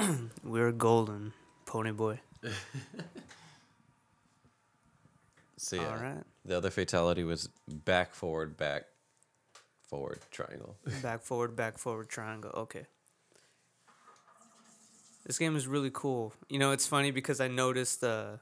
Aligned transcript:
We're 0.44 0.72
golden, 0.72 1.32
pony 1.66 1.92
boy. 1.92 2.20
So 5.56 5.76
yeah, 5.76 5.88
All 5.90 5.96
right. 5.96 6.24
the 6.44 6.56
other 6.56 6.70
fatality 6.70 7.22
was 7.22 7.48
back, 7.68 8.14
forward, 8.14 8.56
back, 8.56 8.82
forward, 9.88 10.18
triangle. 10.32 10.76
Back 11.02 11.22
forward, 11.22 11.54
back 11.54 11.78
forward, 11.78 12.08
triangle. 12.08 12.50
Okay. 12.56 12.86
This 15.24 15.38
game 15.38 15.54
is 15.54 15.68
really 15.68 15.90
cool. 15.92 16.32
You 16.48 16.58
know, 16.58 16.72
it's 16.72 16.86
funny 16.88 17.12
because 17.12 17.40
I 17.40 17.46
noticed, 17.46 18.02
uh, 18.02 18.38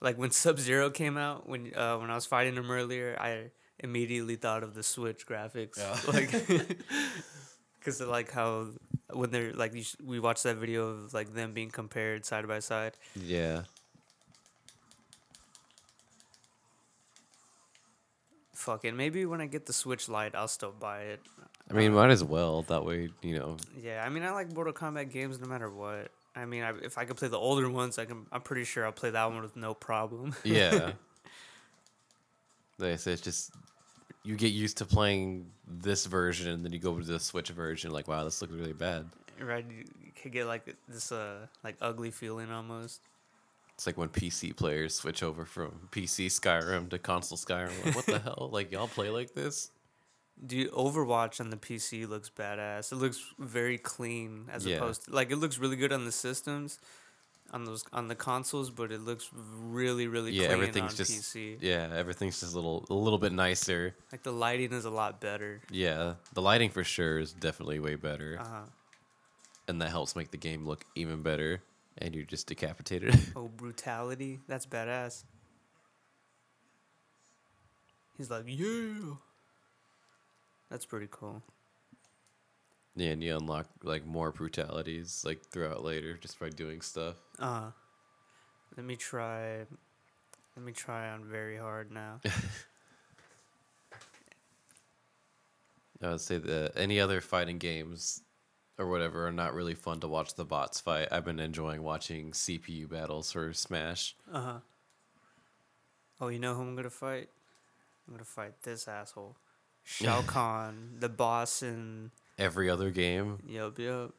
like 0.00 0.16
when 0.16 0.30
Sub 0.42 0.60
Zero 0.60 0.90
came 0.90 1.16
out, 1.16 1.48
when 1.48 1.72
uh, 1.74 1.96
when 1.98 2.08
I 2.10 2.14
was 2.14 2.26
fighting 2.26 2.54
him 2.54 2.70
earlier, 2.70 3.16
I 3.18 3.50
immediately 3.80 4.36
thought 4.36 4.62
of 4.62 4.74
the 4.74 4.84
Switch 4.84 5.26
graphics, 5.26 5.76
Yeah. 5.78 5.98
like, 6.06 6.78
because 7.80 8.00
like 8.00 8.30
how 8.30 8.68
when 9.12 9.30
they're 9.30 9.52
like 9.52 9.74
you 9.74 9.82
sh- 9.82 9.96
we 10.04 10.20
watched 10.20 10.44
that 10.44 10.56
video 10.56 10.86
of 10.88 11.12
like 11.12 11.34
them 11.34 11.52
being 11.52 11.70
compared 11.70 12.24
side 12.24 12.46
by 12.46 12.60
side. 12.60 12.92
yeah, 13.16 13.62
Fucking 18.54 18.96
maybe 18.96 19.24
when 19.24 19.40
I 19.40 19.46
get 19.46 19.66
the 19.66 19.72
Switch 19.72 20.08
Lite, 20.08 20.34
I'll 20.34 20.46
still 20.48 20.72
buy 20.72 21.00
it. 21.02 21.20
I 21.70 21.72
mean, 21.72 21.94
might 21.94 22.10
as 22.10 22.22
well. 22.22 22.62
That 22.62 22.84
way, 22.84 23.10
you 23.22 23.38
know. 23.38 23.56
Yeah, 23.80 24.04
I 24.04 24.10
mean, 24.10 24.22
I 24.22 24.32
like 24.32 24.52
Mortal 24.52 24.72
Kombat 24.74 25.10
games 25.10 25.40
no 25.40 25.46
matter 25.46 25.70
what. 25.70 26.08
I 26.36 26.44
mean, 26.44 26.62
I, 26.62 26.72
if 26.82 26.98
I 26.98 27.04
could 27.04 27.16
play 27.16 27.28
the 27.28 27.38
older 27.38 27.70
ones, 27.70 27.98
I 27.98 28.04
can. 28.04 28.26
I'm 28.30 28.42
pretty 28.42 28.64
sure 28.64 28.84
I'll 28.84 28.92
play 28.92 29.10
that 29.10 29.30
one 29.30 29.40
with 29.42 29.56
no 29.56 29.74
problem. 29.74 30.34
Yeah. 30.44 30.92
Like 32.78 32.92
I 32.92 32.96
said, 32.96 33.12
it's 33.12 33.22
just 33.22 33.52
you 34.24 34.36
get 34.36 34.52
used 34.52 34.78
to 34.78 34.84
playing 34.84 35.50
this 35.66 36.06
version, 36.06 36.50
and 36.50 36.64
then 36.64 36.72
you 36.72 36.78
go 36.78 36.98
to 36.98 37.04
the 37.04 37.18
Switch 37.20 37.48
version, 37.50 37.90
like, 37.90 38.06
wow, 38.08 38.24
this 38.24 38.40
looks 38.42 38.52
really 38.52 38.72
bad. 38.72 39.08
right? 39.40 39.64
You, 39.70 39.84
could 40.20 40.32
get 40.32 40.46
like 40.46 40.76
this, 40.86 41.10
uh, 41.12 41.46
like 41.64 41.76
ugly 41.80 42.10
feeling 42.10 42.50
almost. 42.50 43.00
It's 43.74 43.86
like 43.86 43.96
when 43.96 44.10
PC 44.10 44.54
players 44.54 44.94
switch 44.94 45.22
over 45.22 45.46
from 45.46 45.88
PC 45.90 46.26
Skyrim 46.26 46.90
to 46.90 46.98
console 46.98 47.38
Skyrim. 47.38 47.72
Like, 47.86 47.94
what 47.96 48.04
the 48.04 48.18
hell? 48.24 48.50
Like, 48.52 48.70
y'all 48.70 48.88
play 48.88 49.08
like 49.08 49.32
this? 49.32 49.70
Dude, 50.46 50.70
Overwatch 50.72 51.40
on 51.40 51.48
the 51.48 51.56
PC 51.56 52.06
looks 52.06 52.28
badass. 52.30 52.92
It 52.92 52.96
looks 52.96 53.24
very 53.38 53.78
clean 53.78 54.44
as 54.52 54.66
Yeah. 54.66 54.76
opposed 54.76 55.06
to 55.06 55.10
like 55.14 55.30
it 55.30 55.36
looks 55.36 55.56
really 55.58 55.76
good 55.76 55.92
on 55.92 56.04
the 56.04 56.12
systems, 56.12 56.78
on 57.52 57.64
those 57.64 57.84
on 57.92 58.08
the 58.08 58.14
consoles, 58.14 58.70
but 58.70 58.92
it 58.92 59.00
looks 59.00 59.28
really 59.32 60.06
really 60.06 60.32
yeah, 60.32 60.46
clean 60.48 60.52
everything's 60.60 60.92
on 60.92 60.96
just 60.96 61.12
PC. 61.34 61.58
yeah, 61.60 61.88
everything's 61.94 62.38
just 62.40 62.52
a 62.52 62.56
little 62.56 62.86
a 62.90 62.94
little 62.94 63.18
bit 63.18 63.32
nicer. 63.32 63.94
Like 64.12 64.22
the 64.22 64.32
lighting 64.32 64.72
is 64.72 64.84
a 64.84 64.90
lot 64.90 65.20
better. 65.20 65.60
Yeah, 65.70 66.14
the 66.32 66.42
lighting 66.42 66.70
for 66.70 66.84
sure 66.84 67.18
is 67.18 67.32
definitely 67.32 67.80
way 67.80 67.96
better, 67.96 68.38
Uh 68.40 68.44
huh. 68.44 68.60
and 69.68 69.80
that 69.82 69.90
helps 69.90 70.14
make 70.14 70.30
the 70.30 70.36
game 70.36 70.66
look 70.66 70.84
even 70.94 71.22
better. 71.22 71.62
And 71.98 72.14
you're 72.14 72.24
just 72.24 72.46
decapitated. 72.46 73.14
Oh, 73.36 73.48
brutality. 73.48 74.38
That's 74.48 74.64
badass. 74.64 75.24
He's 78.16 78.30
like, 78.30 78.44
yeah. 78.46 79.14
That's 80.70 80.86
pretty 80.86 81.08
cool. 81.10 81.42
Yeah, 82.96 83.10
and 83.10 83.22
you 83.22 83.36
unlock 83.36 83.68
like 83.82 84.06
more 84.06 84.32
brutalities 84.32 85.22
like 85.24 85.44
throughout 85.46 85.84
later 85.84 86.16
just 86.20 86.38
by 86.38 86.48
doing 86.48 86.80
stuff. 86.80 87.16
Uh 87.38 87.70
let 88.76 88.84
me 88.86 88.96
try 88.96 89.66
let 90.56 90.64
me 90.64 90.72
try 90.72 91.10
on 91.10 91.24
very 91.24 91.56
hard 91.56 91.90
now. 91.90 92.20
I 96.02 96.10
would 96.10 96.20
say 96.20 96.38
that 96.38 96.72
any 96.76 96.98
other 96.98 97.20
fighting 97.20 97.58
games 97.58 98.22
or 98.78 98.88
whatever 98.88 99.26
are 99.26 99.32
not 99.32 99.52
really 99.54 99.74
fun 99.74 100.00
to 100.00 100.08
watch 100.08 100.34
the 100.34 100.46
bots 100.46 100.80
fight. 100.80 101.08
I've 101.12 101.26
been 101.26 101.38
enjoying 101.38 101.82
watching 101.82 102.32
CPU 102.32 102.88
battles 102.88 103.32
for 103.32 103.52
Smash. 103.52 104.16
Uh-huh. 104.32 104.60
Oh, 106.20 106.28
you 106.28 106.38
know 106.38 106.54
who 106.54 106.62
I'm 106.62 106.74
gonna 106.74 106.88
fight? 106.88 107.28
I'm 108.06 108.14
gonna 108.14 108.24
fight 108.24 108.62
this 108.62 108.88
asshole. 108.88 109.36
Shao 109.84 110.22
Kahn, 110.22 110.96
the 110.98 111.08
boss 111.08 111.62
in 111.62 112.10
Every 112.40 112.70
other 112.70 112.90
game, 112.90 113.38
Yup 113.46 113.78
Yup. 113.78 114.14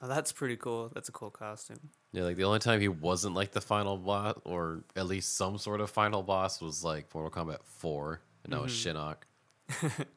Oh, 0.00 0.08
that's 0.08 0.32
pretty 0.32 0.56
cool. 0.56 0.90
That's 0.94 1.08
a 1.08 1.12
cool 1.12 1.30
costume. 1.30 1.90
yeah, 2.12 2.24
like 2.24 2.36
the 2.36 2.44
only 2.44 2.58
time 2.58 2.80
he 2.80 2.88
wasn't 2.88 3.34
like 3.34 3.52
the 3.52 3.60
final 3.60 3.96
boss, 3.96 4.34
or 4.44 4.84
at 4.94 5.06
least 5.06 5.36
some 5.36 5.58
sort 5.58 5.80
of 5.80 5.90
final 5.90 6.22
boss, 6.22 6.60
was 6.60 6.84
like 6.84 7.06
Mortal 7.14 7.30
Kombat 7.30 7.62
4, 7.64 8.20
and 8.44 8.52
that 8.52 8.62
was 8.62 8.72
mm-hmm. 8.72 8.98
Shinnok. 8.98 10.06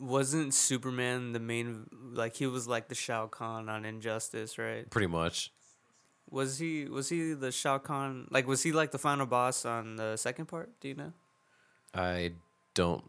Wasn't 0.00 0.54
Superman 0.54 1.32
the 1.32 1.40
main 1.40 1.86
like 2.12 2.36
he 2.36 2.46
was 2.46 2.68
like 2.68 2.88
the 2.88 2.94
Shao 2.94 3.26
Kahn 3.26 3.68
on 3.68 3.84
Injustice, 3.84 4.56
right? 4.56 4.88
Pretty 4.88 5.08
much. 5.08 5.52
Was 6.30 6.58
he 6.58 6.84
was 6.84 7.08
he 7.08 7.32
the 7.32 7.50
Shao 7.50 7.78
Kahn 7.78 8.28
like 8.30 8.46
was 8.46 8.62
he 8.62 8.70
like 8.70 8.92
the 8.92 8.98
final 8.98 9.26
boss 9.26 9.64
on 9.64 9.96
the 9.96 10.16
second 10.16 10.46
part? 10.46 10.70
Do 10.80 10.86
you 10.86 10.94
know? 10.94 11.12
I 11.92 12.34
don't 12.74 13.02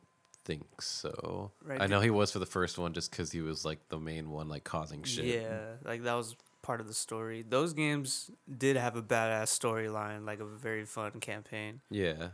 think 0.50 0.82
so. 0.82 1.52
Right, 1.64 1.80
I 1.80 1.86
know 1.86 2.00
he 2.00 2.10
was 2.10 2.32
for 2.32 2.40
the 2.40 2.46
first 2.48 2.80
one 2.80 2.94
just 2.94 3.12
because 3.12 3.32
he 3.32 3.42
was 3.42 3.64
like 3.64 3.78
the 3.90 4.00
main 4.00 4.32
one, 4.32 4.50
like 4.50 4.64
causing 4.64 5.04
shit. 5.04 5.26
Yeah, 5.26 5.60
like 5.86 6.02
that 6.04 6.16
was 6.16 6.36
part 6.64 6.82
of 6.82 6.88
the 6.88 6.94
story. 6.94 7.46
Those 7.48 7.74
games 7.74 8.32
did 8.58 8.76
have 8.76 8.96
a 8.96 9.04
badass 9.04 9.50
storyline, 9.60 10.26
like 10.26 10.40
a 10.40 10.46
very 10.46 10.86
fun 10.86 11.20
campaign. 11.20 11.82
Yeah. 11.92 12.30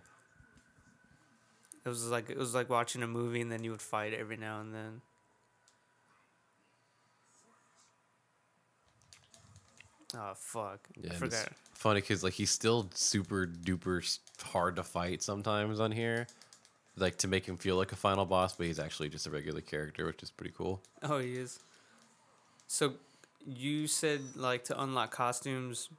It 1.85 1.89
was 1.89 2.09
like 2.09 2.29
it 2.29 2.37
was 2.37 2.55
like 2.55 2.69
watching 2.69 3.03
a 3.03 3.07
movie 3.07 3.41
and 3.41 3.51
then 3.51 3.65
you 3.65 3.71
would 3.71 3.81
fight 3.81 4.13
every 4.13 4.37
now 4.37 4.61
and 4.61 4.73
then. 4.73 5.01
Oh 10.17 10.31
fuck! 10.35 10.79
Yeah, 10.95 11.11
I 11.11 11.15
forgot. 11.15 11.47
it's 11.47 11.79
funny 11.79 11.99
because 11.99 12.23
like 12.23 12.33
he's 12.33 12.49
still 12.49 12.89
super 12.93 13.45
duper 13.45 14.17
hard 14.41 14.77
to 14.77 14.83
fight 14.83 15.21
sometimes 15.21 15.81
on 15.81 15.91
here, 15.91 16.27
like 16.97 17.17
to 17.17 17.27
make 17.27 17.45
him 17.45 17.57
feel 17.57 17.75
like 17.77 17.91
a 17.91 17.95
final 17.95 18.25
boss, 18.25 18.55
but 18.55 18.67
he's 18.67 18.79
actually 18.79 19.09
just 19.09 19.27
a 19.27 19.29
regular 19.29 19.61
character, 19.61 20.05
which 20.05 20.23
is 20.23 20.31
pretty 20.31 20.53
cool. 20.57 20.81
Oh, 21.03 21.19
he 21.19 21.33
is. 21.33 21.59
So, 22.67 22.93
you 23.45 23.87
said 23.87 24.21
like 24.35 24.63
to 24.65 24.81
unlock 24.81 25.11
costumes, 25.11 25.89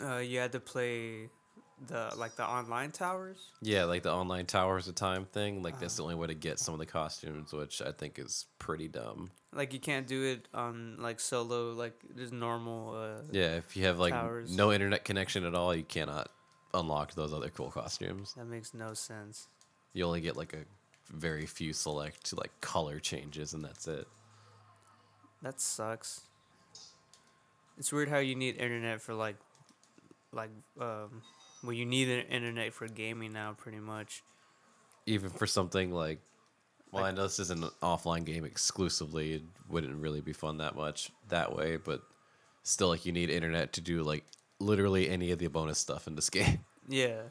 uh, 0.00 0.16
you 0.18 0.38
had 0.38 0.52
to 0.52 0.60
play 0.60 1.28
the 1.86 2.12
like 2.16 2.36
the 2.36 2.44
online 2.46 2.90
towers. 2.90 3.38
Yeah, 3.60 3.84
like 3.84 4.02
the 4.02 4.12
online 4.12 4.46
towers 4.46 4.88
of 4.88 4.94
time 4.94 5.26
thing. 5.26 5.62
Like 5.62 5.78
that's 5.78 5.96
the 5.96 6.02
only 6.02 6.14
way 6.14 6.26
to 6.28 6.34
get 6.34 6.58
some 6.58 6.74
of 6.74 6.80
the 6.80 6.86
costumes, 6.86 7.52
which 7.52 7.82
I 7.82 7.92
think 7.92 8.18
is 8.18 8.46
pretty 8.58 8.88
dumb. 8.88 9.30
Like 9.52 9.72
you 9.72 9.78
can't 9.80 10.06
do 10.06 10.24
it 10.24 10.48
on 10.54 10.96
like 10.98 11.20
solo, 11.20 11.72
like 11.72 11.94
just 12.16 12.32
normal. 12.32 12.94
Uh, 12.96 13.22
Yeah, 13.30 13.56
if 13.56 13.76
you 13.76 13.84
have 13.84 13.98
like 13.98 14.12
Towers. 14.14 14.56
no 14.56 14.72
internet 14.72 15.04
connection 15.04 15.44
at 15.44 15.54
all, 15.54 15.74
you 15.74 15.84
cannot 15.84 16.28
unlock 16.72 17.14
those 17.14 17.32
other 17.32 17.50
cool 17.50 17.70
costumes. 17.70 18.34
That 18.36 18.46
makes 18.46 18.74
no 18.74 18.94
sense. 18.94 19.46
You 19.94 20.04
only 20.04 20.20
get 20.20 20.36
like 20.36 20.52
a 20.52 20.64
very 21.10 21.46
few 21.46 21.72
select 21.72 22.36
like 22.36 22.50
color 22.60 22.98
changes, 22.98 23.54
and 23.54 23.64
that's 23.64 23.88
it. 23.88 24.06
That 25.42 25.60
sucks. 25.60 26.20
It's 27.78 27.92
weird 27.92 28.08
how 28.08 28.18
you 28.18 28.34
need 28.34 28.56
internet 28.56 29.00
for 29.00 29.14
like, 29.14 29.36
like 30.32 30.50
um, 30.80 31.22
well 31.62 31.72
you 31.72 31.84
need 31.86 32.08
an 32.08 32.26
internet 32.26 32.72
for 32.72 32.86
gaming 32.88 33.32
now, 33.32 33.52
pretty 33.56 33.80
much. 33.80 34.22
even 35.06 35.30
for 35.30 35.46
something 35.46 35.90
like 35.92 36.18
well 36.92 37.02
Like- 37.02 37.12
i 37.12 37.16
know 37.16 37.24
this 37.24 37.38
is 37.38 37.50
an 37.50 37.64
offline 37.82 38.24
game 38.24 38.44
exclusively 38.44 39.34
it 39.34 39.42
wouldn't 39.68 39.96
really 40.00 40.20
be 40.22 40.32
fun 40.32 40.58
that 40.58 40.76
much 40.76 41.10
that 41.28 41.54
way 41.54 41.76
but 41.76 42.00
still 42.62 42.88
like 42.88 43.04
you 43.04 43.12
need 43.12 43.28
internet 43.28 43.72
to 43.74 43.80
do 43.82 44.02
like 44.02 44.24
literally 44.60 45.10
any 45.10 45.30
of 45.32 45.38
the 45.38 45.46
bonus 45.48 45.78
stuff 45.78 46.06
in 46.06 46.14
this 46.14 46.30
game 46.38 46.60
Yeah. 46.88 47.22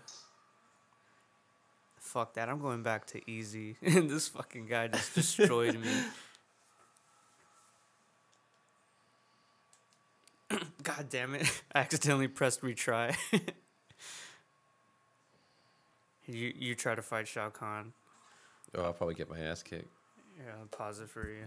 Fuck 2.14 2.36
that! 2.36 2.48
I'm 2.48 2.60
going 2.60 2.84
back 2.84 3.08
to 3.08 3.22
easy, 3.30 3.76
and 3.82 4.08
this 4.08 4.28
fucking 4.28 4.68
guy 4.68 4.88
just 4.88 5.16
destroyed 5.16 5.80
me. 5.80 5.90
God 10.84 11.08
damn 11.10 11.34
it! 11.34 11.50
I 11.74 11.80
accidentally 11.80 12.28
pressed 12.28 12.62
retry. 12.62 13.16
you 16.28 16.54
you 16.56 16.76
try 16.76 16.94
to 16.94 17.02
fight 17.02 17.28
Shao 17.28 17.50
Kahn. 17.50 17.94
oh 18.78 18.84
i'll 18.84 18.94
probably 18.94 19.16
get 19.16 19.28
my 19.30 19.40
ass 19.40 19.62
kicked 19.64 19.90
Yeah, 20.38 20.52
I'll 20.60 20.68
pause 20.68 21.00
it 21.02 21.10
for 21.10 21.28
you. 21.28 21.46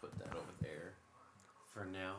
put 0.00 0.16
that 0.18 0.32
over 0.36 0.52
there 0.60 0.92
for 1.72 1.84
now 1.86 2.16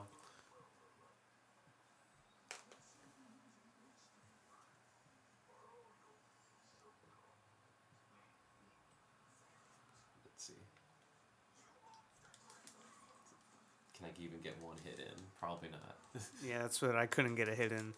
let's 10.25 10.45
see 10.47 10.53
can 13.97 14.05
i 14.07 14.09
even 14.21 14.39
get 14.41 14.55
one 14.61 14.75
hit 14.83 14.99
in 14.99 15.15
probably 15.39 15.69
not 15.69 15.95
Yeah, 16.47 16.61
that's 16.61 16.81
what 16.81 16.95
I 16.95 17.05
couldn't 17.05 17.35
get 17.35 17.47
a 17.49 17.55
hit 17.55 17.71
in. 17.71 17.93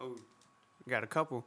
Oh, 0.00 0.16
got 0.88 1.04
a 1.04 1.06
couple. 1.06 1.44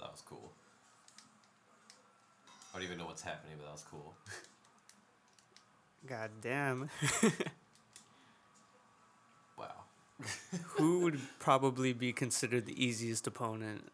That 0.00 0.12
was 0.12 0.22
cool. 0.22 0.52
I 2.72 2.78
don't 2.78 2.86
even 2.86 2.98
know 2.98 3.06
what's 3.06 3.22
happening, 3.22 3.56
but 3.58 3.66
that 3.66 3.72
was 3.72 3.84
cool. 3.90 4.14
God 6.06 6.30
damn. 6.40 6.88
wow. 9.58 9.84
Who 10.76 11.00
would 11.00 11.20
probably 11.38 11.92
be 11.92 12.12
considered 12.12 12.66
the 12.66 12.82
easiest 12.82 13.26
opponent? 13.26 13.90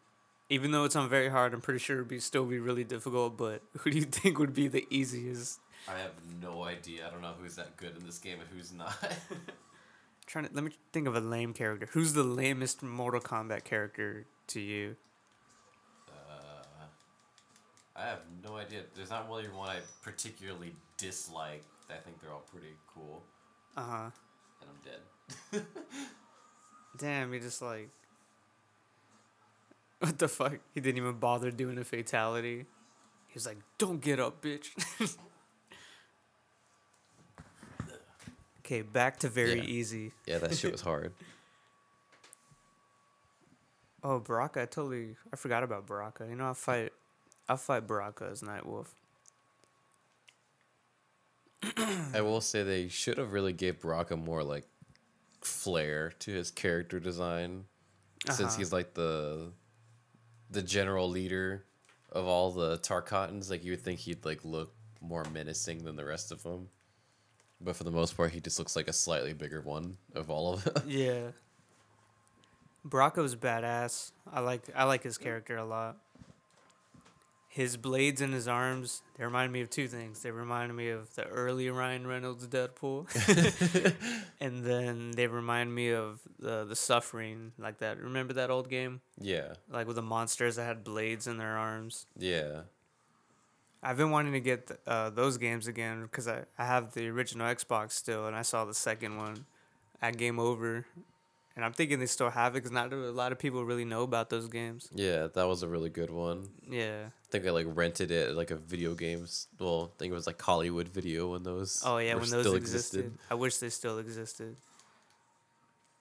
Even 0.49 0.71
though 0.71 0.83
it's 0.83 0.95
on 0.95 1.09
very 1.09 1.29
hard, 1.29 1.53
I'm 1.53 1.61
pretty 1.61 1.79
sure 1.79 1.95
it'd 1.97 2.07
be 2.07 2.19
still 2.19 2.45
be 2.45 2.59
really 2.59 2.83
difficult. 2.83 3.37
But 3.37 3.61
who 3.79 3.89
do 3.91 3.97
you 3.97 4.03
think 4.05 4.37
would 4.39 4.53
be 4.53 4.67
the 4.67 4.85
easiest? 4.89 5.59
I 5.87 5.97
have 5.99 6.11
no 6.41 6.63
idea. 6.63 7.07
I 7.07 7.11
don't 7.11 7.21
know 7.21 7.33
who's 7.39 7.55
that 7.55 7.77
good 7.77 7.95
in 7.97 8.05
this 8.05 8.17
game 8.19 8.39
and 8.39 8.49
who's 8.55 8.71
not. 8.73 8.95
trying 10.27 10.45
to 10.45 10.51
let 10.53 10.63
me 10.63 10.71
think 10.91 11.07
of 11.07 11.15
a 11.15 11.19
lame 11.19 11.53
character. 11.53 11.87
Who's 11.91 12.13
the 12.13 12.23
lamest 12.23 12.81
Mortal 12.81 13.21
Kombat 13.21 13.63
character 13.63 14.25
to 14.47 14.59
you? 14.59 14.95
uh, 16.09 16.85
I 17.95 18.01
have 18.07 18.21
no 18.43 18.57
idea. 18.57 18.81
There's 18.95 19.09
not 19.11 19.27
really 19.27 19.45
one 19.47 19.69
I 19.69 19.77
particularly 20.01 20.73
dislike. 20.97 21.63
I 21.89 21.97
think 21.97 22.19
they're 22.19 22.31
all 22.31 22.43
pretty 22.51 22.73
cool, 22.93 23.21
Uh 23.77 23.81
huh. 23.83 24.09
and 24.61 24.69
I'm 24.71 25.61
dead. 25.61 25.65
Damn, 26.97 27.31
he 27.33 27.39
just 27.39 27.61
like. 27.61 27.89
What 29.99 30.17
the 30.19 30.27
fuck? 30.27 30.57
He 30.73 30.81
didn't 30.81 30.97
even 30.97 31.19
bother 31.19 31.51
doing 31.51 31.77
a 31.77 31.83
fatality. 31.83 32.65
He 33.27 33.33
was 33.33 33.45
like, 33.45 33.57
"Don't 33.77 34.01
get 34.01 34.19
up, 34.19 34.41
bitch." 34.41 34.69
okay, 38.59 38.81
back 38.81 39.19
to 39.19 39.29
very 39.29 39.57
Yeah. 39.59 39.63
easy. 39.65 40.11
Yeah, 40.25 40.37
that 40.39 40.55
shit 40.55 40.71
was 40.71 40.81
hard. 40.91 41.13
Oh, 44.03 44.19
Baraka! 44.19 44.63
I 44.63 44.65
totally 44.65 45.15
I 45.33 45.35
forgot 45.35 45.63
about 45.63 45.87
Baraka. 45.87 46.27
You 46.29 46.35
know, 46.35 46.45
I'll 46.45 46.53
fight, 46.53 46.93
I'll 47.49 47.57
fight 47.57 47.87
Baraka 47.87 48.25
as 48.31 48.41
Nightwolf. 48.41 48.87
I 52.13 52.21
will 52.21 52.41
say 52.41 52.61
they 52.61 52.87
should 52.89 53.17
have 53.17 53.31
really 53.33 53.53
gave 53.53 53.81
Baraka 53.81 54.15
more 54.15 54.43
like 54.43 54.65
flair 55.41 56.11
to 56.19 56.31
his 56.31 56.51
character 56.51 56.99
design, 56.99 57.65
since 58.27 58.39
Uh-huh. 58.41 58.57
he's 58.57 58.71
like 58.71 58.93
the 58.93 59.51
the 60.49 60.61
general 60.61 61.09
leader 61.09 61.65
of 62.11 62.25
all 62.25 62.51
the 62.51 62.77
Tarkatans. 62.79 63.49
Like 63.49 63.63
you 63.63 63.71
would 63.71 63.81
think 63.81 63.99
he'd 63.99 64.25
like 64.25 64.43
look 64.43 64.73
more 65.01 65.25
menacing 65.33 65.83
than 65.83 65.95
the 65.95 66.05
rest 66.05 66.31
of 66.31 66.43
them, 66.43 66.69
but 67.61 67.75
for 67.75 67.83
the 67.83 67.91
most 67.91 68.15
part, 68.17 68.31
he 68.31 68.39
just 68.39 68.59
looks 68.59 68.75
like 68.75 68.87
a 68.87 68.93
slightly 68.93 69.33
bigger 69.33 69.61
one 69.61 69.97
of 70.13 70.29
all 70.29 70.53
of 70.53 70.63
them. 70.63 70.83
Yeah. 70.87 71.31
Was 72.91 73.35
badass. 73.35 74.11
I 74.31 74.41
like 74.41 74.61
I 74.75 74.83
like 74.83 75.01
his 75.03 75.17
character 75.17 75.57
a 75.57 75.65
lot. 75.65 75.97
His 77.55 77.77
blades 77.77 78.19
in 78.19 78.33
his 78.33 78.49
arms, 78.49 79.01
they 79.17 79.23
remind 79.23 79.53
me 79.53 79.61
of 79.61 79.69
two 79.69 79.87
things. 79.87 80.19
They 80.21 80.31
remind 80.31 80.75
me 80.75 80.89
of 80.89 81.15
the 81.15 81.23
early 81.23 81.69
Ryan 81.69 82.05
Reynolds 82.05 82.45
Deadpool. 82.49 83.07
and 84.41 84.65
then 84.65 85.11
they 85.11 85.27
remind 85.27 85.73
me 85.73 85.93
of 85.93 86.19
the 86.37 86.65
the 86.65 86.75
suffering 86.75 87.53
like 87.57 87.77
that. 87.77 87.97
Remember 88.01 88.33
that 88.33 88.49
old 88.49 88.69
game? 88.69 88.99
yeah, 89.21 89.53
Like 89.71 89.87
with 89.87 89.95
the 89.95 90.01
monsters 90.01 90.57
that 90.57 90.65
had 90.65 90.83
blades 90.83 91.27
in 91.27 91.37
their 91.37 91.55
arms. 91.57 92.07
yeah, 92.17 92.63
I've 93.81 93.95
been 93.95 94.11
wanting 94.11 94.33
to 94.33 94.41
get 94.41 94.69
uh, 94.85 95.11
those 95.11 95.37
games 95.37 95.67
again 95.67 96.01
because 96.03 96.27
I, 96.27 96.43
I 96.59 96.65
have 96.65 96.93
the 96.93 97.07
original 97.07 97.47
Xbox 97.47 97.91
still, 97.93 98.27
and 98.27 98.35
I 98.35 98.41
saw 98.41 98.65
the 98.65 98.73
second 98.73 99.15
one 99.17 99.45
at 100.01 100.17
Game 100.17 100.39
Over, 100.39 100.87
and 101.55 101.63
I'm 101.63 101.73
thinking 101.73 101.99
they 101.99 102.05
still 102.05 102.29
have 102.29 102.53
it 102.53 102.59
because 102.59 102.71
not 102.71 102.91
a 102.91 102.95
lot 102.95 103.31
of 103.31 103.39
people 103.39 103.63
really 103.63 103.85
know 103.85 104.03
about 104.03 104.29
those 104.29 104.47
games. 104.47 104.89
yeah. 104.93 105.27
That 105.33 105.47
was 105.47 105.63
a 105.63 105.67
really 105.67 105.89
good 105.89 106.09
one. 106.09 106.49
Yeah. 106.69 107.05
I 107.07 107.27
think 107.31 107.45
I 107.47 107.51
like 107.51 107.65
rented 107.69 108.11
it 108.11 108.29
at 108.29 108.35
like 108.35 108.51
a 108.51 108.55
video 108.57 108.93
games. 108.93 109.47
Well, 109.59 109.91
I 109.95 109.99
think 109.99 110.11
it 110.11 110.15
was 110.15 110.27
like 110.27 110.41
Hollywood 110.41 110.87
Video 110.89 111.31
when 111.31 111.43
those. 111.43 111.81
Oh 111.85 111.97
yeah, 111.97 112.15
when 112.15 112.29
those 112.29 112.45
still 112.45 112.55
existed. 112.55 113.17
I 113.29 113.35
wish 113.35 113.57
they 113.57 113.69
still 113.69 113.99
existed. 113.99 114.55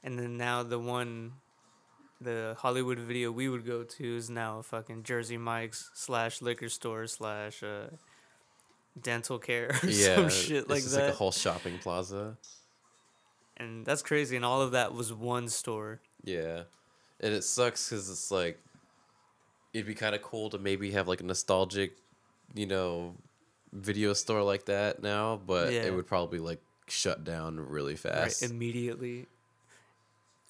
And 0.03 0.19
then 0.19 0.37
now 0.37 0.63
the 0.63 0.79
one, 0.79 1.33
the 2.21 2.57
Hollywood 2.59 2.99
video 2.99 3.33
we 3.33 3.49
would 3.49 3.65
go 3.67 3.85
to 3.85 4.17
is 4.17 4.29
now 4.31 4.59
a 4.59 4.63
fucking 4.63 5.03
Jersey 5.03 5.37
Mike's 5.39 5.91
slash 5.95 6.43
liquor 6.43 6.69
store 6.69 7.07
slash 7.07 7.63
uh, 7.63 7.87
dental 9.01 9.39
care 9.39 9.71
or 9.83 9.89
Yeah, 9.89 10.17
some 10.17 10.29
shit 10.31 10.57
it's 10.59 10.69
like 10.69 10.83
that. 10.85 11.05
like 11.05 11.13
a 11.13 11.17
whole 11.17 11.33
shopping 11.33 11.79
plaza. 11.79 12.37
And 13.57 13.85
that's 13.87 14.03
crazy. 14.03 14.37
And 14.37 14.45
all 14.45 14.63
of 14.63 14.73
that 14.73 14.95
was 14.95 15.13
one 15.13 15.49
store. 15.49 16.01
Yeah, 16.25 16.65
and 17.21 17.35
it 17.35 17.45
sucks 17.45 17.89
because 17.89 18.11
it's 18.11 18.31
like 18.31 18.59
it'd 19.73 19.87
be 19.87 19.95
kind 19.95 20.15
of 20.15 20.23
cool 20.23 20.51
to 20.51 20.59
maybe 20.59 20.93
have 20.93 21.09
like 21.09 21.21
a 21.21 21.25
nostalgic, 21.25 21.97
you 22.55 22.67
know, 22.67 23.15
video 23.73 24.13
store 24.13 24.43
like 24.43 24.67
that 24.67 25.03
now, 25.03 25.37
but 25.37 25.73
Yeah. 25.73 25.85
it 25.87 25.95
would 25.95 26.07
probably 26.07 26.39
like 26.39 26.61
shut 26.89 27.25
down 27.25 27.59
really 27.59 27.97
fast. 27.97 28.43
right 28.43 28.51
immediately 28.51 29.25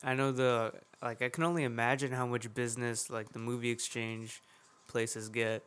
i 0.03 0.15
know 0.15 0.33
the 0.33 0.73
like 1.01 1.23
i 1.23 1.29
can 1.29 1.45
only 1.45 1.63
imagine 1.63 2.11
how 2.11 2.27
much 2.27 2.53
business 2.55 3.09
like 3.09 3.33
the 3.33 3.39
movie 3.39 3.71
exchange 3.71 4.43
places 4.89 5.29
get 5.29 5.63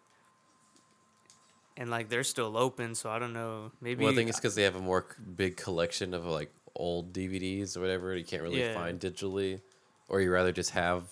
and 1.77 1.89
like 1.89 2.09
they're 2.09 2.23
still 2.23 2.57
open 2.57 2.93
so 2.95 3.09
i 3.09 3.17
don't 3.17 3.33
know 3.33 3.71
maybe 3.81 4.03
well, 4.03 4.11
I 4.11 4.15
think 4.15 4.29
it's 4.29 4.37
because 4.39 4.55
they 4.55 4.63
have 4.63 4.75
a 4.75 4.81
more 4.81 5.05
big 5.37 5.55
collection 5.55 6.13
of 6.13 6.25
like 6.25 6.51
old 6.77 7.11
DVDs 7.13 7.75
or 7.75 7.81
whatever 7.81 8.15
you 8.15 8.23
can't 8.23 8.41
really 8.43 8.61
Yeah. 8.61 8.73
find 8.73 8.99
digitally, 8.99 9.61
or 10.07 10.21
you 10.21 10.31
rather 10.31 10.51
just 10.51 10.71
have 10.71 11.03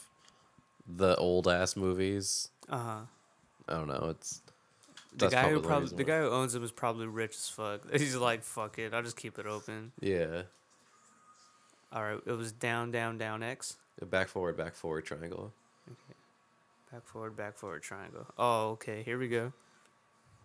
the 0.87 1.15
old 1.17 1.47
ass 1.47 1.75
movies. 1.75 2.49
uh-huh 2.69 3.01
I 3.67 3.73
don't 3.73 3.87
know. 3.87 4.09
It's 4.11 4.41
the 5.17 5.27
guy 5.29 5.49
who 5.49 5.59
probably 5.59 5.89
the 5.89 5.95
the 5.95 6.03
guy 6.03 6.19
who 6.19 6.29
owns 6.29 6.53
them 6.53 6.63
is 6.63 6.71
probably 6.71 7.07
rich 7.07 7.35
as 7.35 7.49
fuck 7.49 7.89
he's 7.97 8.15
like 8.17 8.43
fuck 8.43 8.77
it 8.77 8.93
i'll 8.93 9.01
just 9.01 9.15
keep 9.15 9.39
it 9.39 9.45
open 9.45 9.93
yeah. 10.01 10.41
all 11.93 12.03
right 12.03 12.19
it 12.25 12.33
was 12.33 12.51
down 12.51 12.91
down 12.91 13.17
down 13.17 13.41
x 13.41 13.77
Back 14.09 14.27
forward, 14.27 14.57
back 14.57 14.75
forward 14.75 15.05
triangle. 15.05 15.53
back 16.91 17.05
forward 17.05 17.35
back 17.37 17.55
forward 17.57 17.81
triangle 17.81 18.27
oh 18.37 18.71
okay 18.71 19.03
here 19.03 19.17
we 19.17 19.27
go 19.29 19.53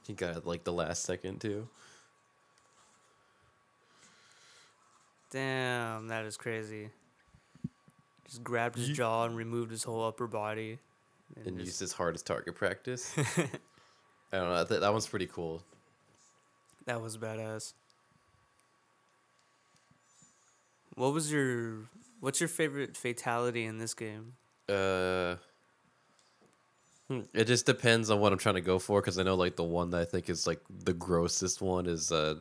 He 0.06 0.12
got 0.14 0.36
it 0.36 0.46
like 0.46 0.62
the 0.64 0.72
last 0.72 1.02
second 1.02 1.40
too. 1.40 1.68
Damn 5.30 6.08
that 6.08 6.24
is 6.24 6.36
crazy 6.36 6.90
just 8.26 8.42
grabbed 8.44 8.76
his 8.76 8.90
Yeet. 8.90 8.94
jaw 8.94 9.24
and 9.24 9.36
removed 9.36 9.70
his 9.70 9.82
whole 9.84 10.04
upper 10.04 10.26
body 10.26 10.78
and 11.44 11.56
just- 11.56 11.66
used 11.66 11.80
his 11.80 11.92
hard 11.92 12.14
as 12.14 12.22
target 12.22 12.54
practice. 12.54 13.12
I 14.32 14.36
don't 14.38 14.48
know. 14.48 14.60
I 14.60 14.64
th- 14.64 14.80
that 14.80 14.92
one's 14.92 15.08
pretty 15.08 15.26
cool. 15.26 15.62
That 16.86 17.00
was 17.00 17.16
badass. 17.18 17.72
What 20.94 21.12
was 21.12 21.32
your 21.32 21.88
what's 22.20 22.40
your 22.40 22.48
favorite 22.48 22.96
fatality 22.96 23.64
in 23.64 23.78
this 23.78 23.94
game? 23.94 24.34
Uh, 24.68 25.36
hmm, 27.08 27.20
it 27.34 27.44
just 27.46 27.66
depends 27.66 28.10
on 28.10 28.20
what 28.20 28.32
I'm 28.32 28.38
trying 28.38 28.56
to 28.56 28.60
go 28.60 28.78
for 28.78 29.00
because 29.00 29.18
I 29.18 29.22
know 29.22 29.34
like 29.34 29.56
the 29.56 29.64
one 29.64 29.90
that 29.90 30.00
I 30.00 30.04
think 30.04 30.28
is 30.30 30.46
like 30.46 30.60
the 30.84 30.92
grossest 30.92 31.60
one 31.62 31.86
is 31.86 32.12
uh, 32.12 32.36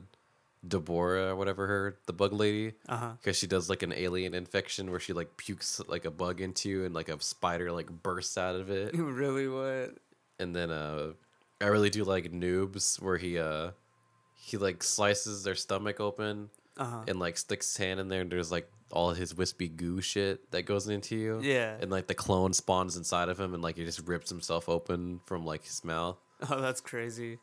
Deborah 0.67 1.35
whatever 1.35 1.67
her 1.67 1.97
the 2.05 2.13
bug 2.13 2.33
lady 2.33 2.73
Uh-huh. 2.87 3.11
because 3.21 3.37
she 3.37 3.47
does 3.47 3.69
like 3.69 3.81
an 3.83 3.93
alien 3.93 4.33
infection 4.33 4.91
where 4.91 4.99
she 4.99 5.13
like 5.13 5.37
pukes 5.37 5.79
like 5.87 6.05
a 6.05 6.11
bug 6.11 6.41
into 6.41 6.69
you 6.69 6.85
and 6.85 6.93
like 6.93 7.07
a 7.09 7.21
spider 7.21 7.71
like 7.71 7.89
bursts 7.89 8.37
out 8.37 8.55
of 8.55 8.69
it. 8.69 8.93
Really 8.97 9.47
what? 9.47 9.95
and 10.39 10.55
then 10.55 10.69
uh 10.71 11.11
I 11.61 11.65
really 11.67 11.89
do 11.89 12.03
like 12.03 12.31
noobs 12.31 13.01
where 13.01 13.17
he 13.17 13.37
uh 13.39 13.71
he 14.35 14.57
like 14.57 14.83
slices 14.83 15.43
their 15.43 15.55
stomach 15.55 15.99
open 15.99 16.49
Uh-huh. 16.77 17.03
and 17.07 17.19
like 17.19 17.37
sticks 17.37 17.67
his 17.69 17.77
hand 17.77 17.99
in 17.99 18.07
there 18.09 18.21
and 18.21 18.31
there's 18.31 18.51
like 18.51 18.69
all 18.91 19.11
his 19.11 19.35
wispy 19.35 19.67
goo 19.69 20.01
shit 20.01 20.49
that 20.51 20.63
goes 20.63 20.87
into 20.89 21.15
you. 21.15 21.39
Yeah. 21.43 21.75
And 21.79 21.91
like 21.91 22.07
the 22.07 22.15
clone 22.15 22.53
spawns 22.53 22.97
inside 22.97 23.29
of 23.29 23.39
him 23.39 23.53
and 23.53 23.61
like 23.61 23.75
he 23.77 23.85
just 23.85 24.07
rips 24.07 24.29
himself 24.29 24.67
open 24.67 25.19
from 25.25 25.45
like 25.45 25.63
his 25.63 25.83
mouth. 25.85 26.17
Oh, 26.49 26.59
that's 26.61 26.79
crazy. 26.81 27.37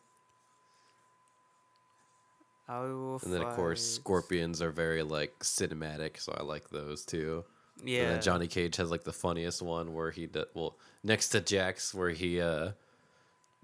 I 2.69 2.81
will 2.81 3.21
And 3.25 3.33
then 3.33 3.43
of 3.43 3.55
course 3.55 3.83
scorpions 3.83 4.61
are 4.61 4.71
very 4.73 5.03
like 5.03 5.39
cinematic, 5.41 6.19
so 6.19 6.35
I 6.39 6.43
like 6.43 6.69
those 6.71 7.05
too. 7.05 7.45
And 7.81 7.89
Yeah. 7.89 8.13
then 8.13 8.21
Johnny 8.23 8.49
Cage 8.49 8.77
has 8.77 8.91
like 8.91 9.05
the 9.05 9.13
funniest 9.13 9.63
one 9.63 9.93
where 9.95 10.11
he 10.11 10.27
does 10.27 10.47
well 10.55 10.79
next 11.05 11.29
to 11.31 11.41
Jax 11.41 11.95
where 11.95 12.11
he 12.11 12.41
uh 12.41 12.73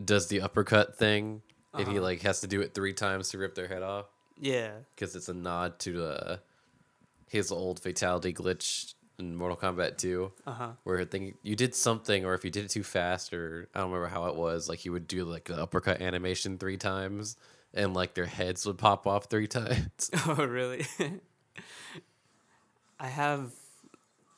does 0.05 0.29
the 0.29 0.41
uppercut 0.41 0.99
thing 0.99 1.43
and 1.75 1.87
he 1.89 1.95
Uh-huh. 1.99 2.03
like 2.03 2.23
has 2.23 2.41
to 2.41 2.47
do 2.47 2.61
it 2.61 2.75
three 2.75 2.93
times 2.93 3.31
to 3.31 3.39
rip 3.39 3.55
their 3.55 3.69
head 3.69 3.83
off 3.83 4.07
Yeah. 4.39 4.73
because 4.95 5.15
it's 5.17 5.29
a 5.29 5.35
nod 5.35 5.79
to 5.81 6.05
uh 6.05 6.37
his 7.29 7.51
old 7.51 7.81
fatality 7.81 8.33
glitch 8.33 8.95
in 9.19 9.35
Mortal 9.37 9.57
Kombat 9.57 9.97
2 9.99 10.33
Uh-huh. 10.47 10.73
where 10.85 10.99
I 11.01 11.05
think 11.05 11.37
you 11.43 11.57
did 11.57 11.75
something 11.75 12.25
or 12.25 12.35
if 12.35 12.45
you 12.45 12.51
did 12.51 12.65
it 12.65 12.71
too 12.71 12.83
fast 12.83 13.33
or 13.33 13.69
I 13.75 13.81
don't 13.81 13.91
remember 13.91 14.09
how 14.13 14.27
it 14.27 14.37
was 14.37 14.69
like 14.69 14.81
he 14.81 14.91
would 14.91 15.07
do 15.07 15.25
like 15.25 15.45
the 15.45 15.61
uppercut 15.63 16.01
animation 16.03 16.59
three 16.59 16.77
times 16.77 17.37
and 17.75 17.95
like 17.95 18.15
their 18.15 18.27
heads 18.27 18.67
would 18.67 18.79
pop 18.79 19.07
off 19.07 19.27
three 19.31 19.47
times. 19.61 20.11
Oh, 20.27 20.45
really? 20.45 20.85
I 23.01 23.09
have 23.09 23.53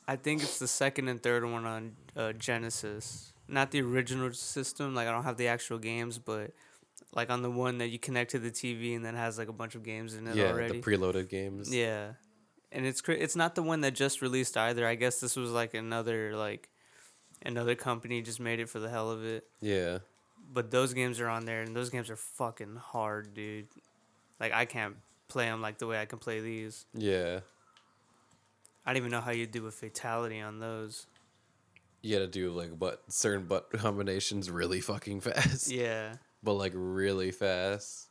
I 0.06 0.16
think 0.16 0.42
it's 0.42 0.58
the 0.58 0.66
second 0.68 1.08
and 1.08 1.22
third 1.22 1.44
one 1.44 1.64
on 1.64 1.92
uh, 2.16 2.32
Genesis. 2.32 3.32
not 3.48 3.70
the 3.70 3.80
original 3.82 4.32
system. 4.32 4.94
Like 4.94 5.08
I 5.08 5.10
don't 5.12 5.24
have 5.24 5.36
the 5.36 5.48
actual 5.48 5.78
games, 5.78 6.18
but 6.18 6.50
like 7.12 7.30
on 7.30 7.42
the 7.42 7.50
one 7.50 7.78
that 7.78 7.88
you 7.88 7.98
connect 7.98 8.30
to 8.32 8.38
the 8.38 8.50
TV 8.50 8.96
and 8.96 9.04
then 9.04 9.14
has 9.14 9.38
like 9.38 9.48
a 9.48 9.52
bunch 9.52 9.74
of 9.74 9.82
games 9.82 10.14
in 10.14 10.26
it 10.26 10.36
yeah, 10.36 10.48
already. 10.48 10.80
the 10.80 10.82
preloaded 10.82 11.28
games. 11.28 11.74
yeah, 11.74 12.12
and 12.72 12.84
it's 12.86 13.02
it's 13.08 13.36
not 13.36 13.54
the 13.54 13.62
one 13.62 13.80
that 13.82 13.94
just 13.94 14.20
released 14.22 14.56
either. 14.56 14.86
I 14.86 14.94
guess 14.94 15.20
this 15.20 15.36
was 15.36 15.50
like 15.50 15.74
another 15.74 16.36
like 16.36 16.68
another 17.44 17.74
company 17.74 18.20
just 18.22 18.40
made 18.40 18.60
it 18.60 18.68
for 18.68 18.80
the 18.80 18.88
hell 18.90 19.10
of 19.10 19.24
it. 19.24 19.44
Yeah. 19.60 19.98
But 20.54 20.70
those 20.70 20.94
games 20.94 21.20
are 21.20 21.28
on 21.28 21.44
there, 21.44 21.62
and 21.62 21.74
those 21.74 21.90
games 21.90 22.08
are 22.08 22.16
fucking 22.16 22.76
hard, 22.76 23.34
dude. 23.34 23.66
Like 24.40 24.52
I 24.52 24.64
can't 24.64 24.96
play 25.28 25.46
them 25.46 25.60
like 25.60 25.78
the 25.78 25.86
way 25.86 26.00
I 26.00 26.06
can 26.06 26.18
play 26.18 26.40
these. 26.40 26.86
Yeah. 26.94 27.40
I 28.86 28.92
don't 28.92 28.98
even 28.98 29.10
know 29.10 29.20
how 29.20 29.32
you 29.32 29.46
do 29.46 29.66
a 29.66 29.70
fatality 29.70 30.40
on 30.40 30.60
those. 30.60 31.06
You 32.02 32.14
gotta 32.14 32.26
do 32.26 32.50
like 32.50 32.78
but 32.78 33.02
certain 33.08 33.46
butt 33.46 33.70
combinations 33.72 34.50
really 34.50 34.80
fucking 34.80 35.20
fast. 35.22 35.70
Yeah. 35.70 36.14
But 36.42 36.54
like 36.54 36.72
really 36.74 37.30
fast. 37.30 38.08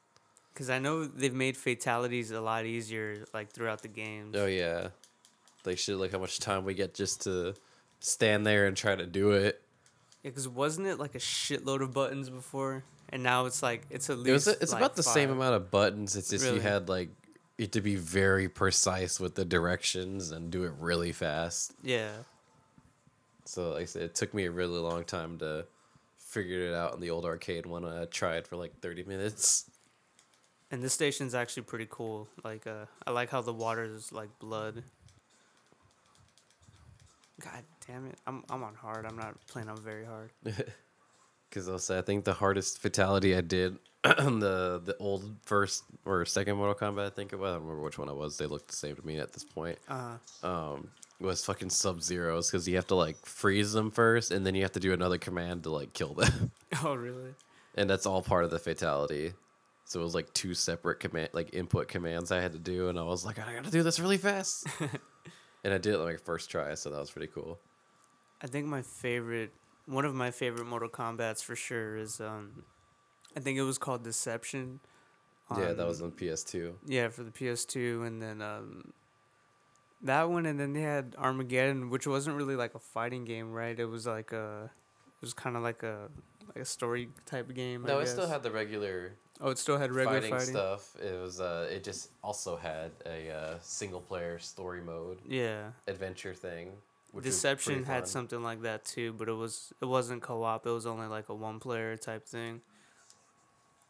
Because 0.54 0.70
I 0.70 0.80
know 0.80 1.06
they've 1.06 1.34
made 1.34 1.58
fatalities 1.58 2.32
a 2.32 2.42
lot 2.42 2.66
easier, 2.66 3.26
like 3.34 3.52
throughout 3.52 3.82
the 3.82 3.88
games. 3.88 4.36
Oh 4.36 4.46
yeah. 4.46 4.90
Like 5.66 5.78
shit 5.78 5.98
like 5.98 6.12
how 6.12 6.20
much 6.20 6.40
time 6.40 6.66
we 6.66 6.74
get 6.74 6.94
just 6.94 7.22
to 7.24 7.54
stand 8.00 8.46
there 8.46 8.66
and 8.66 8.76
try 8.76 8.96
to 8.96 9.06
do 9.06 9.32
it. 9.32 9.62
Yeah, 10.24 10.30
because 10.32 10.48
wasn't 10.48 10.88
it 10.88 11.00
like 11.00 11.16
a 11.16 11.20
shitload 11.20 11.82
of 11.82 11.94
buttons 11.94 12.30
before, 12.30 12.84
and 13.10 13.22
now 13.24 13.46
it's 13.46 13.62
like 13.62 13.84
it's 13.90 14.10
at 14.10 14.18
least. 14.18 14.30
It 14.30 14.32
was 14.32 14.48
it's 14.48 14.72
like, 14.72 14.82
about 14.82 14.96
the 14.96 15.04
same 15.04 15.30
amount 15.32 15.56
of 15.56 15.70
buttons. 15.70 16.16
It's 16.16 16.30
just 16.30 16.46
you 16.46 16.60
had 16.62 16.88
like 16.90 17.10
you 17.58 17.64
had 17.66 17.74
to 17.74 17.82
be 17.82 17.96
very 17.96 18.48
precise 18.50 19.20
with 19.20 19.36
the 19.36 19.46
directions 19.46 20.32
and 20.32 20.50
do 20.50 20.64
it 20.64 20.72
really 20.80 21.12
fast. 21.12 21.74
Yeah, 21.84 22.12
So 23.46 23.72
like 23.72 23.84
I 23.84 23.86
said, 23.86 24.02
it 24.04 24.16
took 24.16 24.34
me 24.34 24.46
a 24.46 24.52
really 24.52 24.80
long 24.80 25.04
time 25.04 25.38
to 25.40 25.66
figure 26.18 26.62
it 26.70 26.74
out 26.74 26.94
in 26.96 27.00
the 27.02 27.10
old 27.12 27.26
arcade 27.26 27.66
one. 27.66 27.84
I 27.86 28.06
tried 28.06 28.48
for 28.48 28.56
like 28.56 28.80
thirty 28.80 29.04
minutes. 29.04 29.70
and 30.72 30.82
this 30.82 30.94
station's 30.94 31.36
actually 31.36 31.64
pretty 31.64 31.88
cool. 31.90 32.28
Like, 32.44 32.66
uh, 32.66 32.86
I 33.06 33.12
like 33.12 33.30
how 33.30 33.42
the 33.42 33.54
water 33.54 33.84
is 33.84 34.12
like 34.14 34.30
blood. 34.40 34.84
God 37.42 37.64
damn 37.88 38.06
it! 38.08 38.16
I'm 38.28 38.44
I'm 38.50 38.64
on 38.64 38.76
hard. 38.76 39.06
I'm 39.06 39.18
not 39.18 39.36
playing 39.48 39.70
on 39.70 39.78
very 39.82 40.06
hard. 40.06 40.32
Because 41.50 41.70
I'll 41.70 41.78
say 41.78 42.00
I 42.00 42.02
think 42.02 42.26
the 42.26 42.34
hardest 42.34 42.80
fatality 42.80 43.36
I 43.36 43.42
did 43.42 43.78
on 44.04 44.40
the 44.40 44.82
the 44.84 44.98
old 44.98 45.36
first 45.46 45.84
or 46.04 46.26
second 46.26 46.56
Mortal 46.58 46.74
Kombat 46.74 47.06
I 47.06 47.10
think 47.12 47.32
it 47.32 47.36
was. 47.36 47.52
I 47.52 47.54
don't 47.54 47.62
remember 47.62 47.84
which 47.84 48.00
one 48.00 48.10
it 48.10 48.16
was. 48.16 48.38
They 48.38 48.48
looked 48.48 48.70
the 48.70 48.76
same 48.76 48.96
to 48.96 49.06
me 49.06 49.20
at 49.20 49.34
this 49.34 49.44
point. 49.44 49.78
Uh, 49.88 50.18
Um, 50.42 50.90
was 51.20 51.46
fucking 51.46 51.70
Sub 51.70 52.02
Zeros 52.02 52.50
because 52.50 52.68
you 52.68 52.76
have 52.78 52.88
to 52.88 52.96
like 52.96 53.24
freeze 53.24 53.72
them 53.72 53.92
first, 53.92 54.32
and 54.32 54.44
then 54.44 54.56
you 54.56 54.64
have 54.64 54.72
to 54.72 54.80
do 54.80 54.94
another 54.94 55.20
command 55.20 55.62
to 55.66 55.70
like 55.70 55.94
kill 55.94 56.16
them, 56.16 56.50
oh 56.84 56.96
really? 56.96 57.36
and 57.76 57.88
that's 57.88 58.08
all 58.08 58.24
part 58.24 58.46
of 58.46 58.50
the 58.50 58.58
fatality. 58.58 59.34
So 59.86 60.00
it 60.00 60.04
was 60.04 60.16
like 60.16 60.34
two 60.34 60.56
separate 60.56 61.00
command 61.02 61.30
like 61.34 61.54
input 61.54 61.88
commands 61.88 62.32
I 62.32 62.42
had 62.42 62.54
to 62.54 62.60
do, 62.60 62.90
and 62.90 62.98
I 62.98 63.04
was 63.04 63.24
like, 63.28 63.38
I 63.38 63.54
gotta 63.54 63.70
do 63.70 63.84
this 63.84 64.00
really 64.00 64.18
fast. 64.18 64.66
And 65.64 65.74
I 65.74 65.78
did 65.78 65.94
it 65.94 66.00
on 66.00 66.06
my 66.06 66.18
first 66.18 66.50
try, 66.50 66.74
so 66.76 66.90
that 66.90 67.00
was 67.00 67.12
pretty 67.12 67.32
cool. 67.34 67.60
I 68.42 68.48
think 68.48 68.68
my 68.68 68.82
favorite, 68.82 69.54
one 69.86 70.06
of 70.06 70.14
my 70.14 70.32
favorite 70.32 70.66
Mortal 70.66 70.90
Kombat's 70.90 71.42
for 71.42 71.56
sure 71.56 71.96
is 71.96 72.20
um, 72.20 72.64
I 73.36 73.40
think 73.40 73.58
it 73.58 73.64
was 73.64 73.78
called 73.78 74.04
Deception. 74.04 74.80
yeah, 75.58 75.74
that 75.74 75.88
was 75.88 76.02
on 76.02 76.12
PS2. 76.12 76.74
Yeah, 76.86 77.10
for 77.10 77.24
the 77.24 77.32
PS2, 77.32 78.06
and 78.06 78.22
then 78.22 78.42
um, 78.42 78.94
that 80.02 80.30
one, 80.30 80.46
and 80.46 80.60
then 80.60 80.74
they 80.74 80.82
had 80.82 81.16
Armageddon, 81.18 81.90
which 81.90 82.06
wasn't 82.06 82.36
really 82.36 82.56
like 82.56 82.76
a 82.76 82.80
fighting 82.80 83.24
game, 83.26 83.52
right? 83.52 83.80
It 83.80 83.86
was 83.86 84.06
like 84.06 84.32
a, 84.32 84.66
it 84.66 85.22
was 85.22 85.34
kind 85.34 85.56
of 85.56 85.64
like 85.64 85.84
a 85.84 86.10
like 86.48 86.64
a 86.64 86.66
story 86.66 87.10
type 87.26 87.50
of 87.50 87.56
game. 87.56 87.86
I 87.86 87.90
No, 87.90 88.00
it 88.00 88.08
still 88.08 88.28
had 88.28 88.44
the 88.44 88.52
regular 88.52 89.14
Oh, 89.42 89.50
it 89.50 89.58
still 89.58 89.78
had 89.78 89.92
regular 89.92 90.22
fighting, 90.22 90.32
fighting. 90.32 90.54
stuff. 90.54 90.96
It 91.02 91.20
was 91.20 91.40
uh, 91.40 91.68
it 91.72 91.84
just 91.84 92.10
also 92.24 92.56
had 92.56 92.92
a 93.06 93.32
uh, 93.32 93.56
single 93.62 94.02
player 94.02 94.40
story 94.40 94.82
mode 94.82 95.20
Yeah, 95.28 95.72
adventure 95.88 96.34
thing. 96.34 96.72
Deception 97.22 97.84
had 97.84 98.08
something 98.08 98.42
like 98.42 98.62
that 98.64 98.86
too, 98.86 99.14
but 99.14 99.30
it 99.30 99.34
was 99.34 99.74
it 99.82 99.86
wasn't 99.86 100.22
co-op. 100.22 100.66
It 100.66 100.72
was 100.72 100.86
only 100.86 101.08
like 101.08 101.30
a 101.30 101.36
one 101.36 101.60
player 101.60 101.96
type 101.98 102.28
thing. 102.28 102.62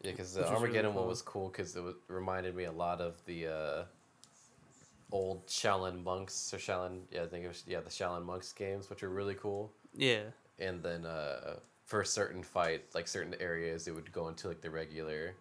Yeah, 0.02 0.12
because 0.12 0.34
the 0.34 0.42
was 0.42 0.50
really 0.50 0.58
Armageddon 0.64 0.94
one 0.96 1.08
was 1.08 1.22
cool 1.22 1.48
because 1.50 1.76
it 1.76 1.84
was, 1.84 1.96
reminded 2.08 2.56
me 2.56 2.66
a 2.66 2.72
lot 2.72 3.00
of 3.00 3.24
the 3.26 3.48
uh, 3.48 3.84
old 5.12 5.48
Shaolin 5.48 6.04
monks 6.04 6.54
or 6.54 6.58
Shaolin. 6.58 7.02
Yeah, 7.12 7.24
I 7.24 7.28
think 7.28 7.46
it 7.46 7.48
was 7.48 7.64
yeah 7.68 7.80
the 7.80 7.90
Shaolin 7.90 8.26
monks 8.26 8.52
games, 8.52 8.90
which 8.90 9.04
are 9.04 9.10
really 9.10 9.36
cool. 9.36 9.72
Yeah, 9.96 10.24
And 10.60 10.82
then 10.84 11.06
uh, 11.06 11.56
for 11.86 12.02
a 12.02 12.06
certain 12.06 12.44
fight, 12.44 12.84
like 12.94 13.08
certain 13.08 13.36
areas, 13.40 13.88
it 13.88 13.92
would 13.96 14.12
go 14.12 14.28
into 14.30 14.48
like 14.48 14.62
the 14.62 14.70
regular, 14.70 15.36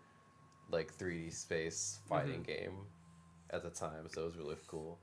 like 0.71 0.93
three 0.93 1.25
D 1.27 1.31
space 1.31 2.01
fighting 2.09 2.43
Mm-hmm. 2.43 2.43
game, 2.43 2.87
at 3.51 3.63
the 3.63 3.71
time. 3.71 4.09
So 4.09 4.23
it 4.23 4.25
was 4.25 4.37
really 4.37 4.57
cool. 4.67 4.99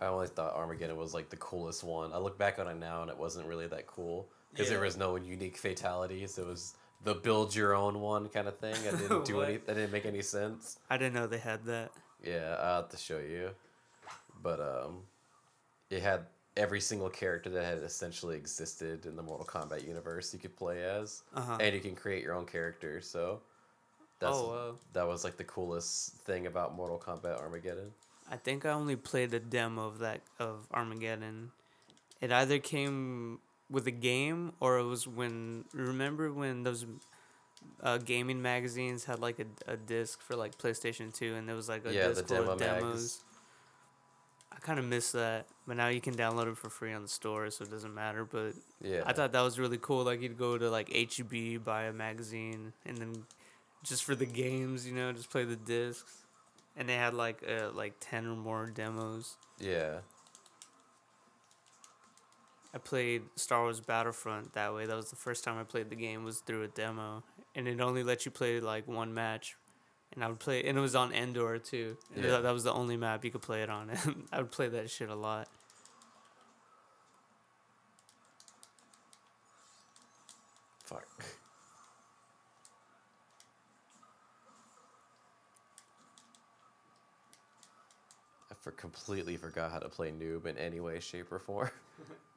I 0.00 0.06
always 0.06 0.30
thought 0.30 0.54
Armageddon 0.54 0.96
was 0.96 1.14
like 1.14 1.28
the 1.30 1.36
coolest 1.36 1.84
one. 1.84 2.12
I 2.12 2.18
look 2.18 2.36
back 2.36 2.58
on 2.58 2.66
it 2.66 2.76
now 2.76 3.02
and 3.02 3.10
it 3.10 3.16
wasn't 3.16 3.46
really 3.46 3.68
that 3.68 3.86
cool 3.86 4.28
because 4.50 4.68
there 4.68 4.80
was 4.80 4.96
no 4.96 5.14
unique 5.16 5.56
fatalities. 5.56 6.38
It 6.38 6.46
was 6.46 6.74
the 7.04 7.14
build 7.14 7.54
your 7.54 7.74
own 7.76 8.00
one 8.00 8.28
kind 8.28 8.48
of 8.48 8.58
thing. 8.58 8.74
I 8.86 8.96
didn't 8.96 9.24
do 9.26 9.42
any. 9.42 9.58
That 9.58 9.74
didn't 9.74 9.92
make 9.92 10.04
any 10.04 10.22
sense. 10.22 10.78
I 10.90 10.96
didn't 10.96 11.14
know 11.14 11.26
they 11.28 11.38
had 11.38 11.64
that. 11.66 11.92
Yeah, 12.22 12.56
I'll 12.60 12.82
have 12.82 12.88
to 12.90 12.96
show 12.96 13.18
you. 13.18 13.50
But 14.42 14.60
um, 14.60 15.02
it 15.88 16.02
had 16.02 16.26
every 16.56 16.80
single 16.80 17.08
character 17.08 17.48
that 17.50 17.64
had 17.64 17.78
essentially 17.78 18.36
existed 18.36 19.06
in 19.06 19.16
the 19.16 19.22
Mortal 19.22 19.46
Kombat 19.46 19.86
universe 19.86 20.32
you 20.34 20.40
could 20.40 20.56
play 20.56 20.84
as, 20.84 21.22
Uh-huh. 21.34 21.56
and 21.60 21.74
you 21.74 21.80
can 21.80 21.94
create 21.94 22.22
your 22.22 22.34
own 22.34 22.44
character. 22.46 23.00
So 23.00 23.40
that's 24.18 24.36
Oh, 24.36 24.48
wow. 24.48 24.74
that 24.92 25.06
was 25.06 25.24
like 25.24 25.36
the 25.36 25.44
coolest 25.44 26.14
thing 26.20 26.46
about 26.46 26.74
Mortal 26.74 26.98
Kombat 26.98 27.38
Armageddon. 27.40 27.92
I 28.30 28.36
think 28.36 28.64
I 28.64 28.70
only 28.70 28.96
played 28.96 29.34
a 29.34 29.40
demo 29.40 29.86
of 29.86 29.98
that 29.98 30.20
of 30.38 30.66
Armageddon. 30.72 31.52
It 32.20 32.30
either 32.30 32.58
came 32.58 33.40
with 33.70 33.86
a 33.86 33.90
game 33.90 34.52
or 34.60 34.78
it 34.78 34.84
was 34.84 35.08
when 35.08 35.64
remember 35.72 36.32
when 36.32 36.62
those 36.62 36.86
uh, 37.82 37.98
gaming 37.98 38.40
magazines 38.42 39.04
had 39.04 39.18
like 39.18 39.38
a, 39.40 39.72
a 39.72 39.76
disc 39.76 40.20
for 40.20 40.36
like 40.36 40.56
PlayStation 40.58 41.12
Two 41.12 41.34
and 41.34 41.48
there 41.48 41.56
was 41.56 41.68
like 41.68 41.84
a 41.86 41.92
Yeah, 41.92 42.08
the 42.08 42.14
disc 42.14 42.28
full 42.28 42.50
of 42.50 42.58
demo 42.58 42.80
mags. 42.84 43.20
I 44.54 44.60
kind 44.60 44.78
of 44.78 44.84
miss 44.84 45.12
that, 45.12 45.46
but 45.66 45.76
now 45.76 45.88
you 45.88 46.00
can 46.00 46.14
download 46.14 46.50
it 46.50 46.58
for 46.58 46.68
free 46.68 46.92
on 46.92 47.02
the 47.02 47.08
store, 47.08 47.50
so 47.50 47.64
it 47.64 47.70
doesn't 47.70 47.94
matter. 47.94 48.24
But 48.24 48.52
Yeah, 48.80 49.02
I 49.06 49.12
thought 49.12 49.32
that 49.32 49.40
was 49.40 49.58
really 49.58 49.78
cool. 49.78 50.04
Like 50.04 50.20
you'd 50.20 50.38
go 50.38 50.58
to 50.58 50.70
like 50.70 50.90
HEB, 50.92 51.64
buy 51.64 51.84
a 51.84 51.92
magazine, 51.92 52.72
and 52.84 52.98
then 52.98 53.24
just 53.82 54.04
for 54.04 54.14
the 54.14 54.26
games, 54.26 54.86
you 54.86 54.94
know, 54.94 55.12
just 55.12 55.30
play 55.30 55.44
the 55.44 55.56
discs. 55.56 56.18
And 56.76 56.88
they 56.88 56.94
had 56.94 57.14
like 57.14 57.42
uh, 57.48 57.70
like 57.72 57.94
ten 58.00 58.26
or 58.26 58.36
more 58.36 58.66
demos. 58.66 59.36
yeah, 59.58 59.98
I 62.74 62.78
played 62.78 63.22
Star 63.36 63.62
Wars 63.62 63.80
Battlefront 63.80 64.54
that 64.54 64.74
way. 64.74 64.86
That 64.86 64.96
was 64.96 65.10
the 65.10 65.16
first 65.16 65.44
time 65.44 65.58
I 65.58 65.64
played 65.64 65.90
the 65.90 65.96
game 65.96 66.24
was 66.24 66.40
through 66.40 66.62
a 66.62 66.68
demo, 66.68 67.22
and 67.54 67.68
it 67.68 67.80
only 67.80 68.02
let 68.02 68.24
you 68.24 68.30
play 68.30 68.60
like 68.60 68.88
one 68.88 69.12
match. 69.12 69.56
And 70.14 70.22
I 70.22 70.28
would 70.28 70.38
play, 70.38 70.62
and 70.64 70.76
it 70.76 70.80
was 70.80 70.94
on 70.94 71.12
Endor 71.12 71.58
too. 71.58 71.96
Yeah. 72.14 72.22
that, 72.28 72.42
that 72.42 72.52
was 72.52 72.64
the 72.64 72.72
only 72.72 72.96
map 72.96 73.24
you 73.24 73.30
could 73.30 73.42
play 73.42 73.62
it 73.62 73.70
on. 73.70 73.90
And 73.90 74.24
I 74.32 74.38
would 74.38 74.50
play 74.50 74.68
that 74.68 74.90
shit 74.90 75.08
a 75.08 75.14
lot. 75.14 75.48
fuck. 80.92 81.24
I 88.50 88.54
for 88.60 88.72
completely 88.72 89.36
forgot 89.36 89.72
how 89.72 89.78
to 89.78 89.88
play 89.88 90.10
noob 90.10 90.46
in 90.46 90.58
any 90.58 90.80
way, 90.80 91.00
shape, 91.00 91.32
or 91.32 91.38
form. 91.38 91.70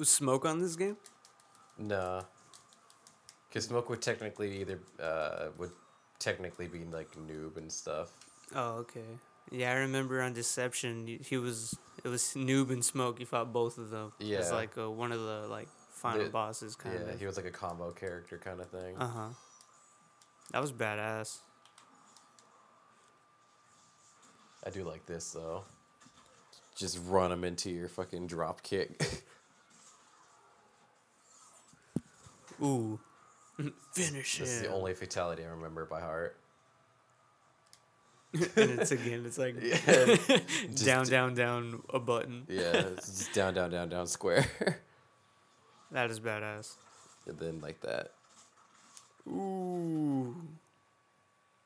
Was 0.00 0.08
smoke 0.08 0.46
on 0.46 0.60
this 0.60 0.76
game? 0.76 0.96
No. 1.78 2.24
Because 3.48 3.66
Smoke 3.66 3.90
would 3.90 4.00
technically 4.00 4.60
either 4.62 4.78
uh, 4.98 5.48
would 5.58 5.72
technically 6.18 6.68
be 6.68 6.84
like 6.84 7.10
noob 7.28 7.58
and 7.58 7.70
stuff. 7.70 8.08
Oh, 8.54 8.76
okay. 8.78 9.04
Yeah, 9.50 9.72
I 9.72 9.74
remember 9.74 10.22
on 10.22 10.32
Deception, 10.32 11.06
he 11.22 11.36
was 11.36 11.76
it 12.02 12.08
was 12.08 12.22
Noob 12.34 12.70
and 12.70 12.82
Smoke. 12.82 13.20
You 13.20 13.26
fought 13.26 13.52
both 13.52 13.76
of 13.76 13.90
them. 13.90 14.12
It's 14.20 14.28
Yeah. 14.48 14.50
like 14.54 14.78
uh, 14.78 14.90
one 14.90 15.12
of 15.12 15.20
the 15.20 15.46
like 15.50 15.68
final 15.92 16.24
The- 16.24 16.30
bosses, 16.30 16.76
kind 16.76 16.94
yeah, 16.94 17.02
of. 17.02 17.08
Yeah, 17.08 17.16
he 17.18 17.26
was 17.26 17.36
like 17.36 17.44
a 17.46 17.50
combo 17.50 17.90
character 17.90 18.38
kind 18.38 18.60
of 18.60 18.70
thing. 18.70 18.96
Uh 18.96 19.06
huh. 19.08 19.28
That 20.52 20.62
was 20.62 20.72
badass. 20.72 21.40
I 24.64 24.70
do 24.70 24.84
like 24.84 25.04
this 25.04 25.32
though. 25.32 25.64
Just 26.76 26.98
run 27.06 27.32
him 27.32 27.44
into 27.44 27.68
your 27.70 27.88
fucking 27.88 28.28
drop 28.28 28.62
kick. 28.62 29.22
Ooh. 32.62 32.98
Finish 33.92 34.38
this 34.38 34.48
is 34.48 34.62
the 34.62 34.72
only 34.72 34.94
fatality 34.94 35.44
I 35.44 35.48
remember 35.48 35.84
by 35.84 36.00
heart. 36.00 36.36
and 38.32 38.80
it's 38.80 38.92
again, 38.92 39.24
it's 39.26 39.38
like 39.38 39.56
Yeah. 39.60 39.76
Um, 39.86 40.74
down, 40.84 41.06
down, 41.06 41.34
down, 41.34 41.82
a 41.92 41.98
button. 41.98 42.44
Yeah, 42.48 42.72
it's 42.76 43.06
just 43.18 43.32
down, 43.32 43.54
down, 43.54 43.70
down, 43.70 43.88
down, 43.88 44.06
square. 44.06 44.46
That 45.90 46.10
is 46.10 46.20
badass. 46.20 46.74
and 47.26 47.38
then 47.38 47.60
like 47.60 47.80
that. 47.80 48.12
Ooh. 49.28 50.36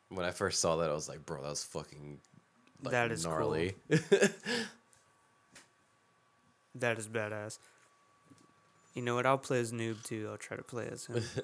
When 0.08 0.24
I 0.24 0.30
first 0.30 0.60
saw 0.60 0.76
that, 0.76 0.88
I 0.90 0.94
was 0.94 1.08
like, 1.08 1.26
bro, 1.26 1.42
that 1.42 1.50
was 1.50 1.62
fucking 1.64 2.18
like, 2.82 2.92
That 2.92 3.12
is 3.12 3.24
cool. 3.26 3.32
gnarly. 3.34 3.74
That 6.76 6.98
is 6.98 7.06
badass. 7.08 7.58
You 8.94 9.02
know 9.02 9.16
what? 9.16 9.26
I'll 9.26 9.38
play 9.38 9.58
as 9.60 9.72
noob 9.72 10.02
too. 10.04 10.28
I'll 10.30 10.36
try 10.38 10.56
to 10.56 10.62
play 10.62 10.88
as 10.90 11.06
him. 11.06 11.22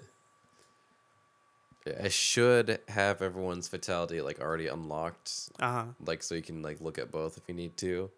I 2.02 2.08
should 2.08 2.78
have 2.88 3.22
everyone's 3.22 3.66
fatality 3.66 4.20
like 4.20 4.40
already 4.40 4.66
unlocked, 4.68 5.50
Uh 5.58 5.72
huh. 5.72 5.84
like 6.04 6.22
so 6.22 6.34
you 6.34 6.42
can 6.42 6.62
like 6.62 6.80
look 6.80 6.98
at 6.98 7.10
both 7.10 7.36
if 7.38 7.44
you 7.48 7.54
need 7.54 7.76
to. 7.78 8.10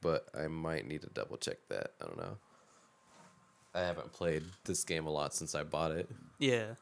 But 0.00 0.26
I 0.38 0.46
might 0.48 0.86
need 0.86 1.02
to 1.02 1.08
double 1.08 1.36
check 1.36 1.58
that. 1.68 1.92
I 2.02 2.06
don't 2.06 2.16
know. 2.16 2.36
I 3.74 3.80
haven't 3.80 4.12
played 4.12 4.44
this 4.64 4.84
game 4.84 5.06
a 5.06 5.10
lot 5.10 5.34
since 5.34 5.54
I 5.54 5.62
bought 5.62 5.92
it. 5.92 6.08
Yeah. 6.38 6.74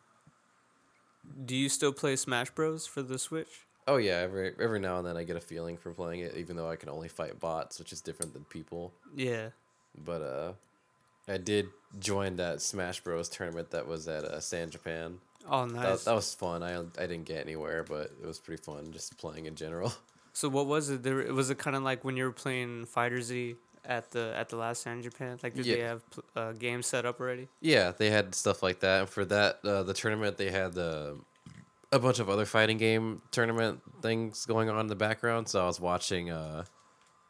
Do 1.44 1.56
you 1.56 1.68
still 1.68 1.92
play 1.92 2.16
Smash 2.16 2.50
Bros 2.50 2.86
for 2.86 3.02
the 3.02 3.18
Switch? 3.18 3.66
Oh 3.88 3.96
yeah, 3.96 4.18
every 4.18 4.54
every 4.60 4.78
now 4.80 4.98
and 4.98 5.06
then 5.06 5.16
I 5.16 5.24
get 5.24 5.36
a 5.36 5.40
feeling 5.40 5.76
for 5.76 5.92
playing 5.92 6.20
it, 6.20 6.36
even 6.36 6.56
though 6.56 6.70
I 6.70 6.76
can 6.76 6.88
only 6.88 7.08
fight 7.08 7.40
bots, 7.40 7.78
which 7.78 7.92
is 7.92 8.00
different 8.00 8.32
than 8.34 8.44
people. 8.44 8.92
Yeah. 9.16 9.48
But 10.04 10.22
uh, 10.22 10.52
I 11.28 11.38
did 11.38 11.68
join 11.98 12.36
that 12.36 12.60
Smash 12.60 13.00
Bros 13.00 13.28
tournament 13.28 13.70
that 13.70 13.86
was 13.86 14.06
at 14.08 14.24
uh, 14.24 14.40
San 14.40 14.70
Japan. 14.70 15.18
Oh, 15.48 15.66
That, 15.66 15.74
nice. 15.74 16.04
that 16.04 16.14
was 16.14 16.34
fun. 16.34 16.62
I 16.62 16.78
I 16.78 17.06
didn't 17.06 17.24
get 17.24 17.38
anywhere, 17.44 17.84
but 17.84 18.12
it 18.22 18.26
was 18.26 18.38
pretty 18.38 18.62
fun 18.62 18.92
just 18.92 19.16
playing 19.18 19.46
in 19.46 19.54
general. 19.54 19.92
So 20.36 20.48
what 20.48 20.66
was 20.66 20.90
it? 20.90 21.04
There 21.04 21.32
was 21.32 21.50
it 21.50 21.58
kind 21.58 21.76
of 21.76 21.84
like 21.84 22.04
when 22.04 22.16
you 22.16 22.24
were 22.24 22.32
playing 22.32 22.86
Fighter 22.86 23.22
Z 23.22 23.54
at 23.84 24.10
the 24.10 24.34
at 24.36 24.48
the 24.48 24.56
last 24.56 24.82
San 24.82 25.00
Japan. 25.00 25.38
Like 25.40 25.54
did 25.54 25.64
they 25.64 25.78
have 25.78 26.02
uh, 26.34 26.50
games 26.50 26.88
set 26.88 27.06
up 27.06 27.20
already? 27.20 27.46
Yeah, 27.60 27.92
they 27.96 28.10
had 28.10 28.34
stuff 28.34 28.60
like 28.60 28.80
that. 28.80 29.00
And 29.02 29.08
for 29.08 29.24
that, 29.26 29.60
uh, 29.64 29.84
the 29.84 29.94
tournament, 29.94 30.36
they 30.36 30.50
had 30.50 30.76
uh, 30.76 31.12
a 31.92 32.00
bunch 32.00 32.18
of 32.18 32.28
other 32.28 32.46
fighting 32.46 32.78
game 32.78 33.22
tournament 33.30 33.80
things 34.02 34.44
going 34.44 34.68
on 34.68 34.80
in 34.80 34.86
the 34.88 34.96
background. 34.96 35.46
So 35.48 35.62
I 35.62 35.66
was 35.66 35.78
watching 35.78 36.30
uh, 36.32 36.64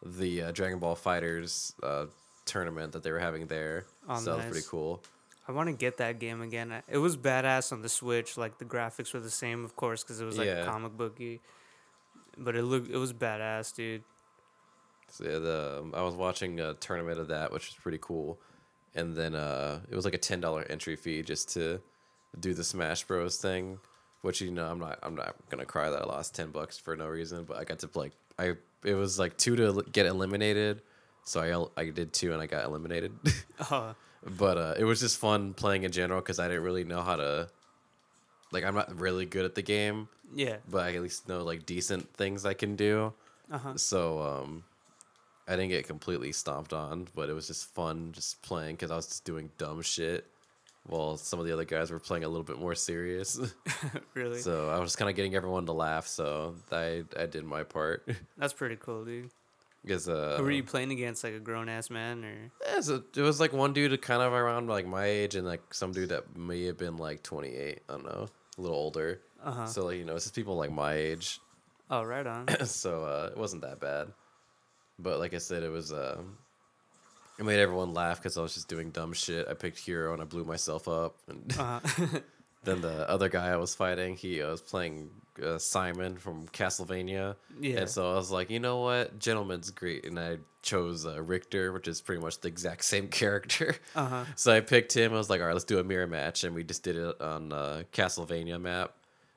the 0.03 0.45
uh, 0.45 0.53
Dragon 0.53 0.79
Ball 0.79 0.97
FighterZ 0.97 1.75
uh, 1.83 2.07
tournament 2.45 2.93
that 2.93 3.03
they 3.03 3.11
were 3.13 3.19
having 3.19 3.47
there. 3.47 3.87
Oh, 4.09 4.19
so 4.19 4.31
that 4.31 4.37
was 4.37 4.47
pretty 4.47 4.67
cool. 4.69 5.03
I 5.47 5.53
want 5.53 5.69
to 5.69 5.75
get 5.75 5.99
that 5.99 6.19
game 6.19 6.41
again. 6.41 6.83
It 6.89 6.99
was 6.99 7.17
badass 7.17 7.71
on 7.73 7.83
the 7.83 7.89
Switch. 7.89 8.37
Like 8.39 8.59
the 8.59 8.65
graphics 8.65 9.13
were 9.13 9.21
the 9.21 9.31
same, 9.31 9.65
of 9.65 9.77
course, 9.77 10.03
because 10.03 10.21
it 10.21 10.25
was 10.25 10.39
like 10.39 10.47
Yeah. 10.47 10.65
comic 10.65 10.93
booky. 10.97 11.41
But 12.39 12.57
it 12.57 12.63
looked 12.63 12.91
it 12.91 12.97
was 12.97 13.13
badass, 13.13 13.75
dude. 13.75 14.03
So 15.11 15.25
yeah, 15.25 15.39
the 15.39 15.79
um, 15.83 15.95
I 15.95 16.03
was 16.03 16.15
watching 16.15 16.61
a 16.61 16.75
tournament 16.75 17.21
of 17.21 17.29
that, 17.29 17.53
which 17.53 17.69
was 17.69 17.77
pretty 17.77 17.99
cool. 18.01 18.41
And 18.95 19.15
then 19.15 19.35
uh, 19.35 19.81
it 19.91 19.95
was 19.95 20.05
like 20.05 20.15
a 20.15 20.19
ten 20.19 20.41
dollar 20.41 20.63
entry 20.69 20.97
fee 20.97 21.23
just 21.23 21.51
to 21.55 21.81
do 22.41 22.55
the 22.55 22.65
Smash 22.65 23.05
Bros 23.05 23.37
thing, 23.37 23.79
which 24.23 24.41
you 24.41 24.51
know 24.51 24.67
I'm 24.67 24.79
not 24.79 24.99
I'm 25.03 25.15
not 25.15 25.35
gonna 25.51 25.67
cry 25.67 25.91
that 25.91 26.03
I 26.03 26.07
lost 26.07 26.35
ten 26.35 26.51
bucks 26.51 26.79
for 26.79 26.97
no 26.97 27.07
reason, 27.07 27.45
but 27.45 27.59
I 27.59 27.65
got 27.65 27.81
to 27.81 27.91
like 27.95 28.13
I 28.39 28.55
it 28.85 28.95
was 28.95 29.19
like 29.19 29.37
two 29.37 29.57
to 29.57 29.85
get 29.93 30.07
eliminated, 30.07 30.81
so 31.25 31.41
I 31.41 31.51
el- 31.51 31.73
I 31.77 31.87
did 31.87 32.13
two 32.13 32.33
and 32.33 32.41
I 32.41 32.47
got 32.47 32.65
eliminated. 32.65 33.13
Uh, 33.71 33.95
but 34.27 34.59
uh, 34.59 34.75
it 34.77 34.83
was 34.83 34.99
just 34.99 35.17
fun 35.17 35.55
playing 35.55 35.85
in 35.85 35.93
general 35.93 36.21
because 36.21 36.41
I 36.41 36.49
didn't 36.49 36.65
really 36.65 36.83
know 36.83 37.03
how 37.03 37.15
to. 37.15 37.49
Like 38.51 38.65
I'm 38.65 38.75
not 38.75 38.99
really 38.99 39.27
good 39.27 39.45
at 39.45 39.55
the 39.55 39.63
game, 39.63 40.09
yeah. 40.35 40.57
but 40.69 40.85
I 40.85 40.95
at 40.95 41.03
least 41.03 41.29
know 41.29 41.45
like 41.45 41.65
decent 41.67 42.13
things 42.15 42.45
I 42.45 42.53
can 42.55 42.75
do. 42.75 43.13
Uh 43.51 43.59
huh. 43.59 43.77
So 43.77 44.21
um, 44.21 44.65
I 45.47 45.53
didn't 45.57 45.69
get 45.69 45.87
completely 45.87 46.33
stomped 46.33 46.73
on, 46.73 47.07
but 47.15 47.29
it 47.29 47.33
was 47.33 47.47
just 47.47 47.73
fun 47.75 48.13
just 48.13 48.43
playing 48.43 48.75
because 48.75 48.91
I 48.91 48.97
was 48.97 49.07
just 49.07 49.25
doing 49.25 49.51
dumb 49.57 49.83
shit, 49.83 50.27
while 50.87 51.17
some 51.17 51.39
of 51.39 51.47
the 51.47 51.53
other 51.53 51.65
guys 51.65 51.91
were 51.91 51.99
playing 51.99 52.25
a 52.25 52.29
little 52.29 52.45
bit 52.45 52.59
more 52.59 52.75
serious. 52.75 53.39
really? 54.15 54.41
so 54.41 54.69
I 54.69 54.79
was 54.79 54.97
kind 54.97 55.11
of 55.11 55.17
getting 55.17 55.35
everyone 55.35 55.67
to 55.67 55.73
laugh. 55.73 56.07
So 56.07 56.55
I 56.73 57.05
I 57.19 57.27
did 57.27 57.45
my 57.45 57.63
part. 57.63 58.09
That's 58.37 58.53
pretty 58.53 58.77
cool, 58.77 59.05
dude. 59.05 59.31
Because 59.85 60.09
uh, 60.09 60.37
Who 60.39 60.45
were 60.45 60.51
you 60.51 60.63
playing 60.65 60.91
against? 60.93 61.23
Like 61.25 61.35
a 61.35 61.39
grown 61.39 61.69
ass 61.69 61.91
man, 61.91 62.25
or? 62.25 62.51
yeah, 62.67 62.81
so 62.81 63.03
it 63.15 63.21
was 63.21 63.39
like 63.39 63.53
one 63.53 63.73
dude 63.75 64.01
kind 64.01 64.23
of 64.23 64.33
around 64.33 64.69
like 64.69 64.87
my 64.87 65.05
age, 65.05 65.35
and 65.35 65.47
like 65.47 65.75
some 65.75 65.93
dude 65.93 66.09
that 66.09 66.37
may 66.37 66.65
have 66.65 66.79
been 66.79 66.97
like 66.97 67.23
28. 67.23 67.81
I 67.89 67.93
don't 67.93 68.05
know, 68.05 68.29
a 68.57 68.61
little 68.61 68.77
older. 68.77 69.21
Uh 69.43 69.51
huh. 69.53 69.67
So 69.67 69.85
like 69.85 69.99
you 69.99 70.05
know, 70.05 70.15
it's 70.17 70.25
just 70.25 70.35
people 70.35 70.57
like 70.57 70.73
my 70.73 70.95
age. 70.95 71.39
Oh, 71.91 72.03
right 72.03 72.27
on. 72.27 72.49
so 72.65 73.05
uh, 73.05 73.29
it 73.31 73.37
wasn't 73.39 73.61
that 73.63 73.79
bad. 73.79 74.09
But 74.99 75.19
like 75.21 75.35
I 75.35 75.39
said, 75.39 75.63
it 75.63 75.69
was. 75.69 75.93
Uh, 75.93 76.23
it 77.39 77.45
made 77.45 77.61
everyone 77.61 77.93
laugh 77.93 78.19
because 78.19 78.39
I 78.39 78.41
was 78.43 78.55
just 78.55 78.69
doing 78.69 78.91
dumb 78.91 79.13
shit. 79.13 79.47
I 79.49 79.53
picked 79.55 79.79
hero 79.79 80.15
and 80.15 80.23
I 80.23 80.25
blew 80.25 80.45
myself 80.45 80.89
up. 80.89 81.17
And 81.29 81.55
Uh 81.59 81.81
huh. 81.85 82.07
then 82.65 82.81
the 82.81 83.09
other 83.09 83.29
guy 83.29 83.49
I 83.49 83.57
was 83.57 83.75
fighting, 83.75 84.17
he 84.17 84.41
uh, 84.41 84.51
was 84.53 84.63
playing 84.63 85.11
uh, 85.43 85.59
Simon 85.59 86.17
from 86.17 86.47
Castlevania. 86.49 87.37
yeah. 87.61 87.81
And 87.81 87.89
so 87.91 88.13
I 88.13 88.15
was 88.15 88.31
like, 88.31 88.51
you 88.51 88.61
know 88.61 88.81
what, 88.81 89.19
gentleman's 89.19 89.71
great, 89.71 90.05
and 90.07 90.19
I 90.19 90.39
chose 90.63 91.05
uh, 91.07 91.23
Richter, 91.23 91.73
which 91.73 91.89
is 91.89 92.01
pretty 92.01 92.23
much 92.23 92.41
the 92.41 92.49
exact 92.49 92.85
same 92.93 93.09
character. 93.09 93.77
Uh 93.95 94.07
huh. 94.07 94.25
So 94.37 94.53
I 94.53 94.61
picked 94.61 94.95
him. 94.97 95.13
I 95.13 95.17
was 95.17 95.31
like, 95.31 95.41
all 95.41 95.47
right, 95.47 95.53
let's 95.53 95.65
do 95.65 95.79
a 95.79 95.85
mirror 95.85 96.07
match, 96.07 96.45
and 96.45 96.55
we 96.55 96.65
just 96.65 96.83
did 96.83 96.97
it 96.97 97.21
on 97.21 97.53
uh, 97.53 97.83
Castlevania 97.93 98.61
map. 98.61 98.93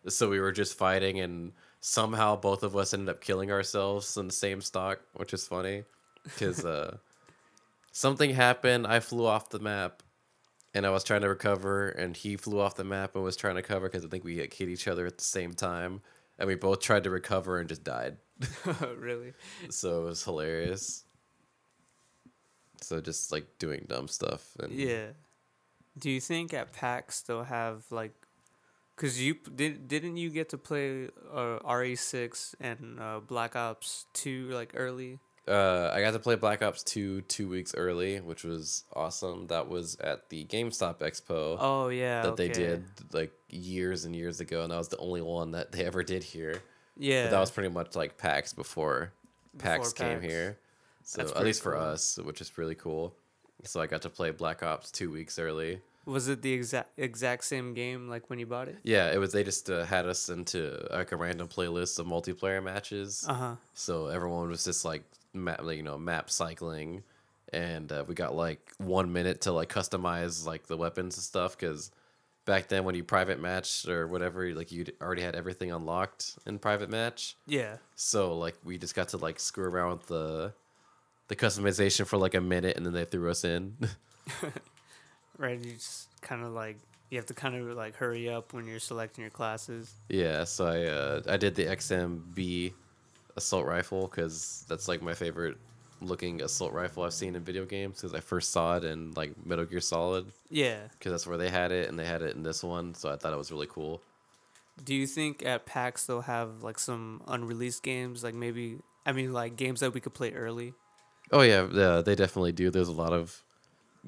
So 0.07 0.29
we 0.29 0.39
were 0.39 0.51
just 0.51 0.77
fighting, 0.77 1.19
and 1.19 1.51
somehow 1.79 2.35
both 2.35 2.63
of 2.63 2.75
us 2.75 2.93
ended 2.93 3.09
up 3.09 3.21
killing 3.21 3.51
ourselves 3.51 4.15
in 4.17 4.27
the 4.27 4.33
same 4.33 4.61
stock, 4.61 4.99
which 5.13 5.33
is 5.33 5.45
funny, 5.47 5.83
because 6.23 6.63
uh, 6.63 6.97
something 7.91 8.33
happened. 8.33 8.87
I 8.87 8.99
flew 8.99 9.25
off 9.25 9.49
the 9.49 9.59
map, 9.59 10.03
and 10.77 10.85
I 10.85 10.91
was 10.91 11.03
trying 11.03 11.21
to 11.21 11.27
recover, 11.27 11.89
and 11.89 12.15
he 12.15 12.37
flew 12.37 12.59
off 12.59 12.75
the 12.75 12.83
map 12.83 13.15
and 13.15 13.23
was 13.23 13.35
trying 13.35 13.55
to 13.55 13.63
cover 13.63 13.89
because 13.89 14.05
I 14.05 14.09
think 14.09 14.23
we 14.23 14.37
hit 14.37 14.61
each 14.61 14.87
other 14.87 15.07
at 15.07 15.17
the 15.17 15.23
same 15.23 15.53
time, 15.53 16.01
and 16.37 16.47
we 16.47 16.53
both 16.53 16.81
tried 16.81 17.03
to 17.05 17.09
recover 17.09 17.59
and 17.59 17.67
just 17.67 17.83
died. 17.83 18.17
really? 18.97 19.33
So 19.71 20.03
it 20.03 20.05
was 20.05 20.23
hilarious. 20.23 21.03
So 22.79 23.01
just 23.01 23.31
like 23.31 23.47
doing 23.57 23.85
dumb 23.89 24.07
stuff 24.07 24.55
and 24.59 24.71
Yeah. 24.71 25.07
Do 25.97 26.11
you 26.11 26.21
think 26.21 26.53
at 26.53 26.73
PAX 26.73 27.21
they'll 27.21 27.45
have 27.45 27.85
like, 27.89 28.13
cause 28.97 29.17
you 29.17 29.35
did 29.55 29.87
didn't 29.87 30.17
you 30.17 30.29
get 30.29 30.49
to 30.49 30.59
play 30.59 31.07
uh, 31.33 31.57
RE6 31.65 32.53
and 32.59 32.99
uh, 32.99 33.19
Black 33.19 33.55
Ops 33.55 34.05
2 34.13 34.49
like 34.49 34.73
early? 34.75 35.17
Uh, 35.47 35.91
I 35.93 36.01
got 36.01 36.11
to 36.11 36.19
play 36.19 36.35
Black 36.35 36.61
Ops 36.61 36.83
2 36.83 37.21
two 37.21 37.47
weeks 37.47 37.73
early, 37.75 38.19
which 38.19 38.43
was 38.43 38.83
awesome. 38.93 39.47
That 39.47 39.69
was 39.69 39.95
at 40.01 40.29
the 40.29 40.45
GameStop 40.45 40.99
Expo 40.99 41.57
Oh 41.59 41.87
yeah. 41.89 42.21
that 42.23 42.35
they 42.37 42.49
did 42.49 42.83
like 43.13 43.31
years 43.49 44.05
and 44.05 44.15
years 44.15 44.39
ago, 44.41 44.63
and 44.63 44.71
that 44.71 44.77
was 44.77 44.89
the 44.89 44.97
only 44.97 45.21
one 45.21 45.51
that 45.51 45.71
they 45.71 45.85
ever 45.91 46.03
did 46.03 46.23
here. 46.23 46.61
Yeah. 46.97 47.25
But 47.25 47.31
that 47.31 47.39
was 47.39 47.51
pretty 47.51 47.69
much 47.69 47.95
like 47.95 48.17
PAX 48.17 48.53
before 48.53 49.13
PAX 49.57 49.93
Before 49.93 50.07
came 50.09 50.21
here. 50.21 50.57
So 51.03 51.21
That's 51.21 51.31
at 51.31 51.43
least 51.43 51.63
for 51.63 51.75
us, 51.75 52.17
which 52.21 52.41
is 52.41 52.57
really 52.57 52.75
cool. 52.75 53.15
So 53.63 53.81
I 53.81 53.87
got 53.87 54.01
to 54.03 54.09
play 54.09 54.31
Black 54.31 54.61
Ops 54.63 54.91
two 54.91 55.11
weeks 55.11 55.39
early. 55.39 55.81
Was 56.05 56.29
it 56.29 56.41
the 56.41 56.53
exact 56.53 56.97
exact 56.97 57.43
same 57.43 57.73
game 57.73 58.07
like 58.07 58.29
when 58.29 58.39
you 58.39 58.45
bought 58.45 58.67
it? 58.69 58.77
Yeah, 58.83 59.11
it 59.11 59.17
was. 59.17 59.31
They 59.33 59.43
just 59.43 59.69
uh, 59.69 59.83
had 59.83 60.05
us 60.05 60.29
into 60.29 60.85
like 60.91 61.11
a 61.11 61.17
random 61.17 61.47
playlist 61.49 61.99
of 61.99 62.07
multiplayer 62.07 62.63
matches. 62.63 63.25
Uh 63.27 63.33
huh. 63.33 63.55
So 63.73 64.07
everyone 64.07 64.49
was 64.49 64.63
just 64.63 64.85
like 64.85 65.03
map, 65.33 65.61
like, 65.63 65.77
you 65.77 65.83
know, 65.83 65.97
map 65.97 66.29
cycling, 66.29 67.03
and 67.53 67.91
uh, 67.91 68.03
we 68.07 68.15
got 68.15 68.35
like 68.35 68.71
one 68.77 69.13
minute 69.13 69.41
to 69.41 69.51
like 69.51 69.69
customize 69.69 70.45
like 70.45 70.67
the 70.67 70.77
weapons 70.77 71.15
and 71.17 71.23
stuff 71.23 71.57
because 71.57 71.91
back 72.45 72.67
then 72.67 72.83
when 72.83 72.95
you 72.95 73.03
private 73.03 73.39
match 73.39 73.87
or 73.87 74.07
whatever, 74.07 74.53
like 74.53 74.71
you 74.71 74.85
already 75.01 75.21
had 75.21 75.35
everything 75.35 75.71
unlocked 75.71 76.37
in 76.45 76.59
private 76.59 76.89
match. 76.89 77.35
Yeah. 77.45 77.77
So 77.95 78.37
like 78.37 78.55
we 78.63 78.77
just 78.77 78.95
got 78.95 79.09
to 79.09 79.17
like 79.17 79.39
screw 79.39 79.65
around 79.65 79.91
with 79.99 80.07
the 80.07 80.53
the 81.27 81.35
customization 81.35 82.07
for 82.07 82.17
like 82.17 82.35
a 82.35 82.41
minute, 82.41 82.77
and 82.77 82.85
then 82.85 82.93
they 82.93 83.05
threw 83.05 83.29
us 83.29 83.43
in. 83.43 83.75
Right. 85.37 85.59
You 85.59 85.73
just 85.73 86.07
kind 86.21 86.43
of 86.43 86.51
like 86.51 86.77
you 87.09 87.17
have 87.17 87.27
to 87.27 87.33
kind 87.33 87.55
of 87.55 87.77
like 87.77 87.95
hurry 87.95 88.29
up 88.29 88.53
when 88.53 88.65
you're 88.65 88.79
selecting 88.79 89.21
your 89.21 89.31
classes. 89.31 89.93
yeah, 90.09 90.43
so 90.43 90.65
I 90.65 90.85
uh, 90.85 91.21
I 91.29 91.37
did 91.37 91.55
the 91.55 91.65
XM8 91.65 92.73
assault 93.37 93.65
rifle 93.65 94.07
because 94.07 94.65
that's 94.67 94.87
like 94.87 95.01
my 95.01 95.13
favorite 95.13 95.57
looking 96.01 96.41
assault 96.41 96.73
rifle 96.73 97.03
I've 97.03 97.13
seen 97.13 97.35
in 97.35 97.43
video 97.43 97.65
games 97.65 97.97
because 98.01 98.13
I 98.13 98.19
first 98.19 98.51
saw 98.51 98.77
it 98.77 98.83
in 98.83 99.11
like 99.13 99.33
Metal 99.45 99.65
Gear 99.65 99.79
Solid. 99.79 100.31
Yeah. 100.49 100.79
because 100.91 101.11
that's 101.11 101.27
where 101.27 101.37
they 101.37 101.49
had 101.49 101.71
it, 101.71 101.89
and 101.89 101.97
they 101.97 102.05
had 102.05 102.21
it 102.21 102.35
in 102.35 102.43
this 102.43 102.63
one, 102.63 102.93
so 102.93 103.09
I 103.11 103.15
thought 103.15 103.33
it 103.33 103.37
was 103.37 103.51
really 103.51 103.67
cool. 103.67 104.01
Do 104.83 104.93
you 104.93 105.07
think 105.07 105.43
at 105.45 105.65
PAX 105.65 106.05
they'll 106.05 106.21
have 106.21 106.61
like 106.61 106.77
some 106.77 107.23
unreleased 107.27 107.81
games, 107.81 108.23
like 108.23 108.35
maybe 108.35 108.77
I 109.05 109.11
mean, 109.13 109.33
like 109.33 109.55
games 109.55 109.79
that 109.79 109.93
we 109.93 110.01
could 110.01 110.13
play 110.13 110.33
early. 110.33 110.73
Oh 111.31 111.41
yeah, 111.41 111.67
yeah, 111.71 112.01
they 112.01 112.15
definitely 112.15 112.51
do. 112.51 112.69
There's 112.69 112.87
a 112.87 112.93
lot 112.93 113.13
of 113.13 113.41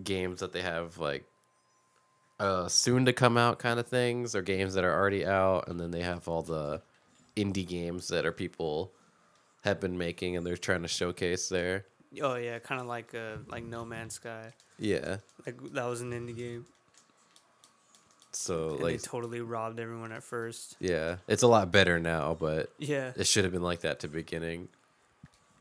games 0.03 0.39
that 0.41 0.53
they 0.53 0.61
have 0.61 0.97
like 0.97 1.25
uh 2.39 2.67
soon 2.69 3.05
to 3.05 3.11
come 3.11 3.37
out 3.37 3.59
kind 3.59 3.79
of 3.79 3.87
things 3.87 4.33
or 4.33 4.41
games 4.41 4.73
that 4.75 4.85
are 4.85 4.93
already 4.93 5.25
out 5.25 5.67
and 5.67 5.77
then 5.77 5.91
they 5.91 6.01
have 6.01 6.25
all 6.29 6.41
the 6.41 6.81
indie 7.35 7.67
games 7.67 8.07
that 8.07 8.25
are 8.25 8.31
people 8.31 8.93
have 9.69 9.79
been 9.79 9.97
making 9.97 10.35
and 10.37 10.45
they're 10.45 10.57
trying 10.57 10.81
to 10.83 10.87
showcase 10.87 11.47
there. 11.49 11.85
Oh 12.21 12.35
yeah, 12.35 12.59
kind 12.59 12.81
of 12.81 12.87
like 12.87 13.15
uh 13.15 13.37
like 13.47 13.63
No 13.63 13.85
Man's 13.85 14.15
Sky. 14.15 14.53
Yeah. 14.77 15.17
Like 15.45 15.57
that 15.73 15.85
was 15.85 16.01
an 16.01 16.11
indie 16.11 16.35
game. 16.35 16.65
So 18.31 18.71
And 18.71 18.79
like 18.83 18.93
they 18.93 18.97
totally 18.97 19.41
robbed 19.41 19.79
everyone 19.79 20.11
at 20.11 20.23
first. 20.23 20.75
yeah, 20.79 21.17
it's 21.27 21.43
a 21.43 21.47
lot 21.47 21.71
better 21.71 21.99
now, 21.99 22.35
but 22.39 22.71
Yeah. 22.77 23.11
it 23.15 23.25
should 23.25 23.43
have 23.43 23.53
been 23.53 23.63
like 23.63 23.81
that 23.81 23.99
to 24.01 24.07
beginning. 24.07 24.67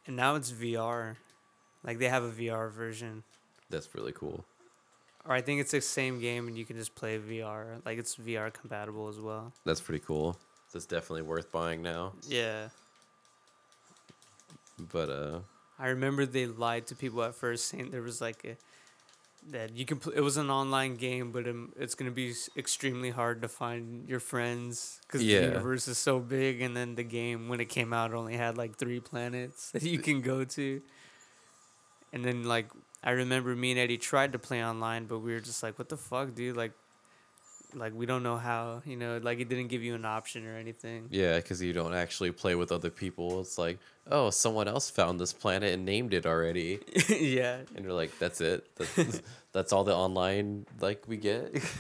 And 0.07 0.16
now 0.16 0.35
it's 0.37 0.51
VR. 0.53 1.16
Like 1.85 1.99
they 1.99 2.09
have 2.09 2.25
a 2.25 2.31
VR 2.31 2.71
version. 2.71 3.23
That's 3.71 3.94
really 3.94 4.12
cool. 4.12 4.44
Or 5.25 5.35
I 5.35 5.40
think 5.42 5.61
it's 5.61 5.73
the 5.73 5.81
same 5.81 6.21
game 6.21 6.49
and 6.49 6.57
you 6.57 6.64
can 6.64 6.77
just 6.77 6.94
play 6.94 7.18
VR. 7.18 7.85
Like 7.85 7.99
it's 7.99 8.16
VR 8.16 8.53
compatible 8.53 9.09
as 9.09 9.18
well. 9.18 9.53
That's 9.64 9.81
pretty 9.81 10.03
cool. 10.05 10.38
That's 10.73 10.87
definitely 10.87 11.23
worth 11.23 11.51
buying 11.53 11.83
now. 11.83 12.12
Yeah. 12.27 12.68
But 14.79 15.09
uh 15.11 15.41
I 15.79 15.88
remember 15.88 16.27
they 16.27 16.47
lied 16.47 16.87
to 16.88 16.97
people 16.97 17.23
at 17.23 17.35
first 17.35 17.67
saying 17.69 17.91
there 17.91 18.03
was 18.03 18.21
like 18.21 18.45
a 18.45 18.57
that 19.51 19.75
you 19.77 19.85
can 19.87 19.99
pl- 19.99 20.12
it 20.12 20.21
was 20.21 20.37
an 20.37 20.51
online 20.51 20.97
game 20.97 21.31
but 21.31 21.47
um, 21.49 21.73
it's 21.79 21.95
going 21.95 22.11
to 22.11 22.14
be 22.14 22.35
extremely 22.57 23.11
hard 23.11 23.41
to 23.43 23.49
find 23.49 24.09
your 24.09 24.19
friends 24.21 25.01
cuz 25.09 25.23
Yeah. 25.23 25.41
the 25.41 25.47
universe 25.47 25.87
is 25.88 25.97
so 25.97 26.19
big 26.19 26.61
and 26.61 26.77
then 26.77 26.97
the 26.97 27.05
game 27.05 27.49
when 27.49 27.61
it 27.61 27.69
came 27.69 27.93
out 27.93 28.12
only 28.12 28.37
had 28.37 28.59
like 28.59 28.77
3 28.77 28.99
planets 29.01 29.71
that 29.73 29.83
you 29.85 29.99
can 30.01 30.21
go 30.23 30.45
to. 30.45 30.83
And 32.12 32.25
then 32.25 32.45
like 32.45 32.69
I 33.03 33.11
remember 33.12 33.55
me 33.55 33.71
and 33.71 33.81
Eddie 33.81 33.99
tried 33.99 34.33
to 34.33 34.38
play 34.38 34.64
online 34.64 35.07
but 35.07 35.21
we 35.21 35.33
were 35.33 35.41
just 35.41 35.62
like 35.62 35.79
what 35.79 35.88
the 35.88 35.97
fuck 35.97 36.35
dude 36.35 36.57
like 36.57 36.73
like 37.74 37.94
we 37.94 38.07
don't 38.07 38.22
know 38.22 38.37
how, 38.37 38.83
you 38.85 38.96
know, 38.96 39.18
like 39.22 39.40
it 39.40 39.48
didn't 39.48 39.68
give 39.68 39.83
you 39.83 39.94
an 39.94 40.04
option 40.04 40.46
or 40.46 40.57
anything. 40.57 41.09
Yeah, 41.11 41.37
because 41.37 41.62
you 41.62 41.72
don't 41.72 41.94
actually 41.94 42.33
play 42.33 42.54
with 42.54 42.72
other 42.72 42.90
people. 42.90 43.40
It's 43.40 43.59
like, 43.59 43.78
oh, 44.11 44.31
someone 44.31 44.68
else 44.68 44.90
found 44.90 45.20
this 45.20 45.33
planet 45.33 45.74
and 45.74 45.85
named 45.85 46.14
it 46.14 46.26
already, 46.26 46.81
yeah. 47.09 47.59
and 47.74 47.85
you're 47.85 47.94
like, 47.94 48.18
that's 48.18 48.40
it. 48.40 48.66
That's, 48.76 49.22
that's 49.52 49.72
all 49.72 49.85
the 49.85 49.94
online 49.94 50.66
like 50.81 51.04
we 51.07 51.16
get. 51.16 51.54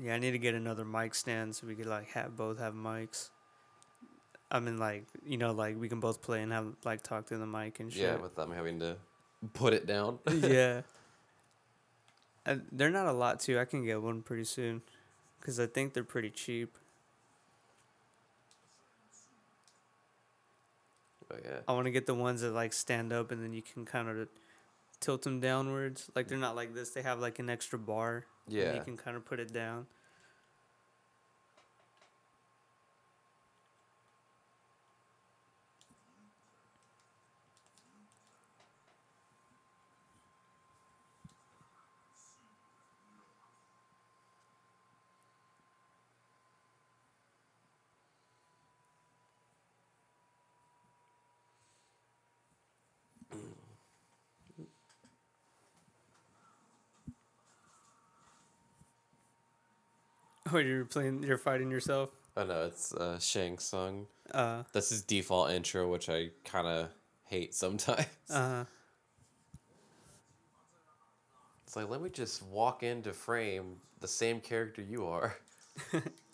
Yeah, 0.00 0.14
I 0.14 0.18
need 0.20 0.30
to 0.30 0.38
get 0.38 0.54
another 0.54 0.84
mic 0.84 1.12
stand 1.12 1.56
so 1.56 1.66
we 1.66 1.74
could 1.74 1.86
like 1.86 2.08
have 2.10 2.36
both 2.36 2.60
have 2.60 2.72
mics. 2.72 3.30
I 4.48 4.60
mean, 4.60 4.78
like 4.78 5.06
you 5.26 5.36
know, 5.36 5.50
like 5.52 5.76
we 5.76 5.88
can 5.88 5.98
both 5.98 6.22
play 6.22 6.40
and 6.40 6.52
have 6.52 6.66
like 6.84 7.02
talk 7.02 7.26
through 7.26 7.38
the 7.38 7.46
mic 7.46 7.80
and 7.80 7.92
shit. 7.92 8.02
yeah, 8.02 8.16
with 8.16 8.36
them 8.36 8.52
having 8.52 8.78
to 8.78 8.96
put 9.54 9.72
it 9.72 9.86
down. 9.86 10.20
yeah. 10.30 10.82
And 12.48 12.62
they're 12.72 12.88
not 12.88 13.06
a 13.06 13.12
lot 13.12 13.40
too. 13.40 13.58
I 13.58 13.66
can 13.66 13.84
get 13.84 14.00
one 14.00 14.22
pretty 14.22 14.44
soon, 14.44 14.80
cause 15.42 15.60
I 15.60 15.66
think 15.66 15.92
they're 15.92 16.02
pretty 16.02 16.30
cheap. 16.30 16.78
But 21.28 21.42
yeah, 21.44 21.58
I 21.68 21.72
want 21.72 21.84
to 21.84 21.90
get 21.90 22.06
the 22.06 22.14
ones 22.14 22.40
that 22.40 22.52
like 22.52 22.72
stand 22.72 23.12
up 23.12 23.30
and 23.30 23.44
then 23.44 23.52
you 23.52 23.60
can 23.60 23.84
kind 23.84 24.08
of 24.08 24.28
tilt 24.98 25.22
them 25.22 25.40
downwards. 25.40 26.10
Like 26.14 26.28
they're 26.28 26.38
not 26.38 26.56
like 26.56 26.74
this. 26.74 26.88
They 26.90 27.02
have 27.02 27.20
like 27.20 27.38
an 27.38 27.50
extra 27.50 27.78
bar. 27.78 28.24
and 28.46 28.56
yeah. 28.56 28.74
you 28.74 28.80
can 28.80 28.96
kind 28.96 29.14
of 29.14 29.26
put 29.26 29.40
it 29.40 29.52
down. 29.52 29.86
Oh, 60.52 60.58
you're 60.58 60.84
playing. 60.84 61.22
You're 61.22 61.38
fighting 61.38 61.70
yourself. 61.70 62.10
Oh 62.36 62.44
no, 62.44 62.66
it's 62.66 62.94
uh, 62.94 63.18
Shang 63.18 63.58
Tsung. 63.58 64.06
Uh. 64.32 64.62
That's 64.72 64.90
his 64.90 65.02
default 65.02 65.50
intro, 65.50 65.90
which 65.90 66.08
I 66.08 66.30
kind 66.44 66.66
of 66.66 66.88
hate 67.24 67.54
sometimes. 67.54 68.06
Uh. 68.30 68.64
It's 71.66 71.76
like 71.76 71.90
let 71.90 72.00
me 72.00 72.08
just 72.08 72.42
walk 72.44 72.82
into 72.82 73.12
frame 73.12 73.76
the 74.00 74.08
same 74.08 74.40
character 74.40 74.80
you 74.80 75.06
are. 75.06 75.36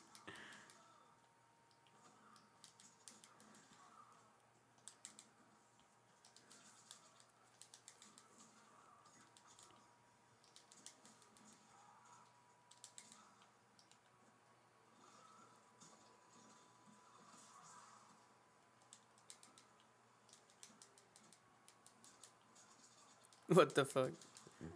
What 23.59 23.75
the 23.75 23.85
fuck? 23.85 24.11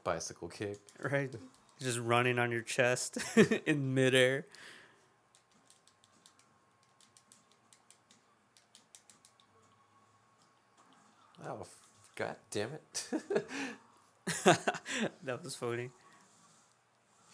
Bicycle 0.04 0.48
kick. 0.48 0.78
Right? 1.00 1.34
Just 1.80 1.98
running 1.98 2.38
on 2.38 2.50
your 2.52 2.62
chest 2.62 3.18
in 3.66 3.94
midair. 3.94 4.46
Oh, 11.46 11.66
god 12.16 12.36
damn 12.50 12.70
it. 12.72 13.08
That 15.24 15.42
was 15.42 15.54
funny. 15.54 15.90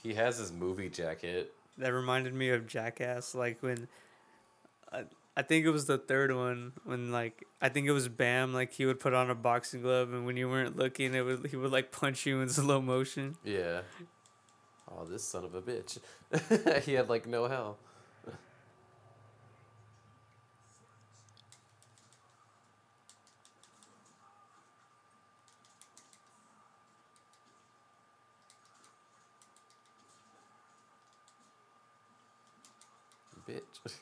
he 0.02 0.14
has 0.14 0.38
his 0.38 0.52
movie 0.52 0.88
jacket. 0.88 1.52
That 1.78 1.92
reminded 1.92 2.32
me 2.34 2.50
of 2.50 2.66
Jackass. 2.68 3.34
Like 3.34 3.62
when, 3.62 3.88
I, 4.92 5.02
I 5.36 5.42
think 5.42 5.66
it 5.66 5.70
was 5.70 5.86
the 5.86 5.98
third 5.98 6.34
one 6.34 6.72
when 6.84 7.10
like 7.10 7.44
I 7.60 7.68
think 7.68 7.86
it 7.86 7.92
was 7.92 8.08
Bam. 8.08 8.54
Like 8.54 8.72
he 8.72 8.86
would 8.86 9.00
put 9.00 9.14
on 9.14 9.30
a 9.30 9.34
boxing 9.34 9.82
glove, 9.82 10.12
and 10.12 10.24
when 10.26 10.36
you 10.36 10.48
weren't 10.48 10.76
looking, 10.76 11.14
it 11.14 11.22
would 11.22 11.46
he 11.46 11.56
would 11.56 11.72
like 11.72 11.90
punch 11.90 12.24
you 12.26 12.40
in 12.40 12.48
slow 12.50 12.80
motion. 12.80 13.36
Yeah. 13.44 13.82
Oh, 14.90 15.04
this 15.04 15.24
son 15.24 15.44
of 15.44 15.54
a 15.54 15.62
bitch. 15.62 15.98
he 16.84 16.92
had 16.94 17.08
like 17.08 17.26
no 17.26 17.48
hell. 17.48 17.78
Bitch. 33.48 34.00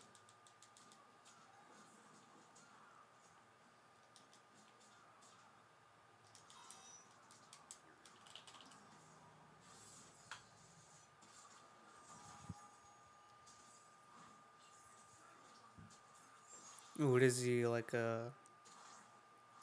What 17.22 17.28
is 17.28 17.40
he 17.40 17.64
like? 17.64 17.94
Uh, 17.94 18.30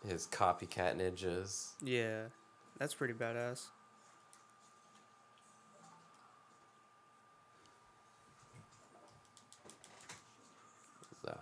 His 0.07 0.27
copycat 0.27 0.95
ninjas. 0.95 1.71
yeah, 1.83 2.27
that's 2.77 2.93
pretty 2.93 3.13
badass. 3.13 3.65
So. 11.25 11.37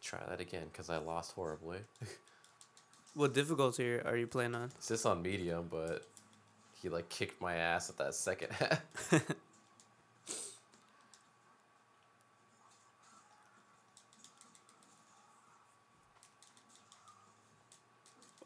Try 0.00 0.20
that 0.30 0.40
again 0.40 0.68
because 0.72 0.88
I 0.88 0.96
lost 0.96 1.32
horribly. 1.32 1.80
What 3.20 3.34
difficulty 3.34 4.00
are 4.00 4.16
you 4.16 4.26
playing 4.26 4.54
on? 4.54 4.70
It's 4.78 4.88
just 4.88 5.04
on 5.04 5.20
medium, 5.20 5.68
but 5.70 6.06
he 6.80 6.88
like 6.88 7.10
kicked 7.10 7.38
my 7.38 7.54
ass 7.56 7.90
at 7.90 7.98
that 7.98 8.14
second 8.14 8.50
half. 8.52 8.82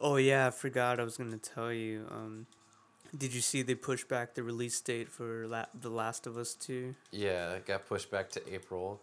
Oh 0.00 0.16
yeah, 0.16 0.48
I 0.48 0.50
forgot. 0.50 0.98
I 1.00 1.04
was 1.04 1.16
gonna 1.16 1.38
tell 1.38 1.72
you. 1.72 2.06
Um, 2.10 2.46
did 3.16 3.32
you 3.32 3.40
see 3.40 3.62
they 3.62 3.76
pushed 3.76 4.06
back 4.08 4.34
the 4.34 4.42
release 4.42 4.78
date 4.80 5.08
for 5.08 5.46
La- 5.46 5.66
The 5.80 5.88
Last 5.88 6.26
of 6.26 6.36
Us 6.36 6.54
Two? 6.54 6.94
Yeah, 7.10 7.52
it 7.52 7.64
got 7.64 7.86
pushed 7.88 8.10
back 8.10 8.28
to 8.32 8.52
April. 8.52 9.00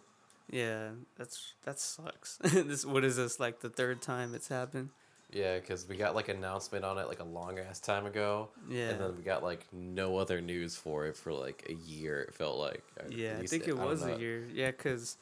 Yeah, 0.50 0.90
that's 1.18 1.54
that 1.64 1.80
sucks. 1.80 2.38
this 2.44 2.86
what 2.86 3.04
is 3.04 3.16
this 3.16 3.40
like 3.40 3.62
the 3.62 3.70
third 3.70 4.02
time 4.02 4.36
it's 4.36 4.50
happened? 4.50 4.90
Yeah, 5.32 5.60
because 5.60 5.88
we 5.88 5.96
got 5.96 6.16
like 6.16 6.30
announcement 6.30 6.84
on 6.84 6.98
it 6.98 7.08
like 7.08 7.20
a 7.20 7.26
long 7.26 7.58
ass 7.60 7.80
time 7.80 8.06
ago. 8.06 8.50
Yeah. 8.70 8.90
And 8.90 9.00
then 9.00 9.16
we 9.16 9.24
got 9.24 9.44
like 9.44 9.66
no 9.72 10.18
other 10.18 10.42
news 10.42 10.76
for 10.76 11.08
it 11.08 11.16
for 11.16 11.32
like 11.32 11.66
a 11.70 11.74
year. 11.74 12.22
It 12.22 12.34
felt 12.34 12.58
like. 12.58 12.84
Yeah, 13.10 13.38
I 13.40 13.46
think 13.46 13.64
it 13.64 13.76
don't 13.76 13.86
was 13.88 14.04
a 14.04 14.20
year. 14.20 14.48
Yeah, 14.54 14.72
cause, 14.72 15.18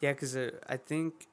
yeah, 0.00 0.12
cause 0.14 0.36
uh, 0.36 0.52
I 0.68 0.76
think, 0.78 1.26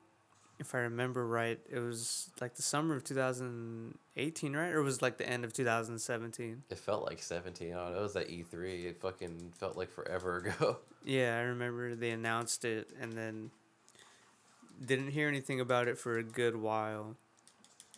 if 0.60 0.74
I 0.76 0.80
remember 0.80 1.26
right, 1.26 1.60
it 1.70 1.80
was 1.80 2.30
like 2.42 2.56
the 2.56 2.62
summer 2.62 2.96
of 2.96 3.04
2018, 3.04 4.56
right? 4.56 4.74
Or 4.74 4.82
was 4.82 5.02
like 5.02 5.18
the 5.18 5.30
end 5.30 5.46
of 5.46 5.54
2017? 5.54 6.64
It 6.70 6.78
felt 6.78 7.06
like 7.06 7.22
seventeen. 7.22 7.74
Oh, 7.74 7.94
it 7.96 8.02
was 8.02 8.16
at 8.16 8.30
E 8.30 8.44
three. 8.44 8.88
It 8.88 9.00
fucking 9.00 9.54
felt 9.58 9.78
like 9.78 9.92
forever 9.92 10.38
ago. 10.60 10.78
Yeah, 11.06 11.38
I 11.38 11.42
remember 11.44 11.96
they 11.96 12.10
announced 12.10 12.66
it 12.66 12.90
and 13.00 13.14
then 13.14 13.52
didn't 14.84 15.12
hear 15.12 15.28
anything 15.28 15.60
about 15.60 15.88
it 15.88 15.98
for 15.98 16.18
a 16.18 16.24
good 16.24 16.56
while, 16.56 17.16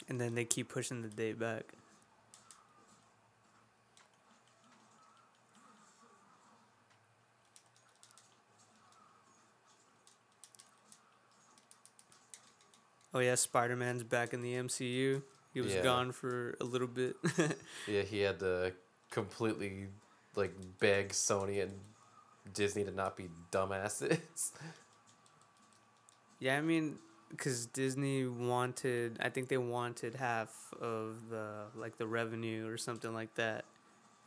and 0.09 0.19
then 0.21 0.35
they 0.35 0.45
keep 0.45 0.69
pushing 0.69 1.01
the 1.03 1.09
date 1.09 1.39
back. 1.39 1.73
Oh 13.13 13.19
yeah, 13.19 13.35
Spider 13.35 13.75
Man's 13.75 14.03
back 14.03 14.33
in 14.33 14.41
the 14.41 14.55
MCU. 14.55 15.23
He 15.53 15.61
was 15.61 15.75
Yeah. 15.75 15.83
gone 15.83 16.11
for 16.13 16.55
a 16.61 16.65
little 16.65 16.87
bit. 16.87 17.17
yeah, 17.87 18.03
he 18.03 18.19
had 18.21 18.39
to 18.39 18.73
completely 19.11 19.87
like 20.35 20.53
beg 20.79 21.09
Sony 21.09 21.63
and 21.63 21.73
Disney 22.53 22.83
to 22.85 22.91
not 22.91 23.17
be 23.17 23.29
dumbasses. 23.51 24.19
yeah, 26.39 26.57
I 26.57 26.61
mean, 26.61 26.99
because 27.29 27.65
Disney 27.67 28.25
wanted, 28.25 29.17
I 29.21 29.29
think 29.29 29.49
they 29.49 29.57
wanted 29.57 30.15
half 30.15 30.73
of 30.81 31.29
the 31.29 31.65
like 31.75 31.97
the 31.97 32.07
revenue 32.07 32.67
or 32.67 32.77
something 32.77 33.13
like 33.13 33.35
that, 33.35 33.65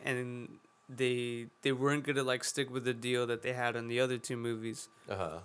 and 0.05 0.49
they 0.89 1.47
they 1.63 1.73
weren't 1.73 2.05
gonna 2.05 2.23
like 2.23 2.45
stick 2.45 2.71
with 2.71 2.85
the 2.85 2.95
deal 2.95 3.27
that 3.27 3.43
they 3.43 3.53
had 3.53 3.77
on 3.77 3.89
the 3.89 4.01
other 4.01 4.19
two 4.19 4.37
movies. 4.37 4.89
Uh 5.09 5.17
huh. 5.17 5.39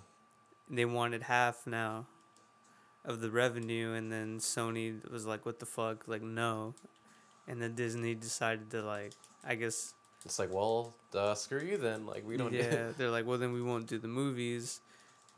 They 0.70 0.84
wanted 0.84 1.22
half 1.24 1.66
now 1.66 2.06
of 3.04 3.20
the 3.20 3.30
revenue, 3.30 3.92
and 3.94 4.12
then 4.12 4.38
Sony 4.38 5.08
was 5.10 5.24
like, 5.26 5.46
"What 5.46 5.58
the 5.60 5.66
fuck?" 5.66 6.06
Like, 6.06 6.22
no, 6.22 6.74
and 7.46 7.60
then 7.62 7.74
Disney 7.74 8.14
decided 8.14 8.70
to 8.70 8.82
like, 8.82 9.12
I 9.44 9.54
guess 9.54 9.94
It's 10.24 10.38
like, 10.38 10.52
well, 10.52 10.94
uh, 11.14 11.34
screw 11.34 11.60
you 11.62 11.78
then. 11.78 12.04
Like, 12.06 12.26
we 12.26 12.36
don't. 12.36 12.52
Yeah, 12.52 12.88
they're 12.98 13.10
like, 13.10 13.26
well, 13.26 13.38
then 13.38 13.52
we 13.52 13.62
won't 13.62 13.86
do 13.86 13.98
the 13.98 14.08
movies, 14.08 14.80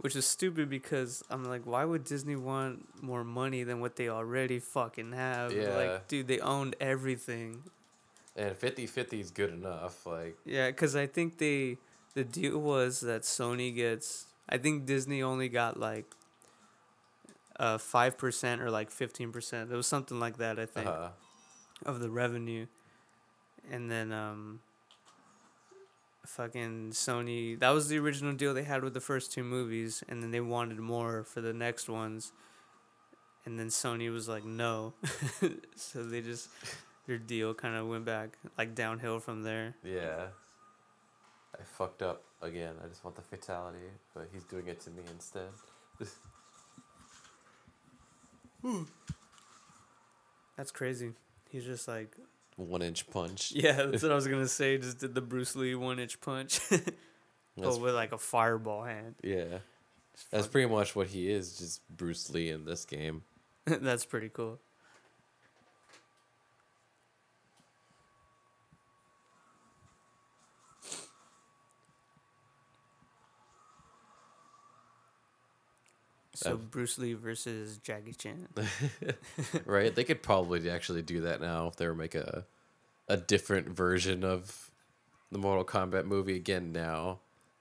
which 0.00 0.16
is 0.16 0.26
stupid 0.26 0.68
because 0.70 1.22
I'm 1.30 1.44
like, 1.44 1.66
why 1.66 1.84
would 1.84 2.04
Disney 2.04 2.36
want 2.36 3.02
more 3.02 3.22
money 3.24 3.62
than 3.64 3.80
what 3.80 3.96
they 3.96 4.08
already 4.08 4.58
fucking 4.58 5.12
have? 5.12 5.52
Yeah. 5.52 5.76
Like, 5.76 6.08
dude, 6.08 6.26
they 6.28 6.38
owned 6.40 6.76
everything. 6.80 7.62
and 8.36 8.54
50-50 8.58 9.20
is 9.20 9.30
good 9.30 9.52
enough. 9.52 10.06
Like, 10.06 10.36
Yeah, 10.44 10.68
because 10.68 10.96
I 10.96 11.06
think 11.06 11.38
they, 11.38 11.76
the 12.14 12.24
deal 12.24 12.58
was 12.58 13.00
that 13.00 13.22
Sony 13.22 13.74
gets, 13.74 14.26
I 14.48 14.56
think 14.58 14.86
Disney 14.86 15.22
only 15.22 15.48
got 15.48 15.78
like, 15.78 16.06
uh, 17.58 17.76
5% 17.76 18.60
or 18.60 18.70
like 18.70 18.90
15%. 18.90 19.70
It 19.70 19.76
was 19.76 19.86
something 19.86 20.18
like 20.18 20.38
that, 20.38 20.58
I 20.58 20.66
think. 20.66 20.86
uh, 20.86 21.10
of 21.86 22.00
the 22.00 22.10
revenue 22.10 22.66
and 23.70 23.90
then 23.90 24.12
um 24.12 24.60
fucking 26.26 26.90
Sony 26.90 27.58
that 27.58 27.70
was 27.70 27.88
the 27.88 27.98
original 27.98 28.32
deal 28.32 28.52
they 28.52 28.64
had 28.64 28.84
with 28.84 28.94
the 28.94 29.00
first 29.00 29.32
two 29.32 29.42
movies 29.42 30.04
and 30.08 30.22
then 30.22 30.30
they 30.30 30.40
wanted 30.40 30.78
more 30.78 31.24
for 31.24 31.40
the 31.40 31.52
next 31.52 31.88
ones 31.88 32.32
and 33.44 33.58
then 33.58 33.68
Sony 33.68 34.12
was 34.12 34.28
like 34.28 34.44
no 34.44 34.94
so 35.76 36.02
they 36.02 36.20
just 36.20 36.48
their 37.06 37.18
deal 37.18 37.54
kind 37.54 37.74
of 37.74 37.88
went 37.88 38.04
back 38.04 38.36
like 38.58 38.74
downhill 38.74 39.18
from 39.18 39.42
there 39.42 39.74
yeah. 39.82 40.26
I 41.58 41.64
fucked 41.64 42.00
up 42.00 42.22
again. 42.40 42.74
I 42.82 42.86
just 42.86 43.04
want 43.04 43.16
the 43.16 43.22
fatality, 43.22 43.90
but 44.14 44.28
he's 44.32 44.44
doing 44.44 44.68
it 44.68 44.80
to 44.82 44.90
me 44.90 45.02
instead. 45.12 45.48
Hmm. 48.62 48.84
That's 50.56 50.70
crazy 50.70 51.12
he's 51.50 51.64
just 51.64 51.88
like 51.88 52.16
One 52.68 52.82
inch 52.82 53.08
punch. 53.10 53.52
yeah 53.54 53.72
that's 53.72 54.02
what 54.02 54.12
I 54.12 54.14
was 54.14 54.26
gonna 54.26 54.48
say 54.48 54.78
just 54.78 54.98
did 54.98 55.14
the 55.14 55.20
Bruce 55.20 55.56
Lee 55.56 55.74
one 55.74 55.98
inch 55.98 56.20
punch 56.20 56.60
but 57.56 57.80
with 57.80 57.94
like 57.94 58.12
a 58.12 58.18
fireball 58.18 58.84
hand 58.84 59.16
yeah. 59.22 59.58
That's 60.30 60.46
pretty 60.46 60.68
much 60.68 60.94
what 60.94 61.06
he 61.06 61.30
is, 61.30 61.56
just 61.56 61.80
Bruce 61.88 62.28
Lee 62.28 62.50
in 62.50 62.66
this 62.66 62.84
game. 62.84 63.22
that's 63.64 64.04
pretty 64.04 64.28
cool 64.28 64.60
So 76.42 76.52
I've- 76.52 76.66
Bruce 76.70 76.96
Lee 76.98 77.12
versus 77.14 77.78
Jackie 77.78 78.12
Chan. 78.14 78.48
right? 79.66 79.94
They 79.94 80.04
could 80.04 80.22
probably 80.22 80.70
actually 80.70 81.02
do 81.02 81.20
that 81.22 81.40
now 81.40 81.66
if 81.68 81.76
they 81.76 81.86
were 81.86 81.94
make 81.94 82.14
a 82.14 82.44
a 83.08 83.16
different 83.16 83.68
version 83.68 84.22
of 84.24 84.70
the 85.32 85.38
Mortal 85.38 85.64
Kombat 85.64 86.04
movie 86.06 86.36
again 86.36 86.72
now. 86.72 87.18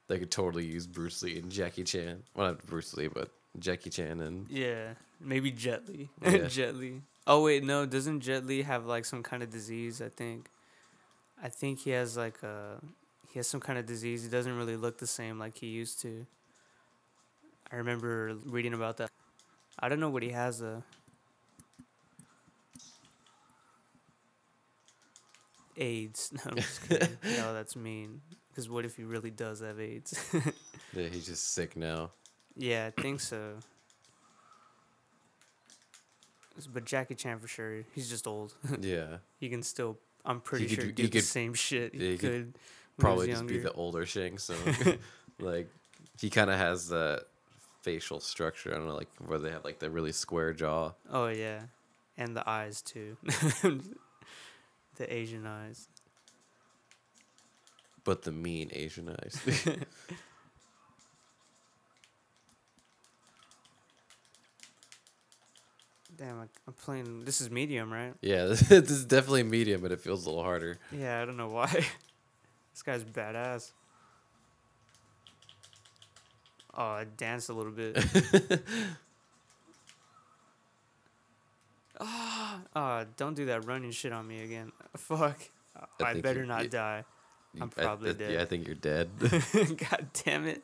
They 0.07 0.17
could 0.19 0.31
totally 0.31 0.65
use 0.65 0.87
Bruce 0.87 1.21
Lee 1.23 1.37
and 1.39 1.51
Jackie 1.51 1.83
Chan. 1.83 2.23
Well, 2.35 2.47
not 2.47 2.65
Bruce 2.65 2.95
Lee, 2.95 3.07
but 3.07 3.29
Jackie 3.59 3.89
Chan 3.89 4.19
and 4.21 4.49
Yeah, 4.49 4.93
maybe 5.19 5.51
Jet 5.51 5.87
Li. 5.87 6.09
Yeah. 6.23 6.47
Jet 6.47 6.75
Li. 6.75 7.01
Oh 7.27 7.43
wait, 7.43 7.63
no, 7.63 7.85
doesn't 7.85 8.21
Jet 8.21 8.45
Li 8.45 8.61
have 8.63 8.85
like 8.85 9.05
some 9.05 9.23
kind 9.23 9.43
of 9.43 9.49
disease? 9.51 10.01
I 10.01 10.09
think. 10.09 10.49
I 11.41 11.49
think 11.49 11.79
he 11.79 11.91
has 11.91 12.15
like 12.17 12.41
a 12.43 12.79
he 13.31 13.39
has 13.39 13.47
some 13.47 13.59
kind 13.59 13.77
of 13.77 13.85
disease. 13.85 14.23
He 14.23 14.29
doesn't 14.29 14.55
really 14.57 14.75
look 14.77 14.97
the 14.99 15.07
same 15.07 15.37
like 15.37 15.57
he 15.57 15.67
used 15.67 16.01
to. 16.01 16.25
I 17.71 17.75
remember 17.77 18.35
reading 18.45 18.73
about 18.73 18.97
that. 18.97 19.09
I 19.79 19.89
don't 19.89 19.99
know 19.99 20.09
what 20.09 20.23
he 20.23 20.29
has 20.29 20.59
though. 20.59 20.83
AIDS. 25.77 26.31
No, 26.45 26.51
I'm 26.51 26.55
just 26.57 26.87
kidding. 26.89 27.17
no, 27.37 27.53
that's 27.53 27.75
mean. 27.75 28.21
Because 28.49 28.69
what 28.69 28.85
if 28.85 28.95
he 28.97 29.03
really 29.03 29.31
does 29.31 29.61
have 29.61 29.79
AIDS? 29.79 30.13
yeah, 30.93 31.07
he's 31.07 31.25
just 31.27 31.53
sick 31.53 31.77
now. 31.77 32.11
Yeah, 32.57 32.89
I 32.97 33.01
think 33.01 33.19
so. 33.21 33.53
But 36.73 36.83
Jackie 36.83 37.15
Chan 37.15 37.39
for 37.39 37.47
sure. 37.47 37.83
He's 37.95 38.09
just 38.09 38.27
old. 38.27 38.53
Yeah, 38.81 39.17
he 39.39 39.47
can 39.47 39.63
still. 39.63 39.97
I'm 40.25 40.41
pretty 40.41 40.65
could 40.65 40.75
sure 40.75 40.85
do- 40.87 40.91
do 40.91 41.03
he 41.03 41.07
the 41.07 41.17
could- 41.19 41.23
same 41.23 41.53
shit. 41.53 41.93
yeah, 41.93 41.99
He 42.01 42.11
he 42.11 42.17
could 42.17 42.29
could. 42.31 42.53
probably 42.97 43.27
just 43.27 43.47
be 43.47 43.59
the 43.59 43.71
older 43.71 44.05
Shang 44.05 44.37
Tsung, 44.37 44.57
like 45.39 45.69
he 46.19 46.29
kind 46.29 46.49
of 46.49 46.57
has 46.57 46.89
that 46.89 47.27
facial 47.81 48.19
structure. 48.19 48.71
I 48.73 48.77
don't 48.77 48.87
know, 48.87 48.95
like 48.95 49.09
where 49.25 49.39
they 49.39 49.51
have 49.51 49.63
like 49.63 49.79
the 49.79 49.89
really 49.89 50.11
square 50.11 50.53
jaw. 50.53 50.91
Oh 51.11 51.27
yeah, 51.27 51.61
and 52.17 52.35
the 52.35 52.47
eyes 52.49 52.81
too. 52.81 53.17
the 54.95 55.13
Asian 55.13 55.45
eyes. 55.45 55.87
But 58.03 58.23
the 58.23 58.31
mean 58.31 58.69
Asian 58.73 59.09
eyes. 59.09 59.39
Damn, 66.17 66.39
I'm 66.67 66.73
playing. 66.73 67.23
This 67.23 67.39
is 67.39 67.49
medium, 67.49 67.93
right? 67.93 68.13
yeah, 68.21 68.43
this, 68.45 68.59
this 68.67 68.91
is 68.91 69.05
definitely 69.05 69.43
medium, 69.43 69.81
but 69.81 69.93
it 69.93 70.01
feels 70.01 70.25
a 70.25 70.29
little 70.29 70.43
harder. 70.43 70.77
Yeah, 70.91 71.21
I 71.21 71.25
don't 71.25 71.37
know 71.37 71.47
why. 71.47 71.67
this 72.73 72.81
guy's 72.83 73.05
badass. 73.05 73.71
Oh, 76.79 76.83
I 76.83 77.03
danced 77.17 77.49
a 77.49 77.53
little 77.53 77.73
bit. 77.73 77.97
Ah, 82.01 82.61
oh, 82.75 83.05
don't 83.17 83.33
do 83.33 83.47
that 83.47 83.65
running 83.65 83.91
shit 83.91 84.13
on 84.13 84.27
me 84.27 84.41
again. 84.43 84.71
Fuck. 84.95 85.37
I 85.99 86.11
I, 86.11 86.21
better 86.21 86.45
not 86.45 86.63
you- 86.63 86.69
die. 86.69 87.03
I'm 87.59 87.69
I- 87.77 87.81
probably 87.81 88.11
I- 88.11 88.13
dead. 88.13 88.31
Yeah, 88.33 88.41
I 88.41 88.45
think 88.45 88.67
you're 88.67 88.75
dead. 88.75 89.09
God 89.19 90.07
damn 90.23 90.45
it. 90.47 90.63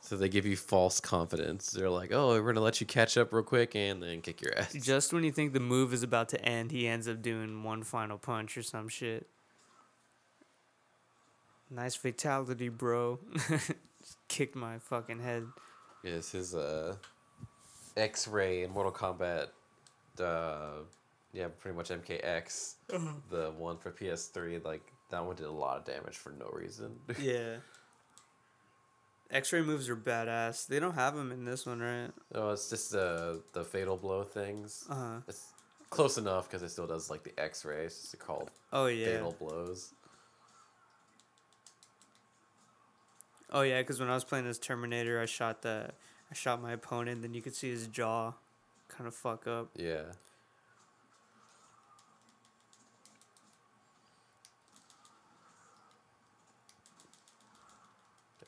so 0.00 0.16
they 0.16 0.28
give 0.28 0.46
you 0.46 0.56
false 0.56 0.98
confidence. 0.98 1.70
They're 1.70 1.90
like, 1.90 2.10
"Oh, 2.12 2.30
we're 2.30 2.52
gonna 2.52 2.64
let 2.64 2.80
you 2.80 2.86
catch 2.86 3.16
up 3.16 3.32
real 3.32 3.42
quick 3.44 3.76
and 3.76 4.02
then 4.02 4.22
kick 4.22 4.40
your 4.40 4.56
ass." 4.58 4.72
Just 4.72 5.12
when 5.12 5.22
you 5.24 5.30
think 5.30 5.52
the 5.52 5.60
move 5.60 5.92
is 5.94 6.02
about 6.02 6.28
to 6.30 6.44
end, 6.44 6.72
he 6.72 6.88
ends 6.88 7.06
up 7.06 7.22
doing 7.22 7.62
one 7.62 7.82
final 7.84 8.18
punch 8.18 8.56
or 8.56 8.62
some 8.62 8.88
shit. 8.88 9.28
Nice 11.70 11.94
fatality, 11.94 12.68
bro. 12.70 13.20
Kicked 14.28 14.56
my 14.56 14.78
fucking 14.78 15.20
head. 15.20 15.46
Yes, 16.02 16.32
his 16.32 16.54
uh, 16.54 16.96
X-ray 17.96 18.62
in 18.62 18.70
Mortal 18.70 18.92
Kombat, 18.92 19.48
uh, 20.22 20.82
Yeah, 21.32 21.48
pretty 21.58 21.76
much 21.76 21.90
MKX. 21.90 22.74
The 23.30 23.52
one 23.56 23.76
for 23.78 23.90
PS3, 23.90 24.64
like 24.64 24.82
that 25.10 25.24
one 25.24 25.36
did 25.36 25.46
a 25.46 25.50
lot 25.50 25.76
of 25.78 25.84
damage 25.84 26.16
for 26.16 26.30
no 26.38 26.48
reason. 26.52 26.96
Yeah. 27.20 27.56
X-ray 29.30 29.62
moves 29.62 29.88
are 29.88 29.94
badass. 29.96 30.66
They 30.66 30.80
don't 30.80 30.94
have 30.94 31.14
them 31.14 31.30
in 31.30 31.44
this 31.44 31.64
one, 31.64 31.78
right? 31.80 32.10
Oh, 32.34 32.50
it's 32.50 32.68
just 32.68 32.92
uh, 32.94 33.34
the 33.52 33.62
fatal 33.62 33.96
blow 33.96 34.24
things. 34.24 34.84
Uh 34.90 34.94
huh. 34.94 35.20
It's 35.28 35.52
close 35.88 36.18
enough 36.18 36.48
because 36.48 36.62
it 36.64 36.70
still 36.70 36.86
does 36.88 37.10
like 37.10 37.22
the 37.22 37.38
X-ray. 37.38 37.84
It's 37.84 38.00
just 38.10 38.18
called 38.18 38.50
Oh 38.72 38.86
yeah. 38.86 39.06
fatal 39.06 39.36
blows. 39.38 39.92
Oh 43.52 43.62
yeah, 43.62 43.80
because 43.80 43.98
when 43.98 44.08
I 44.08 44.14
was 44.14 44.24
playing 44.24 44.46
as 44.46 44.58
Terminator, 44.58 45.20
I 45.20 45.26
shot 45.26 45.62
the, 45.62 45.90
I 46.30 46.34
shot 46.34 46.62
my 46.62 46.72
opponent. 46.72 47.22
Then 47.22 47.34
you 47.34 47.42
could 47.42 47.54
see 47.54 47.70
his 47.70 47.88
jaw, 47.88 48.34
kind 48.88 49.08
of 49.08 49.14
fuck 49.14 49.46
up. 49.48 49.70
Yeah. 49.76 50.02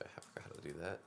I 0.00 0.20
forgot 0.20 0.44
how 0.44 0.60
to 0.60 0.68
do 0.68 0.74
that. 0.80 1.00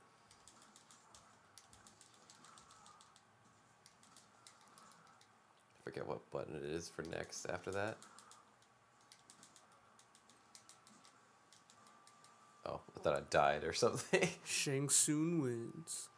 I 5.80 5.84
forget 5.84 6.06
what 6.06 6.30
button 6.30 6.56
it 6.56 6.64
is 6.64 6.90
for 6.94 7.02
next 7.02 7.46
after 7.46 7.70
that. 7.70 7.96
Oh, 12.68 12.80
I 12.96 13.00
thought 13.00 13.16
I 13.16 13.20
died 13.30 13.64
or 13.64 13.72
something. 13.72 14.28
Shang 14.44 14.88
Tsung 14.88 15.40
wins. 15.40 16.08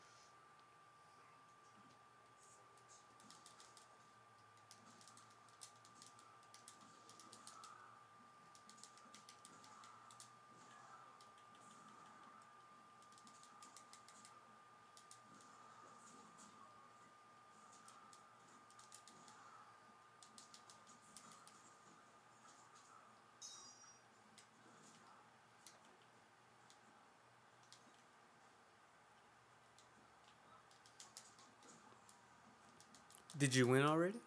Did 33.38 33.54
you 33.54 33.66
win 33.66 33.82
already? 33.82 34.18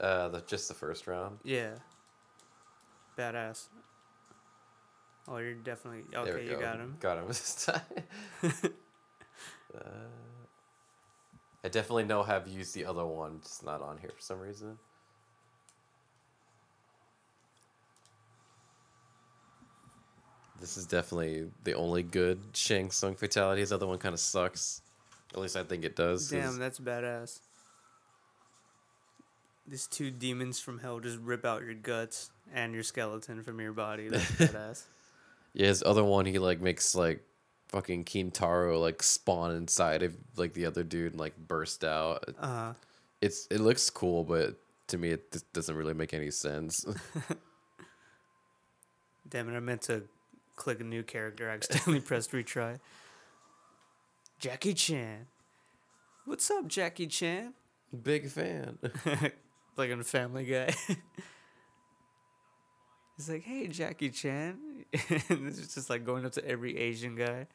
Uh, 0.00 0.28
the, 0.28 0.40
just 0.42 0.68
the 0.68 0.74
first 0.74 1.06
round. 1.06 1.38
Yeah. 1.44 1.70
Badass. 3.16 3.66
Oh, 5.28 5.36
you're 5.38 5.54
definitely 5.54 6.04
okay. 6.14 6.44
You 6.44 6.50
go. 6.52 6.60
got 6.60 6.76
him. 6.76 6.96
Got 7.00 7.18
him 7.18 7.24
this 7.28 7.66
time. 7.66 7.80
uh, 9.74 9.78
I 11.62 11.68
definitely 11.68 12.04
know 12.04 12.22
have 12.22 12.48
used 12.48 12.74
the 12.74 12.84
other 12.84 13.04
one, 13.04 13.38
It's 13.42 13.62
not 13.62 13.82
on 13.82 13.98
here 13.98 14.10
for 14.14 14.22
some 14.22 14.40
reason. 14.40 14.78
This 20.60 20.76
is 20.76 20.86
definitely 20.86 21.48
the 21.62 21.74
only 21.74 22.02
good 22.02 22.40
Shang 22.52 22.90
Tsung 22.90 23.14
fatality. 23.14 23.60
His 23.60 23.72
other 23.72 23.86
one 23.86 23.98
kind 23.98 24.12
of 24.12 24.18
sucks. 24.18 24.82
At 25.32 25.40
least 25.40 25.56
I 25.56 25.62
think 25.62 25.84
it 25.84 25.94
does. 25.94 26.30
Damn, 26.30 26.58
that's 26.58 26.80
badass. 26.80 27.40
These 29.68 29.86
two 29.86 30.10
demons 30.10 30.58
from 30.58 30.78
hell 30.78 30.98
just 30.98 31.18
rip 31.18 31.44
out 31.44 31.62
your 31.62 31.74
guts 31.74 32.30
and 32.54 32.72
your 32.72 32.82
skeleton 32.82 33.42
from 33.42 33.60
your 33.60 33.72
body. 33.72 34.08
That's 34.08 34.24
badass. 34.32 34.82
Yeah, 35.52 35.66
his 35.66 35.82
other 35.82 36.04
one, 36.04 36.24
he 36.24 36.38
like 36.38 36.60
makes 36.60 36.94
like 36.94 37.22
fucking 37.68 38.04
Kintaro 38.04 38.80
like 38.80 39.02
spawn 39.02 39.54
inside 39.54 40.02
of 40.02 40.16
like 40.36 40.54
the 40.54 40.66
other 40.66 40.82
dude 40.82 41.12
and 41.12 41.20
like 41.20 41.36
burst 41.36 41.84
out. 41.84 42.24
Uh 42.40 42.46
huh. 42.46 42.72
It's 43.20 43.46
it 43.50 43.60
looks 43.60 43.90
cool, 43.90 44.24
but 44.24 44.56
to 44.88 44.98
me 44.98 45.10
it 45.10 45.32
just 45.32 45.52
doesn't 45.52 45.74
really 45.74 45.94
make 45.94 46.14
any 46.14 46.30
sense. 46.30 46.84
Damn 49.28 49.52
it! 49.52 49.56
I 49.56 49.60
meant 49.60 49.82
to 49.82 50.04
click 50.56 50.80
a 50.80 50.84
new 50.84 51.02
character. 51.02 51.50
I 51.50 51.54
accidentally 51.54 52.00
pressed 52.00 52.32
retry. 52.32 52.78
Jackie 54.38 54.74
Chan. 54.74 55.26
What's 56.24 56.50
up, 56.50 56.68
Jackie 56.68 57.06
Chan? 57.06 57.54
Big 58.02 58.30
fan. 58.30 58.78
Like 59.78 59.92
on 59.92 60.02
Family 60.02 60.44
Guy. 60.44 60.74
He's 63.16 63.30
like, 63.30 63.42
"Hey, 63.42 63.66
Jackie 63.68 64.10
Chan," 64.10 64.58
and 65.28 65.48
it's 65.48 65.74
just 65.74 65.88
like 65.90 66.04
going 66.04 66.26
up 66.26 66.32
to 66.32 66.44
every 66.44 66.76
Asian 66.76 67.14
guy. 67.16 67.46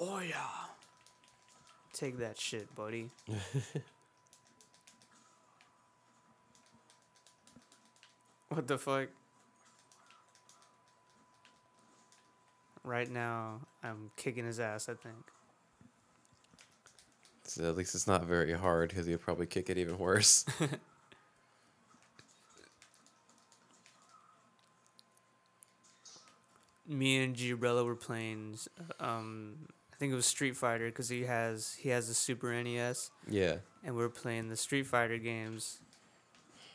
Oh 0.00 0.20
yeah. 0.20 0.36
Take 1.92 2.18
that 2.18 2.38
shit, 2.40 2.74
buddy. 2.74 3.10
what 8.48 8.66
the 8.66 8.78
fuck? 8.78 9.08
Right 12.82 13.10
now, 13.10 13.60
I'm 13.82 14.10
kicking 14.16 14.46
his 14.46 14.58
ass, 14.58 14.88
I 14.88 14.94
think. 14.94 15.16
So 17.44 17.68
at 17.68 17.76
least 17.76 17.94
it's 17.96 18.06
not 18.06 18.24
very 18.24 18.52
hard 18.52 18.90
because 18.90 19.06
he'll 19.06 19.18
probably 19.18 19.46
kick 19.46 19.68
it 19.70 19.76
even 19.76 19.98
worse. 19.98 20.44
Me 26.86 27.22
and 27.22 27.36
Gibrella 27.36 27.84
were 27.84 27.96
playing, 27.96 28.56
um, 28.98 29.56
I 29.92 29.96
think 29.96 30.12
it 30.12 30.16
was 30.16 30.26
Street 30.26 30.56
Fighter 30.56 30.86
because 30.86 31.08
he 31.08 31.22
has 31.24 31.74
he 31.74 31.88
has 31.90 32.08
the 32.08 32.14
Super 32.14 32.52
NES, 32.62 33.10
yeah. 33.28 33.56
and 33.84 33.94
we 33.94 34.02
are 34.02 34.08
playing 34.08 34.48
the 34.48 34.56
Street 34.56 34.86
Fighter 34.86 35.18
games. 35.18 35.80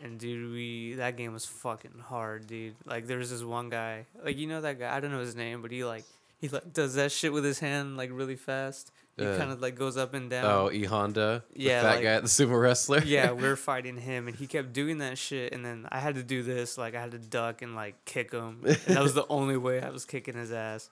And 0.06 0.20
dude, 0.20 0.52
we 0.54 0.94
that 0.98 1.18
game 1.18 1.34
was 1.34 1.46
fucking 1.46 1.98
hard, 2.06 2.46
dude. 2.46 2.76
Like 2.86 3.08
there 3.08 3.18
was 3.18 3.32
this 3.32 3.44
one 3.44 3.70
guy, 3.70 4.06
like 4.24 4.38
you 4.38 4.46
know 4.46 4.62
that 4.62 4.78
guy. 4.78 4.96
I 4.96 5.00
don't 5.00 5.12
know 5.12 5.20
his 5.20 5.36
name, 5.36 5.62
but 5.64 5.72
he 5.72 5.84
like 5.84 6.04
he 6.40 6.48
like 6.48 6.72
does 6.74 6.94
that 6.94 7.12
shit 7.12 7.34
with 7.34 7.44
his 7.44 7.58
hand 7.60 7.98
like 7.98 8.12
really 8.14 8.36
fast. 8.36 8.92
He 9.18 9.26
Uh, 9.26 9.38
kind 9.38 9.50
of 9.52 9.62
like 9.62 9.76
goes 9.76 9.98
up 9.98 10.14
and 10.14 10.30
down. 10.30 10.46
Oh, 10.46 10.70
E 10.72 10.84
Honda. 10.84 11.44
Yeah, 11.56 11.82
The 11.82 11.88
fat 11.88 11.96
like- 11.96 12.04
guy, 12.04 12.20
the 12.20 12.28
sumo 12.28 12.62
wrestler. 12.62 13.00
yeah, 13.06 13.32
we 13.42 13.46
are 13.48 13.56
fighting 13.56 13.98
him, 13.98 14.28
and 14.28 14.36
he 14.36 14.46
kept 14.46 14.74
doing 14.74 14.98
that 15.00 15.18
shit, 15.18 15.54
and 15.54 15.66
then 15.66 15.88
I 15.90 16.00
had 16.00 16.16
to 16.16 16.24
do 16.24 16.44
this, 16.44 16.78
like 16.78 16.94
I 16.96 17.02
had 17.02 17.12
to 17.12 17.18
duck 17.18 17.62
and 17.64 17.74
like 17.76 18.04
kick 18.06 18.32
him, 18.32 18.60
and 18.64 18.76
that 18.96 19.02
was 19.02 19.14
the 19.16 19.26
only 19.30 19.58
way 19.58 19.82
I 19.82 19.90
was 19.90 20.06
kicking 20.06 20.36
his 20.36 20.52
ass. 20.52 20.90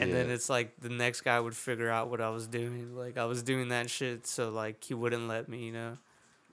And 0.00 0.12
then 0.12 0.28
it's 0.30 0.48
like 0.50 0.78
the 0.80 0.88
next 0.90 1.22
guy 1.22 1.38
would 1.40 1.56
figure 1.56 1.90
out 1.90 2.10
what 2.10 2.20
I 2.20 2.30
was 2.30 2.46
doing, 2.46 2.96
like 2.96 3.16
I 3.18 3.24
was 3.26 3.42
doing 3.42 3.68
that 3.68 3.88
shit, 3.88 4.26
so 4.26 4.50
like 4.50 4.82
he 4.84 4.94
wouldn't 4.94 5.28
let 5.28 5.48
me, 5.48 5.64
you 5.66 5.72
know. 5.72 5.98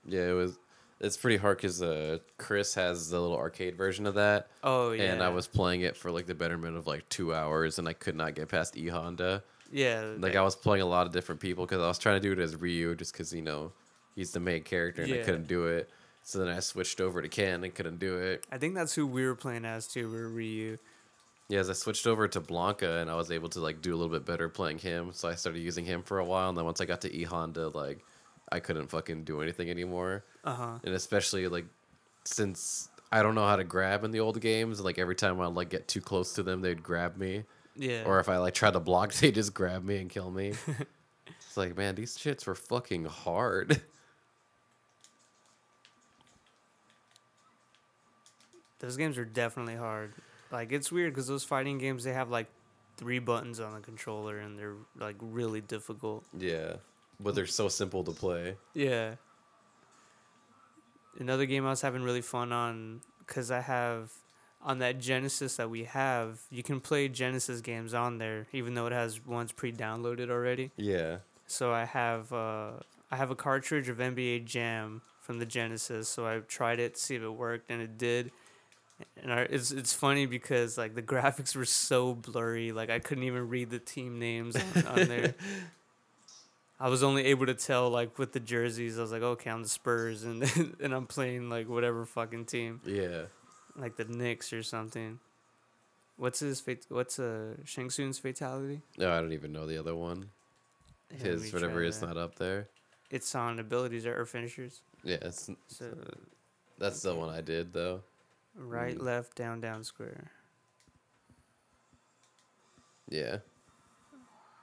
Yeah, 0.06 0.28
it 0.30 0.32
was. 0.32 0.58
It's 0.98 1.18
pretty 1.18 1.36
hard 1.36 1.58
because 1.58 1.82
uh, 1.82 2.18
Chris 2.38 2.72
has 2.74 3.10
the 3.10 3.20
little 3.20 3.36
arcade 3.36 3.76
version 3.76 4.06
of 4.06 4.14
that, 4.14 4.48
Oh 4.64 4.92
yeah, 4.92 5.12
and 5.12 5.22
I 5.22 5.28
was 5.28 5.46
playing 5.46 5.82
it 5.82 5.94
for 5.94 6.10
like 6.10 6.24
the 6.26 6.34
betterment 6.34 6.76
of 6.78 6.86
like 6.86 7.06
two 7.10 7.34
hours, 7.34 7.78
and 7.78 7.86
I 7.86 7.92
could 7.92 8.14
not 8.16 8.34
get 8.34 8.48
past 8.48 8.78
E 8.78 8.88
Honda. 8.88 9.42
yeah, 9.70 10.14
Like 10.18 10.36
I 10.36 10.40
was 10.42 10.56
playing 10.56 10.82
a 10.82 10.86
lot 10.86 11.06
of 11.06 11.12
different 11.12 11.40
people 11.40 11.66
because 11.66 11.82
I 11.82 11.86
was 11.88 11.98
trying 11.98 12.20
to 12.20 12.26
do 12.26 12.32
it 12.32 12.42
as 12.42 12.56
Ryu, 12.56 12.94
just 12.94 13.12
because 13.12 13.30
you 13.32 13.42
know 13.42 13.72
he's 14.14 14.30
the 14.32 14.40
main 14.40 14.62
character, 14.62 15.02
and 15.02 15.12
I 15.12 15.18
couldn't 15.18 15.46
do 15.48 15.66
it. 15.66 15.90
So 16.22 16.38
then 16.38 16.48
I 16.48 16.60
switched 16.60 17.00
over 17.00 17.20
to 17.20 17.28
Ken 17.28 17.62
and 17.62 17.74
couldn't 17.74 18.00
do 18.00 18.16
it. 18.16 18.46
I 18.50 18.56
think 18.56 18.74
that's 18.74 18.94
who 18.94 19.06
we 19.06 19.26
were 19.26 19.34
playing 19.36 19.66
as 19.66 19.86
too. 19.86 20.10
We 20.10 20.16
were 20.16 20.28
Ryu. 20.30 20.78
Yeah, 21.48 21.60
as 21.60 21.68
I 21.68 21.74
switched 21.74 22.06
over 22.06 22.26
to 22.26 22.40
Blanka, 22.40 23.02
and 23.02 23.10
I 23.10 23.16
was 23.16 23.30
able 23.30 23.50
to 23.50 23.60
like 23.60 23.82
do 23.82 23.94
a 23.94 23.96
little 23.96 24.10
bit 24.12 24.24
better 24.24 24.48
playing 24.48 24.78
him. 24.78 25.10
So 25.12 25.28
I 25.28 25.34
started 25.34 25.60
using 25.60 25.84
him 25.84 26.02
for 26.02 26.20
a 26.20 26.24
while, 26.24 26.48
and 26.48 26.56
then 26.56 26.64
once 26.64 26.80
I 26.80 26.86
got 26.86 27.02
to 27.02 27.14
E 27.14 27.24
Honda, 27.24 27.68
like 27.68 28.02
I 28.52 28.60
couldn't 28.60 28.88
fucking 28.88 29.24
do 29.24 29.40
anything 29.42 29.68
anymore. 29.70 30.24
Uh 30.44 30.54
huh. 30.54 30.78
and 30.84 30.94
especially 30.94 31.48
like 31.48 31.66
since 32.24 32.88
I 33.12 33.22
don't 33.22 33.34
know 33.34 33.46
how 33.46 33.56
to 33.56 33.64
grab 33.64 34.04
in 34.04 34.10
the 34.10 34.20
old 34.20 34.40
games, 34.40 34.80
like 34.80 34.98
every 34.98 35.14
time 35.16 35.40
I 35.40 35.46
like 35.46 35.70
get 35.70 35.88
too 35.88 36.00
close 36.00 36.32
to 36.34 36.42
them, 36.42 36.60
they'd 36.60 36.82
grab 36.82 37.16
me, 37.16 37.44
Yeah. 37.76 38.02
or 38.04 38.18
if 38.20 38.28
I 38.28 38.38
like 38.38 38.54
try 38.54 38.70
to 38.70 38.80
block, 38.80 39.12
they 39.20 39.30
just 39.32 39.54
grab 39.54 39.84
me 39.84 39.98
and 39.98 40.08
kill 40.10 40.30
me. 40.30 40.54
it's 41.26 41.56
like, 41.56 41.76
man, 41.76 41.94
these 41.94 42.16
shits 42.16 42.46
were 42.46 42.54
fucking 42.54 43.04
hard. 43.06 43.80
those 48.78 48.96
games 48.96 49.18
are 49.18 49.24
definitely 49.24 49.76
hard. 49.76 50.12
Like 50.52 50.72
it's 50.72 50.92
weird 50.92 51.12
because 51.12 51.26
those 51.26 51.44
fighting 51.44 51.78
games 51.78 52.04
they 52.04 52.12
have 52.12 52.30
like 52.30 52.46
three 52.96 53.18
buttons 53.18 53.60
on 53.60 53.74
the 53.74 53.80
controller 53.80 54.38
and 54.38 54.58
they're 54.58 54.76
like 54.98 55.16
really 55.20 55.60
difficult. 55.60 56.24
yeah, 56.38 56.74
but 57.20 57.34
they're 57.34 57.46
so 57.46 57.68
simple 57.68 58.04
to 58.04 58.12
play. 58.12 58.56
Yeah. 58.74 59.14
Another 61.18 61.46
game 61.46 61.64
I 61.66 61.70
was 61.70 61.80
having 61.80 62.02
really 62.02 62.20
fun 62.20 62.52
on 62.52 63.00
because 63.20 63.50
I 63.50 63.60
have 63.60 64.12
on 64.62 64.80
that 64.80 64.98
Genesis 64.98 65.56
that 65.56 65.70
we 65.70 65.84
have, 65.84 66.40
you 66.50 66.62
can 66.62 66.80
play 66.80 67.08
Genesis 67.08 67.60
games 67.60 67.94
on 67.94 68.18
there, 68.18 68.46
even 68.52 68.74
though 68.74 68.86
it 68.86 68.92
has 68.92 69.24
ones 69.24 69.52
pre-downloaded 69.52 70.28
already. 70.28 70.72
Yeah. 70.76 71.18
So 71.46 71.72
I 71.72 71.84
have 71.84 72.32
uh, 72.32 72.72
I 73.10 73.16
have 73.16 73.30
a 73.30 73.36
cartridge 73.36 73.88
of 73.88 73.98
NBA 73.98 74.44
Jam 74.44 75.02
from 75.20 75.38
the 75.38 75.46
Genesis. 75.46 76.08
So 76.08 76.26
I 76.26 76.40
tried 76.40 76.80
it 76.80 76.94
to 76.94 77.00
see 77.00 77.14
if 77.14 77.22
it 77.22 77.30
worked, 77.30 77.70
and 77.70 77.80
it 77.80 77.96
did. 77.96 78.32
And 79.22 79.32
I, 79.32 79.40
it's 79.42 79.70
it's 79.70 79.92
funny 79.92 80.26
because 80.26 80.76
like 80.76 80.94
the 80.94 81.02
graphics 81.14 81.54
were 81.54 81.64
so 81.64 82.14
blurry, 82.14 82.72
like 82.72 82.90
I 82.90 82.98
couldn't 82.98 83.24
even 83.24 83.48
read 83.48 83.70
the 83.70 83.78
team 83.78 84.18
names 84.18 84.56
on, 84.56 84.86
on 84.86 85.08
there. 85.08 85.34
I 86.78 86.88
was 86.90 87.02
only 87.02 87.24
able 87.26 87.46
to 87.46 87.54
tell 87.54 87.88
like 87.88 88.18
with 88.18 88.32
the 88.32 88.40
jerseys. 88.40 88.98
I 88.98 89.02
was 89.02 89.12
like, 89.12 89.22
okay, 89.22 89.50
I'm 89.50 89.62
the 89.62 89.68
Spurs, 89.68 90.24
and 90.24 90.42
and 90.80 90.92
I'm 90.94 91.06
playing 91.06 91.48
like 91.48 91.68
whatever 91.68 92.04
fucking 92.04 92.44
team, 92.46 92.80
Yeah. 92.84 93.22
like 93.76 93.96
the 93.96 94.04
Knicks 94.04 94.52
or 94.52 94.62
something. 94.62 95.18
What's 96.18 96.40
his 96.40 96.60
fate? 96.60 96.86
What's 96.88 97.18
uh 97.18 97.54
Shang 97.64 97.88
Tsung's 97.90 98.18
fatality? 98.18 98.82
No, 98.98 99.10
I 99.12 99.20
don't 99.20 99.32
even 99.32 99.52
know 99.52 99.66
the 99.66 99.78
other 99.78 99.94
one. 99.94 100.30
Yeah, 101.10 101.24
His 101.32 101.52
whatever 101.52 101.82
is 101.82 102.00
that. 102.00 102.06
not 102.06 102.16
up 102.16 102.34
there. 102.36 102.68
It's 103.10 103.34
on 103.34 103.58
abilities 103.58 104.04
or 104.06 104.26
finishers. 104.26 104.82
Yeah, 105.04 105.18
it's 105.22 105.48
So 105.68 105.94
that's 106.78 107.00
the 107.02 107.14
one 107.14 107.30
I 107.30 107.40
did 107.40 107.72
though. 107.72 108.02
right, 108.54 108.96
Mm. 108.98 109.02
left, 109.02 109.34
down, 109.36 109.60
down, 109.60 109.84
square. 109.84 110.30
Yeah. 113.08 113.38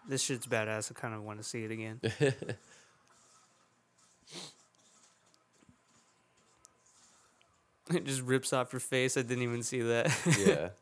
This 0.07 0.21
shit's 0.21 0.47
badass. 0.47 0.91
I 0.91 0.99
kind 0.99 1.13
of 1.13 1.23
want 1.23 1.39
to 1.39 1.43
see 1.43 1.63
it 1.63 1.71
again. 1.71 2.01
it 7.93 8.05
just 8.05 8.21
rips 8.21 8.53
off 8.53 8.73
your 8.73 8.79
face. 8.79 9.17
I 9.17 9.21
didn't 9.21 9.43
even 9.43 9.63
see 9.63 9.81
that. 9.81 10.11
yeah. 10.45 10.69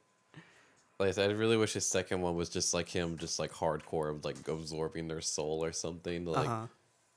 Like 0.99 1.09
I 1.09 1.11
said, 1.13 1.31
I 1.31 1.33
really 1.33 1.57
wish 1.57 1.73
his 1.73 1.87
second 1.87 2.21
one 2.21 2.35
was 2.35 2.47
just 2.47 2.75
like 2.75 2.87
him, 2.87 3.17
just 3.17 3.39
like 3.39 3.51
hardcore, 3.51 4.23
like 4.23 4.47
absorbing 4.47 5.07
their 5.07 5.19
soul 5.19 5.65
or 5.65 5.71
something 5.71 6.25
to 6.25 6.29
like 6.29 6.47
uh-huh. 6.47 6.67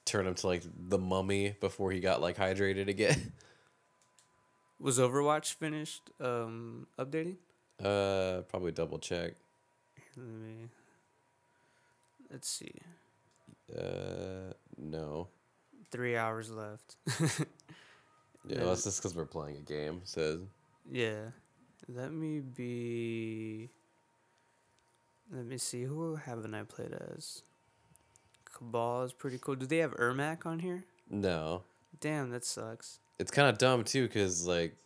turn 0.06 0.26
him 0.26 0.34
to 0.36 0.46
like 0.46 0.62
the 0.88 0.96
mummy 0.96 1.54
before 1.60 1.92
he 1.92 2.00
got 2.00 2.22
like 2.22 2.38
hydrated 2.38 2.88
again. 2.88 3.34
Was 4.80 4.98
Overwatch 4.98 5.52
finished 5.52 6.08
um, 6.18 6.86
updating? 6.98 7.36
Uh, 7.78 8.40
probably 8.48 8.72
double 8.72 8.98
check. 8.98 9.34
Let 10.16 10.26
me. 10.28 10.68
Let's 12.30 12.48
see. 12.48 12.72
Uh, 13.76 14.52
no. 14.76 15.28
Three 15.90 16.16
hours 16.16 16.50
left. 16.50 16.96
Yeah, 18.46 18.58
Yeah. 18.58 18.64
that's 18.64 18.84
just 18.84 18.98
because 19.00 19.16
we're 19.16 19.24
playing 19.24 19.56
a 19.56 19.60
game. 19.60 20.02
So 20.04 20.40
yeah. 20.90 21.30
Let 21.88 22.12
me 22.12 22.40
be. 22.40 23.70
Let 25.32 25.46
me 25.46 25.56
see. 25.56 25.84
Who 25.84 26.16
haven't 26.16 26.54
I 26.54 26.62
played 26.64 26.92
as? 27.16 27.42
Kabal 28.52 29.04
is 29.04 29.12
pretty 29.14 29.38
cool. 29.40 29.54
Do 29.54 29.64
they 29.66 29.78
have 29.78 29.92
Ermac 29.96 30.44
on 30.44 30.58
here? 30.58 30.84
no, 31.10 31.62
Damn, 32.00 32.30
that 32.30 32.44
sucks. 32.44 32.98
it's 33.18 33.30
kind 33.30 33.48
of 33.48 33.56
dumb 33.56 33.82
too, 33.84 34.02
because 34.06 34.46
like 34.46 34.76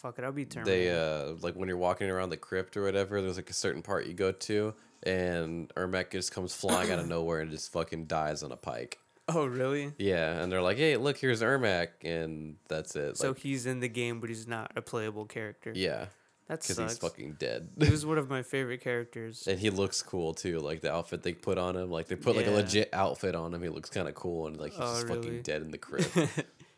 Fuck 0.00 0.18
it, 0.18 0.24
I'll 0.24 0.32
be 0.32 0.44
Terminator. 0.44 0.76
they 0.76 0.90
uh 0.90 1.34
like 1.40 1.54
when 1.54 1.68
you're 1.68 1.76
walking 1.78 2.08
around 2.08 2.30
the 2.30 2.36
crypt 2.36 2.76
or 2.76 2.82
whatever, 2.84 3.20
there's 3.20 3.36
like 3.36 3.50
a 3.50 3.54
certain 3.54 3.82
part 3.82 4.06
you 4.06 4.14
go 4.14 4.30
to, 4.32 4.74
and 5.02 5.68
Ermac 5.74 6.10
just 6.12 6.32
comes 6.32 6.54
flying 6.54 6.90
out 6.90 6.98
of 7.00 7.08
nowhere 7.16 7.40
and 7.40 7.50
just 7.50 7.72
fucking 7.72 8.06
dies 8.06 8.42
on 8.42 8.52
a 8.52 8.56
pike. 8.56 8.98
oh, 9.28 9.44
really? 9.44 9.92
Yeah, 9.98 10.40
and 10.40 10.50
they're 10.52 10.62
like, 10.62 10.76
"Hey, 10.78 10.96
look, 10.96 11.18
here's 11.18 11.42
Ermac," 11.42 11.88
and 12.04 12.56
that's 12.68 12.94
it. 12.96 13.16
So 13.18 13.28
Like, 13.28 13.38
he's 13.40 13.66
in 13.66 13.80
the 13.80 13.88
game, 13.88 14.20
but 14.20 14.28
he's 14.30 14.46
not 14.46 14.72
a 14.76 14.80
playable 14.82 15.24
character. 15.26 15.72
yeah, 15.74 16.06
that's 16.46 16.68
because 16.68 16.92
he's 16.92 16.98
fucking 16.98 17.32
dead. 17.38 17.68
he 17.78 17.90
was 17.90 18.06
one 18.12 18.18
of 18.18 18.30
my 18.30 18.42
favorite 18.42 18.80
characters. 18.80 19.46
and 19.48 19.58
he 19.58 19.68
looks 19.70 20.00
cool 20.00 20.32
too. 20.32 20.60
Like 20.60 20.80
the 20.80 20.92
outfit 20.92 21.22
they 21.24 21.32
put 21.34 21.58
on 21.58 21.76
him, 21.76 21.90
like 21.90 22.06
they 22.06 22.16
put 22.16 22.36
like 22.36 22.46
a 22.46 22.50
legit 22.52 22.88
outfit 22.92 23.34
on 23.34 23.52
him. 23.52 23.62
He 23.62 23.68
looks 23.68 23.90
kind 23.90 24.06
of 24.08 24.14
cool, 24.14 24.46
and 24.46 24.56
like 24.56 24.72
he's 24.72 24.80
Oh, 24.80 24.94
just 24.94 25.06
really? 25.08 25.22
fucking 25.22 25.42
dead 25.42 25.60
in 25.62 25.72
the 25.72 25.78
crypt, 25.86 26.16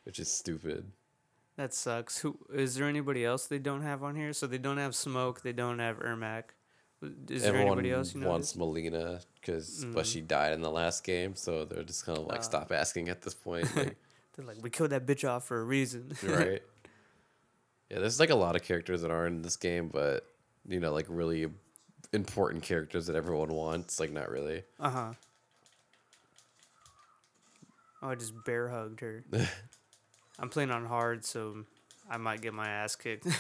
which 0.05 0.19
is 0.19 0.33
stupid. 0.33 0.91
That 1.61 1.75
sucks. 1.75 2.17
Who 2.21 2.39
is 2.55 2.77
there 2.77 2.89
anybody 2.89 3.23
else 3.23 3.47
they 3.47 3.59
don't 3.59 3.83
have 3.83 4.03
on 4.03 4.17
here? 4.17 4.33
So 4.33 4.47
they 4.47 4.57
don't 4.57 4.79
have 4.79 4.95
Smoke. 4.95 5.43
They 5.43 5.53
don't 5.53 5.79
have 5.79 5.99
Ermac. 5.99 6.45
Is 7.29 7.43
there 7.43 7.55
anybody 7.55 7.91
else 7.93 8.15
you 8.15 8.23
know? 8.23 8.31
wants 8.31 8.55
Mileena 8.55 9.23
because, 9.35 9.85
but 9.93 10.07
Mm. 10.07 10.11
she 10.11 10.21
died 10.23 10.55
in 10.55 10.63
the 10.63 10.71
last 10.71 11.05
game, 11.05 11.37
so 11.37 11.67
they're 11.67 11.83
just 11.83 12.07
kind 12.07 12.17
of 12.17 12.25
like, 12.25 12.39
Ah. 12.39 12.43
stop 12.43 12.73
asking 12.73 13.11
at 13.11 13.21
this 13.21 13.35
point, 13.35 13.65
like, 13.77 13.99
They're 14.37 14.47
like, 14.47 14.57
we 14.63 14.71
killed 14.71 14.89
that 14.93 15.05
bitch 15.05 15.29
off 15.29 15.47
for 15.47 15.61
a 15.61 15.65
reason. 15.65 16.17
right? 16.23 16.63
Yeah, 17.91 17.99
there's 17.99 18.19
like 18.21 18.31
a 18.31 18.35
lot 18.35 18.57
of 18.57 18.63
characters 18.63 19.03
that 19.03 19.11
aren't 19.11 19.37
in 19.37 19.43
this 19.43 19.57
game, 19.59 19.89
but 19.89 20.25
you 20.67 20.81
know, 20.81 20.95
like 20.95 21.07
really 21.11 21.47
important 22.15 22.63
characters 22.63 23.07
that 23.09 23.17
everyone 23.17 23.53
wants. 23.53 24.01
Like, 24.01 24.13
not 24.13 24.31
really. 24.31 24.63
Uh 24.79 24.91
huh. 24.91 25.13
Oh, 28.03 28.09
I 28.09 28.15
just 28.15 28.33
bear 28.47 28.69
hugged 28.71 29.01
her. 29.01 29.25
I'm 30.41 30.49
playing 30.49 30.71
on 30.71 30.87
hard, 30.87 31.25
so 31.25 31.65
I 32.11 32.17
might 32.17 32.41
get 32.41 32.55
my 32.55 32.69
ass 32.69 32.97
kicked. 32.97 33.27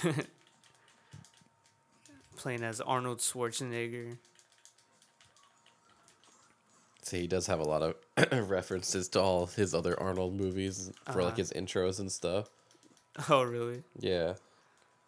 playing 2.36 2.62
as 2.62 2.80
Arnold 2.80 3.18
Schwarzenegger. 3.18 4.16
See, 7.02 7.22
he 7.22 7.26
does 7.26 7.46
have 7.46 7.60
a 7.60 7.64
lot 7.64 7.82
of 7.82 7.94
references 8.50 9.08
to 9.10 9.20
all 9.20 9.46
his 9.46 9.74
other 9.74 9.98
Arnold 9.98 10.34
movies 10.34 10.92
for 11.06 11.22
like 11.22 11.32
Uh-huh. 11.32 11.36
his 11.38 11.52
intros 11.52 12.00
and 12.00 12.10
stuff. 12.12 12.48
Oh, 13.28 13.42
really? 13.42 13.82
Yeah, 13.98 14.34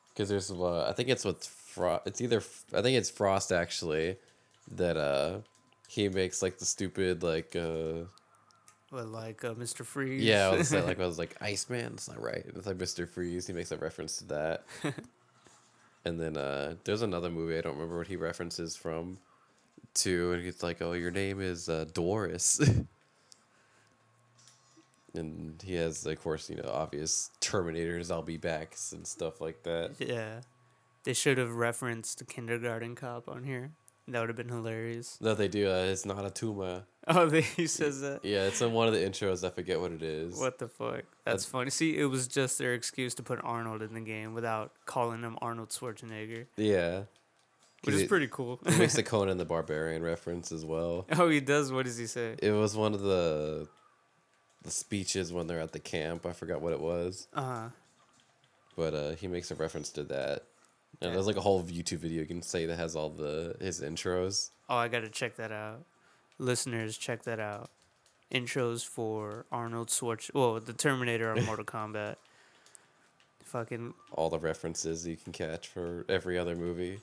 because 0.09 0.29
there's 0.29 0.51
uh, 0.51 0.87
I 0.89 0.93
think 0.93 1.09
it's 1.09 1.25
with 1.25 1.47
Frost. 1.47 2.03
It's 2.07 2.21
either 2.21 2.43
I 2.75 2.83
think 2.83 2.99
it's 2.99 3.09
Frost 3.11 3.53
actually 3.53 4.17
that 4.73 4.97
uh 4.97 5.39
he 5.89 6.09
makes 6.09 6.43
like 6.43 6.59
the 6.59 6.65
stupid 6.67 7.23
like 7.23 7.55
uh 7.57 8.05
What, 8.93 9.09
like 9.09 9.43
uh, 9.43 9.55
Mr. 9.55 9.87
Freeze? 9.87 10.23
yeah 10.23 10.49
I 10.49 10.59
was 10.59 10.69
say, 10.69 10.83
like 10.83 11.01
I 11.01 11.07
was 11.07 11.19
like 11.19 11.35
Iceman. 11.41 11.95
It's 11.95 12.09
not 12.09 12.21
right. 12.21 12.45
It's 12.47 12.67
like 12.67 12.77
Mister 12.77 13.07
Freeze. 13.07 13.47
He 13.47 13.55
makes 13.55 13.73
a 13.73 13.79
reference 13.79 14.19
to 14.19 14.27
that. 14.27 14.65
and 16.05 16.21
then 16.21 16.37
uh 16.37 16.75
there's 16.85 17.01
another 17.01 17.31
movie 17.31 17.57
I 17.57 17.63
don't 17.63 17.75
remember 17.75 17.97
what 17.97 18.09
he 18.09 18.17
references 18.17 18.77
from. 18.77 19.17
To 19.95 20.33
and 20.33 20.45
he's 20.45 20.63
like, 20.63 20.83
oh, 20.83 20.93
your 20.93 21.11
name 21.11 21.41
is 21.41 21.71
uh, 21.71 21.87
Doris. 21.93 22.61
and 25.15 25.63
he 25.65 25.75
has, 25.75 26.05
of 26.07 26.23
course, 26.23 26.49
you 26.49 26.57
know, 26.57 26.71
obvious 26.73 27.31
Terminators, 27.41 28.11
I'll 28.11 28.23
be 28.23 28.37
back 28.37 28.77
and 28.93 29.07
stuff 29.07 29.41
like 29.41 29.63
that. 29.65 29.93
yeah. 29.99 30.41
They 31.05 31.15
should 31.15 31.39
have 31.39 31.55
referenced 31.55 32.23
Kindergarten 32.29 32.95
Cop 32.95 33.29
on 33.29 33.45
here. 33.45 33.73
That 34.09 34.21
would 34.21 34.29
have 34.29 34.37
been 34.37 34.49
hilarious. 34.49 35.19
No, 35.21 35.35
they 35.35 35.49
do. 35.49 35.71
Uh, 35.71 35.85
it's 35.85 36.07
not 36.07 36.25
a 36.25 36.31
Tuma. 36.31 36.83
Oh, 37.09 37.27
they, 37.27 37.41
he 37.43 37.67
says 37.67 38.01
that. 38.03 38.25
Yeah, 38.25 38.45
it's 38.45 38.61
in 38.63 38.73
one 38.73 38.87
of 38.87 38.95
the 38.95 39.01
intros. 39.01 39.45
I 39.45 39.51
forget 39.51 39.81
what 39.81 39.91
it 39.91 40.03
is. 40.05 40.39
What 40.39 40.59
the 40.61 40.69
fuck? 40.69 41.03
That's 41.25 41.45
funny. 41.45 41.71
See, 41.71 41.97
it 41.99 42.05
was 42.05 42.29
just 42.29 42.59
their 42.59 42.75
excuse 42.75 43.13
to 43.17 43.25
put 43.25 43.41
Arnold 43.43 43.83
in 43.83 43.93
the 43.95 44.01
game 44.01 44.35
without 44.35 44.71
calling 44.87 45.23
him 45.23 45.37
Arnold 45.43 45.71
Schwarzenegger, 45.71 46.47
Yeah. 46.57 47.03
Which 47.83 47.97
is 47.97 48.03
it- 48.03 48.09
pretty 48.09 48.29
cool. 48.31 48.61
He 48.69 48.79
makes 48.79 48.95
the 48.95 49.03
Conan 49.13 49.37
the 49.39 49.45
Barbarian 49.45 50.03
reference 50.05 50.53
as 50.53 50.65
well. 50.65 51.07
oh, 51.19 51.29
he 51.29 51.41
does. 51.41 51.73
What 51.73 51.87
does 51.87 51.97
he 51.99 52.07
say? 52.07 52.37
It 52.41 52.53
was 52.53 52.77
one 52.77 52.95
of 52.95 53.01
the 53.01 53.67
the 54.63 54.71
speeches 54.71 55.33
when 55.33 55.49
they're 55.49 55.59
at 55.61 55.73
the 55.73 55.81
camp. 55.81 56.25
I 56.25 56.33
forgot 56.33 56.61
what 56.61 56.73
it 56.73 56.81
was, 56.81 57.27
Uh 57.35 57.43
huh. 57.43 57.69
but 58.77 58.95
uh, 58.95 59.11
he 59.17 59.27
makes 59.27 59.51
a 59.51 59.57
reference 59.57 59.91
to 59.91 60.05
that. 60.05 60.45
And 61.01 61.09
Yeah. 61.09 61.15
there's 61.15 61.27
like 61.27 61.37
a 61.37 61.41
whole 61.41 61.65
YouTube 61.65 61.99
video 61.99 62.21
you 62.21 62.27
can 62.29 62.43
say 62.43 62.67
that 62.67 62.77
has 62.77 62.95
all 62.95 63.11
the 63.11 63.57
his 63.61 63.81
intros. 63.81 64.51
Oh, 64.69 64.77
I 64.77 64.87
gotta 64.87 65.09
check 65.09 65.35
that 65.37 65.51
out. 65.51 65.83
Listeners, 66.39 66.97
check 66.97 67.23
that 67.25 67.39
out. 67.41 67.71
Intros 68.33 68.85
for 68.87 69.45
Arnold 69.53 69.89
Schwarzenegger. 69.89 70.35
Well, 70.35 70.61
the 70.61 70.73
Terminator 70.73 71.31
on 71.31 71.45
Mortal 71.45 71.65
Kombat. 71.67 72.17
Fucking 73.45 73.93
All 74.13 74.31
the 74.31 74.39
references 74.39 75.07
you 75.07 75.17
can 75.17 75.33
catch 75.33 75.69
for 75.69 76.07
every 76.09 76.39
other 76.39 76.57
movie. 76.57 77.01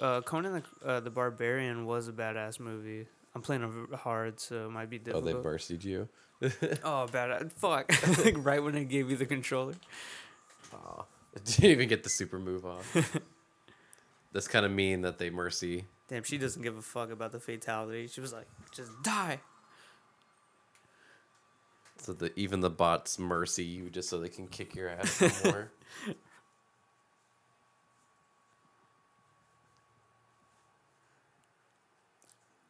uh, 0.00 0.20
Conan 0.22 0.62
the, 0.82 0.86
uh, 0.88 1.00
the 1.00 1.10
Barbarian 1.10 1.86
was 1.86 2.08
a 2.08 2.12
badass 2.12 2.58
movie. 2.58 3.06
I'm 3.34 3.42
playing 3.42 3.86
hard, 3.94 4.40
so 4.40 4.66
it 4.66 4.70
might 4.70 4.90
be 4.90 4.98
difficult. 4.98 5.22
Oh, 5.22 5.26
they 5.26 5.40
bursted 5.42 5.84
you. 5.84 6.08
Oh, 6.84 7.06
bad. 7.06 7.50
Fuck! 7.52 7.90
like 8.24 8.34
right 8.44 8.62
when 8.62 8.76
I 8.76 8.82
gave 8.84 9.10
you 9.10 9.16
the 9.16 9.24
controller. 9.26 9.74
Aw. 10.74 11.04
Didn't 11.44 11.64
even 11.70 11.88
get 11.88 12.02
the 12.02 12.10
super 12.10 12.38
move 12.38 12.66
off. 12.66 13.18
That's 14.32 14.48
kind 14.48 14.66
of 14.66 14.72
mean 14.72 15.02
that 15.02 15.18
they 15.18 15.30
mercy. 15.30 15.86
Damn, 16.08 16.22
she 16.22 16.38
doesn't 16.38 16.62
give 16.62 16.76
a 16.76 16.82
fuck 16.82 17.10
about 17.10 17.32
the 17.32 17.40
fatality. 17.40 18.06
She 18.06 18.20
was 18.20 18.32
like, 18.32 18.46
just 18.70 18.90
die. 19.02 19.40
So 21.98 22.12
that 22.14 22.36
even 22.36 22.60
the 22.60 22.70
bots 22.70 23.18
mercy 23.18 23.64
you 23.64 23.90
just 23.90 24.08
so 24.08 24.18
they 24.20 24.28
can 24.28 24.46
kick 24.46 24.74
your 24.74 24.88
ass 24.90 25.10
some 25.10 25.32
more. 25.44 25.70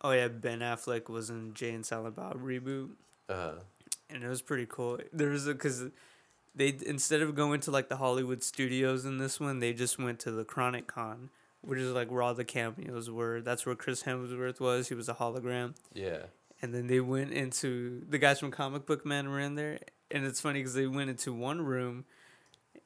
Oh 0.02 0.12
yeah, 0.12 0.28
Ben 0.28 0.60
Affleck 0.60 1.08
was 1.08 1.30
in 1.30 1.54
Jay 1.54 1.70
and 1.72 1.84
Silent 1.84 2.16
Bob 2.16 2.40
reboot, 2.40 2.90
Uh, 3.28 3.54
and 4.10 4.22
it 4.22 4.28
was 4.28 4.42
pretty 4.42 4.66
cool. 4.68 4.98
There 5.12 5.30
was 5.30 5.46
a 5.46 5.52
because 5.52 5.84
they 6.54 6.76
instead 6.86 7.22
of 7.22 7.34
going 7.34 7.60
to 7.60 7.70
like 7.70 7.88
the 7.88 7.96
Hollywood 7.96 8.42
studios 8.42 9.04
in 9.04 9.18
this 9.18 9.40
one, 9.40 9.58
they 9.58 9.72
just 9.72 9.98
went 9.98 10.20
to 10.20 10.30
the 10.30 10.44
Chronic 10.44 10.86
Con, 10.86 11.30
which 11.66 11.78
is 11.78 11.92
like 11.92 12.10
where 12.10 12.22
all 12.22 12.34
the 12.34 12.44
cameos 12.44 13.10
were. 13.10 13.40
That's 13.40 13.66
where 13.66 13.74
Chris 13.74 14.04
Hemsworth 14.04 14.60
was. 14.60 14.88
He 14.88 14.94
was 14.94 15.08
a 15.08 15.14
hologram. 15.14 15.74
Yeah. 15.92 16.22
And 16.62 16.72
then 16.72 16.86
they 16.86 17.00
went 17.00 17.32
into 17.32 18.02
the 18.08 18.18
guys 18.18 18.40
from 18.40 18.50
Comic 18.50 18.86
Book 18.86 19.04
Man 19.04 19.28
were 19.28 19.40
in 19.40 19.56
there, 19.56 19.78
and 20.10 20.24
it's 20.24 20.40
funny 20.40 20.60
because 20.60 20.74
they 20.74 20.86
went 20.86 21.10
into 21.10 21.32
one 21.32 21.60
room, 21.60 22.06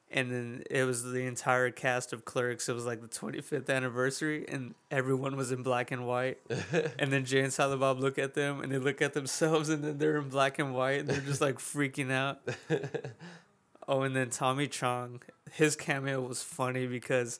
and 0.09 0.29
then 0.29 0.63
it 0.69 0.83
was 0.83 1.03
the 1.03 1.25
entire 1.25 1.71
cast 1.71 2.11
of 2.11 2.25
Clerks. 2.25 2.67
It 2.67 2.73
was 2.73 2.85
like 2.85 3.01
the 3.01 3.07
25th 3.07 3.69
anniversary, 3.69 4.45
and 4.49 4.75
everyone 4.89 5.37
was 5.37 5.53
in 5.53 5.63
black 5.63 5.91
and 5.91 6.05
white. 6.05 6.39
and 6.99 7.13
then 7.13 7.23
Jay 7.23 7.39
and 7.39 7.53
Silent 7.53 7.79
Bob 7.79 7.99
look 8.01 8.19
at 8.19 8.33
them, 8.33 8.59
and 8.59 8.71
they 8.71 8.77
look 8.77 9.01
at 9.01 9.13
themselves, 9.13 9.69
and 9.69 9.83
then 9.83 9.97
they're 9.99 10.17
in 10.17 10.27
black 10.27 10.59
and 10.59 10.75
white, 10.75 11.01
and 11.01 11.07
they're 11.07 11.21
just 11.21 11.39
like 11.39 11.55
freaking 11.59 12.11
out. 12.11 12.41
Oh, 13.87 14.03
and 14.03 14.15
then 14.15 14.29
Tommy 14.29 14.67
Chong, 14.67 15.21
his 15.51 15.75
cameo 15.75 16.21
was 16.21 16.41
funny 16.43 16.87
because 16.87 17.39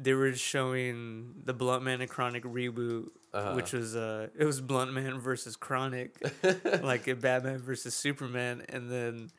they 0.00 0.14
were 0.14 0.32
showing 0.34 1.34
the 1.44 1.52
Blunt 1.52 1.82
Man 1.82 2.00
and 2.00 2.08
Chronic 2.08 2.44
reboot, 2.44 3.08
Uh-huh. 3.34 3.52
which 3.54 3.72
was 3.72 3.96
uh, 3.96 4.28
it 4.38 4.44
was 4.44 4.60
Blunt 4.60 4.92
Man 4.92 5.18
versus 5.18 5.56
Chronic, 5.56 6.16
like 6.82 7.08
a 7.08 7.14
Batman 7.14 7.58
versus 7.58 7.94
Superman, 7.94 8.62
and 8.68 8.90
then 8.90 9.30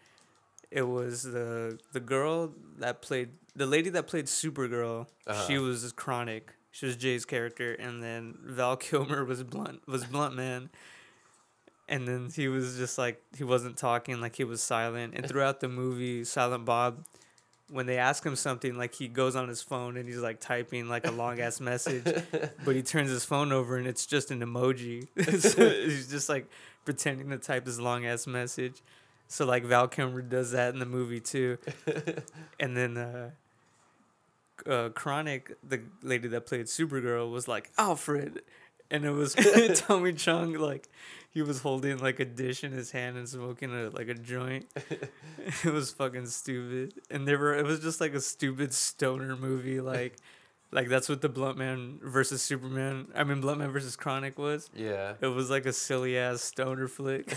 it 0.69 0.83
was 0.83 1.23
the 1.23 1.79
the 1.93 1.99
girl 1.99 2.53
that 2.79 3.01
played 3.01 3.29
the 3.55 3.65
lady 3.65 3.89
that 3.91 4.07
played 4.07 4.25
Supergirl. 4.25 5.07
She 5.47 5.55
Uh-huh. 5.55 5.61
was 5.63 5.91
Chronic. 5.93 6.53
She 6.71 6.85
was 6.85 6.95
Jay's 6.95 7.25
character, 7.25 7.73
and 7.73 8.03
then 8.03 8.37
Val 8.43 8.77
Kilmer 8.77 9.25
was 9.25 9.41
Blunt 9.43 9.81
was 9.87 10.05
Blunt 10.05 10.35
Man. 10.35 10.69
And 11.87 12.07
then 12.07 12.29
he 12.35 12.47
was 12.47 12.77
just 12.77 12.99
like 12.99 13.19
he 13.35 13.43
wasn't 13.43 13.75
talking, 13.77 14.21
like 14.21 14.35
he 14.35 14.43
was 14.43 14.61
silent. 14.61 15.15
And 15.15 15.25
throughout 15.29 15.59
the 15.59 15.67
movie, 15.67 16.23
Silent 16.23 16.63
Bob, 16.65 17.03
when 17.69 17.85
they 17.85 17.97
ask 17.97 18.25
him 18.25 18.35
something, 18.35 18.75
like 18.75 18.95
he 18.95 19.07
goes 19.07 19.35
on 19.35 19.47
his 19.47 19.61
phone 19.61 19.97
and 19.97 20.07
he's 20.07 20.17
like 20.17 20.39
typing 20.39 20.89
like 20.89 21.05
a 21.05 21.11
long 21.11 21.39
ass 21.39 21.59
message, 21.59 22.03
but 22.65 22.75
he 22.75 22.81
turns 22.81 23.09
his 23.09 23.25
phone 23.25 23.51
over 23.51 23.77
and 23.77 23.87
it's 23.87 24.05
just 24.05 24.31
an 24.31 24.41
emoji. 24.41 25.07
so 25.39 25.69
he's 25.69 26.09
just 26.09 26.29
like 26.29 26.47
pretending 26.85 27.29
to 27.29 27.37
type 27.37 27.65
this 27.65 27.79
long 27.79 28.05
ass 28.05 28.27
message. 28.27 28.81
So 29.27 29.45
like 29.45 29.63
Val 29.63 29.87
Kilmer 29.87 30.21
does 30.21 30.51
that 30.51 30.73
in 30.73 30.79
the 30.79 30.85
movie 30.85 31.19
too. 31.19 31.57
and 32.59 32.75
then 32.75 32.97
uh, 32.97 33.29
uh, 34.65 34.89
Chronic, 34.89 35.55
the 35.67 35.81
lady 36.01 36.27
that 36.29 36.47
played 36.47 36.65
Supergirl, 36.65 37.31
was 37.31 37.47
like 37.47 37.69
Alfred, 37.77 38.41
and 38.89 39.05
it 39.05 39.11
was 39.11 39.35
Tommy 39.75 40.13
Chong 40.13 40.53
like 40.53 40.89
he 41.31 41.41
was 41.41 41.61
holding 41.61 41.99
like 41.99 42.19
a 42.19 42.25
dish 42.25 42.63
in 42.63 42.71
his 42.71 42.91
hand 42.91 43.17
and 43.17 43.27
smoking 43.29 43.73
a 43.73 43.89
like 43.89 44.07
a 44.07 44.13
joint. 44.13 44.65
it 45.63 45.71
was 45.71 45.91
fucking 45.91 46.25
stupid, 46.27 46.93
and 47.09 47.27
they 47.27 47.35
were 47.35 47.55
it 47.55 47.65
was 47.65 47.79
just 47.79 48.01
like 48.01 48.13
a 48.13 48.21
stupid 48.21 48.73
stoner 48.73 49.35
movie 49.35 49.81
like. 49.81 50.15
Like 50.71 50.87
that's 50.87 51.09
what 51.09 51.21
the 51.21 51.29
Blunt 51.29 51.57
Man 51.57 51.97
versus 52.03 52.43
Superman. 52.43 53.07
I 53.15 53.23
mean, 53.23 53.41
Blunt 53.41 53.57
Man 53.57 53.71
versus 53.71 53.95
Chronic 53.95 54.37
was. 54.37 54.69
yeah. 54.75 55.13
It 55.19 55.25
was 55.25 55.49
like 55.49 55.65
a 55.65 55.73
silly 55.73 56.15
ass 56.15 56.43
stoner 56.43 56.87
flick. 56.87 57.35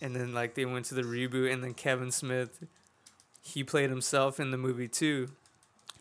and 0.00 0.16
then 0.16 0.34
like 0.34 0.54
they 0.54 0.64
went 0.64 0.86
to 0.86 0.96
the 0.96 1.02
reboot, 1.02 1.52
and 1.52 1.62
then 1.62 1.74
Kevin 1.74 2.10
Smith, 2.10 2.64
he 3.40 3.62
played 3.62 3.90
himself 3.90 4.40
in 4.40 4.50
the 4.50 4.56
movie 4.56 4.88
too. 4.88 5.28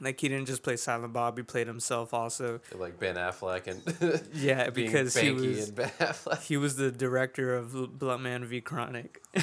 Like 0.03 0.19
he 0.19 0.27
didn't 0.29 0.47
just 0.47 0.63
play 0.63 0.75
Silent 0.77 1.13
Bob; 1.13 1.37
he 1.37 1.43
played 1.43 1.67
himself 1.67 2.11
also. 2.13 2.59
Like 2.75 2.99
Ben 2.99 3.15
Affleck 3.15 3.67
and 3.67 4.21
Yeah, 4.33 4.69
because 4.81 5.15
he 5.15 5.31
was 5.31 5.67
and 5.67 5.75
Ben 5.75 5.89
Affleck. 5.99 6.41
he 6.41 6.57
was 6.57 6.75
the 6.75 6.91
director 6.91 7.55
of 7.55 7.75
L- 7.75 7.87
Blunt 7.87 8.23
Man 8.23 8.43
v 8.45 8.61
Chronic. 8.61 9.21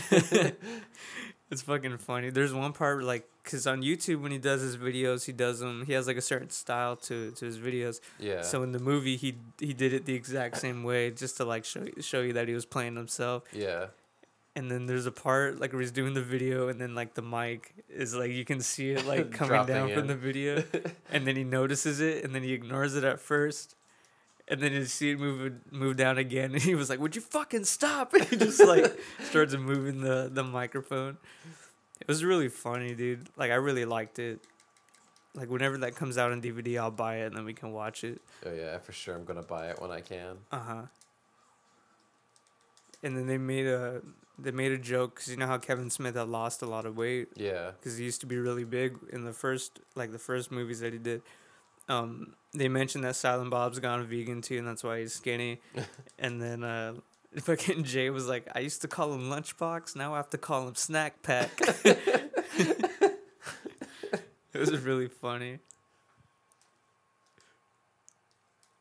it's 1.50 1.62
fucking 1.62 1.98
funny. 1.98 2.30
There's 2.30 2.52
one 2.52 2.72
part 2.72 3.02
like 3.04 3.26
because 3.42 3.66
on 3.66 3.82
YouTube 3.82 4.20
when 4.20 4.32
he 4.32 4.38
does 4.38 4.60
his 4.60 4.76
videos, 4.76 5.24
he 5.24 5.32
does 5.32 5.60
them. 5.60 5.84
He 5.86 5.92
has 5.94 6.06
like 6.06 6.16
a 6.16 6.22
certain 6.22 6.50
style 6.50 6.96
to 6.96 7.30
to 7.32 7.44
his 7.44 7.58
videos. 7.58 8.00
Yeah. 8.18 8.42
So 8.42 8.62
in 8.62 8.72
the 8.72 8.78
movie, 8.80 9.16
he 9.16 9.38
he 9.58 9.72
did 9.72 9.92
it 9.92 10.04
the 10.04 10.14
exact 10.14 10.58
same 10.58 10.82
way, 10.82 11.10
just 11.10 11.36
to 11.38 11.44
like 11.44 11.64
show 11.64 11.86
show 12.00 12.20
you 12.20 12.32
that 12.34 12.48
he 12.48 12.54
was 12.54 12.66
playing 12.66 12.96
himself. 12.96 13.44
yeah. 13.52 13.86
And 14.58 14.68
then 14.68 14.86
there's 14.86 15.06
a 15.06 15.12
part 15.12 15.60
like 15.60 15.72
where 15.72 15.80
he's 15.80 15.92
doing 15.92 16.14
the 16.14 16.20
video, 16.20 16.66
and 16.66 16.80
then 16.80 16.92
like 16.92 17.14
the 17.14 17.22
mic 17.22 17.72
is 17.88 18.12
like 18.12 18.32
you 18.32 18.44
can 18.44 18.60
see 18.60 18.90
it 18.90 19.06
like 19.06 19.30
coming 19.40 19.64
down 19.66 19.94
from 19.94 20.08
the 20.08 20.16
video, 20.16 20.64
and 21.12 21.24
then 21.24 21.36
he 21.36 21.44
notices 21.44 22.00
it, 22.00 22.24
and 22.24 22.34
then 22.34 22.42
he 22.42 22.54
ignores 22.54 22.96
it 22.96 23.04
at 23.04 23.20
first, 23.20 23.76
and 24.48 24.60
then 24.60 24.72
you 24.72 24.84
see 24.84 25.12
it 25.12 25.20
move 25.20 25.52
move 25.70 25.96
down 25.96 26.18
again, 26.18 26.54
and 26.54 26.60
he 26.60 26.74
was 26.74 26.90
like, 26.90 26.98
"Would 26.98 27.14
you 27.14 27.22
fucking 27.22 27.66
stop?" 27.66 28.12
And 28.14 28.24
he 28.30 28.36
just 28.36 28.58
like 28.58 28.98
starts 29.30 29.54
moving 29.54 30.00
the 30.00 30.28
the 30.28 30.42
microphone. 30.42 31.18
It 32.00 32.08
was 32.08 32.24
really 32.24 32.48
funny, 32.48 32.96
dude. 32.96 33.28
Like 33.36 33.52
I 33.52 33.56
really 33.56 33.84
liked 33.84 34.18
it. 34.18 34.40
Like 35.36 35.50
whenever 35.50 35.78
that 35.78 35.94
comes 35.94 36.18
out 36.18 36.32
on 36.32 36.42
DVD, 36.42 36.80
I'll 36.80 36.90
buy 36.90 37.18
it, 37.18 37.26
and 37.26 37.36
then 37.36 37.44
we 37.44 37.54
can 37.54 37.70
watch 37.70 38.02
it. 38.02 38.20
Oh 38.44 38.52
yeah, 38.52 38.78
for 38.78 38.90
sure. 38.90 39.14
I'm 39.14 39.24
gonna 39.24 39.40
buy 39.42 39.68
it 39.68 39.80
when 39.80 39.92
I 39.92 40.00
can. 40.00 40.38
Uh 40.50 40.58
huh. 40.58 40.82
And 43.04 43.16
then 43.16 43.28
they 43.28 43.38
made 43.38 43.68
a 43.68 44.02
they 44.38 44.50
made 44.52 44.72
a 44.72 44.78
joke 44.78 45.14
because 45.16 45.30
you 45.30 45.36
know 45.36 45.46
how 45.46 45.58
Kevin 45.58 45.90
Smith 45.90 46.14
had 46.14 46.28
lost 46.28 46.62
a 46.62 46.66
lot 46.66 46.86
of 46.86 46.96
weight 46.96 47.28
Yeah. 47.36 47.72
because 47.78 47.98
he 47.98 48.04
used 48.04 48.20
to 48.20 48.26
be 48.26 48.36
really 48.38 48.64
big 48.64 48.96
in 49.12 49.24
the 49.24 49.32
first 49.32 49.80
like 49.94 50.12
the 50.12 50.18
first 50.18 50.50
movies 50.52 50.80
that 50.80 50.92
he 50.92 50.98
did. 50.98 51.22
Um, 51.88 52.34
they 52.54 52.68
mentioned 52.68 53.02
that 53.04 53.16
Silent 53.16 53.50
Bob's 53.50 53.78
gone 53.78 54.06
vegan 54.06 54.42
too, 54.42 54.58
and 54.58 54.66
that's 54.68 54.84
why 54.84 55.00
he's 55.00 55.12
skinny. 55.14 55.60
and 56.18 56.40
then 56.40 56.62
uh, 56.62 56.94
fucking 57.40 57.84
Jay 57.84 58.10
was 58.10 58.28
like, 58.28 58.46
"I 58.54 58.60
used 58.60 58.82
to 58.82 58.88
call 58.88 59.12
him 59.14 59.30
Lunchbox, 59.30 59.96
now 59.96 60.12
I 60.14 60.18
have 60.18 60.30
to 60.30 60.38
call 60.38 60.68
him 60.68 60.74
Snack 60.74 61.22
Pack." 61.22 61.50
it 61.84 63.16
was 64.54 64.78
really 64.80 65.08
funny. 65.08 65.58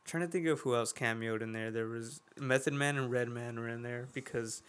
trying 0.05 0.23
to 0.25 0.31
think 0.31 0.47
of 0.47 0.61
who 0.61 0.73
else 0.73 0.93
cameoed 0.93 1.41
in 1.41 1.51
there. 1.51 1.69
There 1.69 1.87
was 1.87 2.21
Method 2.39 2.73
Man 2.73 2.97
and 2.97 3.11
Redman 3.11 3.59
were 3.59 3.67
in 3.67 3.81
there 3.83 4.07
because 4.13 4.61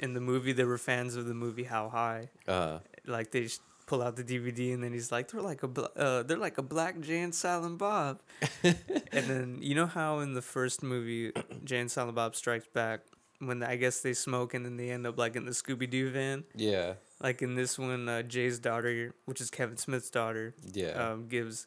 in 0.00 0.14
the 0.14 0.20
movie 0.20 0.52
they 0.52 0.64
were 0.64 0.78
fans 0.78 1.16
of 1.16 1.26
the 1.26 1.34
movie 1.34 1.64
How 1.64 1.88
High. 1.88 2.30
Uh. 2.48 2.78
Like 3.06 3.30
they 3.30 3.42
just 3.42 3.60
pull 3.86 4.02
out 4.02 4.16
the 4.16 4.24
DVD 4.24 4.72
and 4.72 4.82
then 4.82 4.92
he's 4.92 5.12
like, 5.12 5.30
they're 5.30 5.42
like 5.42 5.62
a 5.62 5.68
bl- 5.68 5.84
uh, 5.96 6.22
they're 6.22 6.38
like 6.38 6.56
a 6.58 6.62
Black 6.62 7.00
Jay 7.00 7.20
and 7.20 7.34
Silent 7.34 7.78
Bob. 7.78 8.20
and 8.62 8.74
then 9.12 9.58
you 9.60 9.74
know 9.74 9.86
how 9.86 10.20
in 10.20 10.32
the 10.34 10.42
first 10.42 10.82
movie 10.82 11.32
Jay 11.64 11.78
and 11.80 11.90
Silent 11.90 12.14
Bob 12.16 12.34
Strikes 12.34 12.66
Back 12.68 13.00
when 13.40 13.62
I 13.62 13.76
guess 13.76 14.00
they 14.00 14.14
smoke 14.14 14.54
and 14.54 14.64
then 14.64 14.76
they 14.78 14.90
end 14.90 15.06
up 15.06 15.18
like 15.18 15.36
in 15.36 15.44
the 15.44 15.50
Scooby 15.50 15.88
Doo 15.90 16.10
van. 16.10 16.44
Yeah. 16.54 16.94
Like 17.20 17.42
in 17.42 17.54
this 17.56 17.78
one, 17.78 18.08
uh, 18.08 18.22
Jay's 18.22 18.58
daughter, 18.58 19.14
which 19.26 19.40
is 19.40 19.50
Kevin 19.50 19.76
Smith's 19.76 20.10
daughter, 20.10 20.54
Yeah. 20.72 21.10
um, 21.10 21.28
gives 21.28 21.66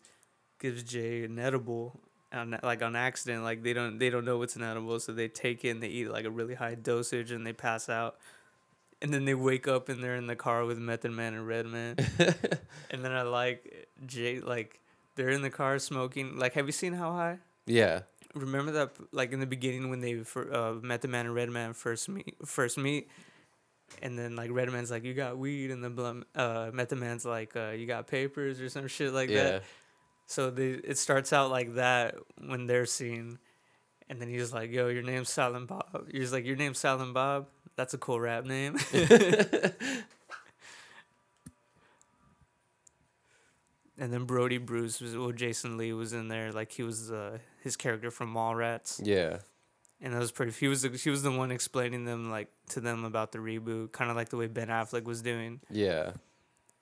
gives 0.60 0.82
Jay 0.82 1.24
an 1.24 1.38
edible 1.38 2.00
on 2.34 2.58
like 2.64 2.82
on 2.82 2.96
accident. 2.96 3.44
Like 3.44 3.64
they 3.64 3.74
don't 3.74 3.98
they 3.98 4.10
don't 4.10 4.26
know 4.26 4.38
what's 4.38 4.56
an 4.56 4.64
edible, 4.64 5.00
so 5.00 5.12
they 5.12 5.28
take 5.28 5.64
it 5.66 5.70
and 5.70 5.82
they 5.82 5.88
eat 5.88 6.10
like 6.10 6.26
a 6.26 6.32
really 6.32 6.56
high 6.56 6.76
dosage 6.76 7.32
and 7.32 7.46
they 7.46 7.54
pass 7.54 7.90
out. 7.90 8.18
And 9.02 9.14
then 9.14 9.26
they 9.26 9.36
wake 9.36 9.68
up 9.68 9.90
and 9.90 10.04
they're 10.04 10.16
in 10.16 10.26
the 10.26 10.36
car 10.36 10.66
with 10.66 10.80
Method 10.80 11.12
Man 11.12 11.36
and 11.36 11.48
Redman. 11.48 11.98
and 12.90 13.06
then 13.06 13.12
I 13.12 13.22
like 13.22 13.88
Jay 14.06 14.40
like 14.40 14.82
they're 15.16 15.30
in 15.30 15.42
the 15.42 15.50
car 15.50 15.78
smoking. 15.80 16.38
Like, 16.38 16.54
have 16.54 16.66
you 16.66 16.72
seen 16.72 16.94
How 16.94 17.12
High? 17.12 17.40
yeah. 17.66 18.02
Remember 18.34 18.72
that 18.74 18.92
like 19.12 19.32
in 19.32 19.40
the 19.40 19.48
beginning 19.48 19.90
when 19.90 20.00
they 20.00 20.18
for 20.18 20.54
uh, 20.54 20.74
Method 20.74 21.10
Man 21.10 21.26
and 21.26 21.34
Redman 21.34 21.74
first 21.74 22.08
meet 22.10 22.36
first 22.46 22.78
meet. 22.78 23.10
And 24.02 24.20
then 24.20 24.36
like 24.36 24.52
Redman's 24.52 24.92
like 24.92 25.06
you 25.06 25.14
got 25.14 25.38
weed, 25.38 25.72
and 25.72 25.82
then 25.82 25.96
Blum, 25.96 26.26
uh, 26.36 26.72
Method 26.74 27.00
Man's 27.00 27.24
like 27.24 27.56
uh, 27.56 27.70
you 27.70 27.88
got 27.88 28.06
papers 28.06 28.60
or 28.60 28.68
some 28.68 28.88
shit 28.88 29.14
like 29.14 29.30
yeah. 29.30 29.44
that. 29.44 29.64
So 30.28 30.50
they 30.52 30.72
it 30.72 30.98
starts 30.98 31.32
out 31.34 31.50
like 31.50 31.76
that 31.76 32.16
when 32.46 32.68
they're 32.68 32.86
seen, 32.86 33.40
and 34.10 34.22
then 34.22 34.28
he's 34.30 34.52
like, 34.54 34.72
"Yo, 34.72 34.90
your 34.90 35.02
name's 35.04 35.30
Silent 35.30 35.68
Bob." 35.68 36.10
He's 36.12 36.32
like, 36.34 36.46
"Your 36.46 36.58
name's 36.58 36.78
Silent 36.80 37.14
Bob. 37.14 37.48
That's 37.78 37.94
a 37.94 37.98
cool 37.98 38.20
rap 38.20 38.46
name." 38.46 38.78
and 44.00 44.14
then 44.14 44.26
Brodie 44.26 44.58
Bruce 44.58 45.02
was 45.02 45.16
well, 45.16 45.32
Jason 45.32 45.78
Lee 45.78 45.94
was 45.94 46.14
in 46.14 46.28
there, 46.28 46.52
like 46.52 46.72
he 46.72 46.84
was 46.84 47.12
uh, 47.12 47.40
his 47.64 47.76
character 47.76 48.12
from 48.12 48.34
Mallrats, 48.34 49.02
Yeah. 49.04 49.40
and 50.02 50.14
that 50.14 50.20
was 50.20 50.32
pretty. 50.32 50.52
He 50.52 50.68
was 50.68 50.84
the, 50.84 50.90
he 50.90 51.10
was 51.10 51.24
the 51.24 51.32
one 51.32 51.52
explaining 51.52 52.06
them 52.06 52.30
like 52.30 52.50
to 52.70 52.80
them 52.80 53.06
about 53.06 53.32
the 53.32 53.40
reboot, 53.40 53.92
kind 53.92 54.10
of 54.12 54.16
like 54.16 54.30
the 54.30 54.38
way 54.38 54.48
Ben 54.48 54.68
Affleck 54.68 55.04
was 55.06 55.22
doing 55.22 55.62
Yeah. 55.70 56.12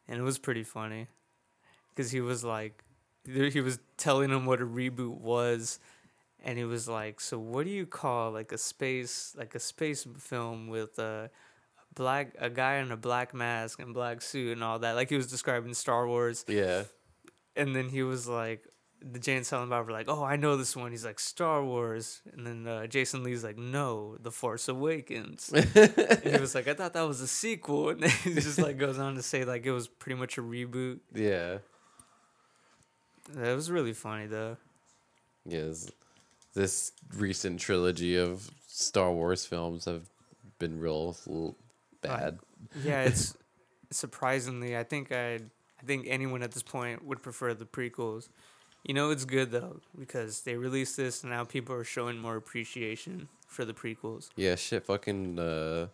and 0.08 0.20
it 0.20 0.24
was 0.24 0.38
pretty 0.38 0.64
funny 0.64 1.08
because 1.90 2.12
he 2.12 2.22
was 2.22 2.44
like 2.44 2.84
he 3.26 3.62
was 3.62 3.80
telling 3.98 4.30
him 4.30 4.46
what 4.46 4.62
a 4.62 4.66
reboot 4.66 5.18
was 5.20 5.80
and 6.44 6.58
he 6.58 6.64
was 6.64 6.88
like 6.88 7.20
so 7.20 7.38
what 7.40 7.66
do 7.66 7.72
you 7.72 7.86
call 7.86 8.32
like 8.32 8.52
a 8.52 8.58
space 8.58 9.34
like 9.38 9.56
a 9.56 9.60
space 9.60 10.06
film 10.20 10.68
with 10.68 11.00
a, 11.00 11.30
black 11.96 12.36
a 12.40 12.50
guy 12.50 12.76
in 12.76 12.92
a 12.92 12.98
black 12.98 13.34
mask 13.34 13.80
and 13.80 13.94
black 13.94 14.22
suit 14.22 14.52
and 14.52 14.64
all 14.64 14.80
that 14.80 14.96
like 14.96 15.10
he 15.10 15.16
was 15.16 15.28
describing 15.28 15.74
star 15.74 16.08
wars 16.08 16.44
Yeah. 16.48 16.84
and 17.56 17.76
then 17.76 17.90
he 17.90 18.04
was 18.04 18.28
like 18.28 18.68
the 19.02 19.20
Jay 19.20 19.36
and 19.36 19.46
Silent 19.46 19.70
Bob 19.70 19.86
were 19.86 19.92
like, 19.92 20.08
"Oh, 20.10 20.24
I 20.24 20.36
know 20.36 20.56
this 20.58 20.76
one." 20.76 20.90
He's 20.90 21.06
like, 21.06 21.20
"Star 21.20 21.64
Wars," 21.64 22.22
and 22.34 22.48
then 22.48 22.66
uh, 22.66 22.88
Jason 22.88 23.24
Lee's 23.24 23.44
like, 23.44 23.58
"No, 23.58 24.18
The 24.20 24.32
Force 24.32 24.68
Awakens." 24.68 25.52
he 26.24 26.38
was 26.40 26.56
like, 26.56 26.68
"I 26.68 26.74
thought 26.74 26.94
that 26.94 27.04
was 27.08 27.22
a 27.22 27.28
sequel," 27.28 27.90
and 27.92 28.02
then 28.02 28.10
he 28.10 28.34
just 28.34 28.58
like 28.58 28.80
goes 28.80 28.98
on 28.98 29.14
to 29.16 29.22
say 29.22 29.44
like 29.46 29.64
it 29.66 29.72
was 29.74 29.88
pretty 29.88 30.18
much 30.20 30.40
a 30.40 30.42
reboot. 30.42 31.02
yeah. 31.14 31.58
That 33.34 33.56
was 33.56 33.72
really 33.72 33.94
funny 33.94 34.28
though. 34.28 34.58
Yes. 35.46 35.90
This 36.54 36.92
recent 37.16 37.60
trilogy 37.60 38.16
of 38.16 38.50
Star 38.68 39.12
Wars 39.12 39.46
films 39.46 39.86
have 39.86 40.10
been 40.60 40.80
real 40.80 41.56
bad. 42.02 42.40
Yeah, 42.84 43.04
it's 43.04 43.36
surprisingly. 43.92 44.78
I 44.78 44.84
think 44.84 45.12
I, 45.12 45.36
I 45.36 45.86
think 45.86 46.06
anyone 46.08 46.44
at 46.44 46.52
this 46.52 46.64
point 46.64 47.04
would 47.04 47.22
prefer 47.22 47.54
the 47.54 47.66
prequels. 47.66 48.30
You 48.84 48.94
know, 48.94 49.10
it's 49.10 49.26
good 49.26 49.52
though 49.52 49.82
because 49.98 50.42
they 50.42 50.56
released 50.56 50.96
this, 50.96 51.24
and 51.24 51.32
now 51.32 51.44
people 51.44 51.76
are 51.76 51.84
showing 51.84 52.18
more 52.20 52.36
appreciation 52.36 53.28
for 53.48 53.66
the 53.66 53.74
prequels. 53.74 54.30
Yeah, 54.36 54.56
shit. 54.56 54.86
Fucking 54.86 55.40
uh, 55.40 55.88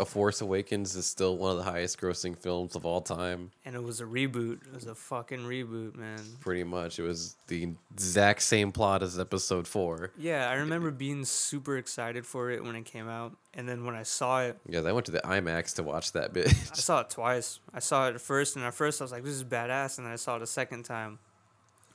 A 0.00 0.04
Force 0.04 0.40
Awakens 0.40 0.96
is 0.96 1.06
still 1.06 1.36
one 1.38 1.52
of 1.52 1.56
the 1.58 1.62
highest 1.70 2.00
grossing 2.00 2.36
films 2.36 2.74
of 2.74 2.84
all 2.84 3.00
time. 3.00 3.52
And 3.64 3.76
it 3.76 3.82
was 3.82 4.00
a 4.00 4.04
reboot. 4.04 4.66
It 4.66 4.74
was 4.74 4.86
a 4.86 4.94
fucking 4.94 5.40
reboot, 5.40 5.94
man. 5.94 6.18
Pretty 6.40 6.64
much, 6.64 6.98
it 6.98 7.02
was 7.02 7.36
the 7.46 7.74
exact 7.92 8.42
same 8.42 8.72
plot 8.72 9.04
as 9.04 9.20
Episode 9.20 9.68
Four. 9.68 10.10
Yeah, 10.18 10.48
I 10.50 10.54
remember 10.54 10.90
being 10.90 11.24
super 11.24 11.76
excited 11.78 12.26
for 12.26 12.50
it 12.50 12.64
when 12.64 12.74
it 12.74 12.84
came 12.86 13.08
out, 13.08 13.36
and 13.54 13.68
then 13.68 13.84
when 13.84 13.94
I 13.94 14.02
saw 14.02 14.42
it, 14.42 14.58
Yeah, 14.68 14.80
I 14.80 14.90
went 14.90 15.06
to 15.06 15.12
the 15.12 15.20
IMAX 15.20 15.76
to 15.76 15.84
watch 15.84 16.10
that 16.12 16.32
bitch. 16.34 16.48
I 16.72 16.74
saw 16.74 17.00
it 17.00 17.10
twice. 17.10 17.60
I 17.72 17.78
saw 17.78 18.08
it 18.08 18.20
first, 18.20 18.56
and 18.56 18.64
at 18.64 18.74
first 18.74 19.00
I 19.00 19.04
was 19.04 19.12
like, 19.12 19.22
"This 19.22 19.34
is 19.34 19.44
badass," 19.44 19.98
and 19.98 20.06
then 20.06 20.12
I 20.12 20.16
saw 20.16 20.34
it 20.36 20.42
a 20.42 20.46
second 20.46 20.82
time 20.82 21.20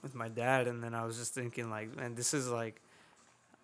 with 0.02 0.16
my 0.16 0.30
dad, 0.30 0.68
and 0.70 0.82
then 0.82 0.96
I 0.96 1.04
was 1.04 1.18
just 1.18 1.34
thinking, 1.34 1.70
like, 1.70 1.94
"Man, 1.98 2.16
this 2.16 2.34
is 2.34 2.48
like." 2.50 2.82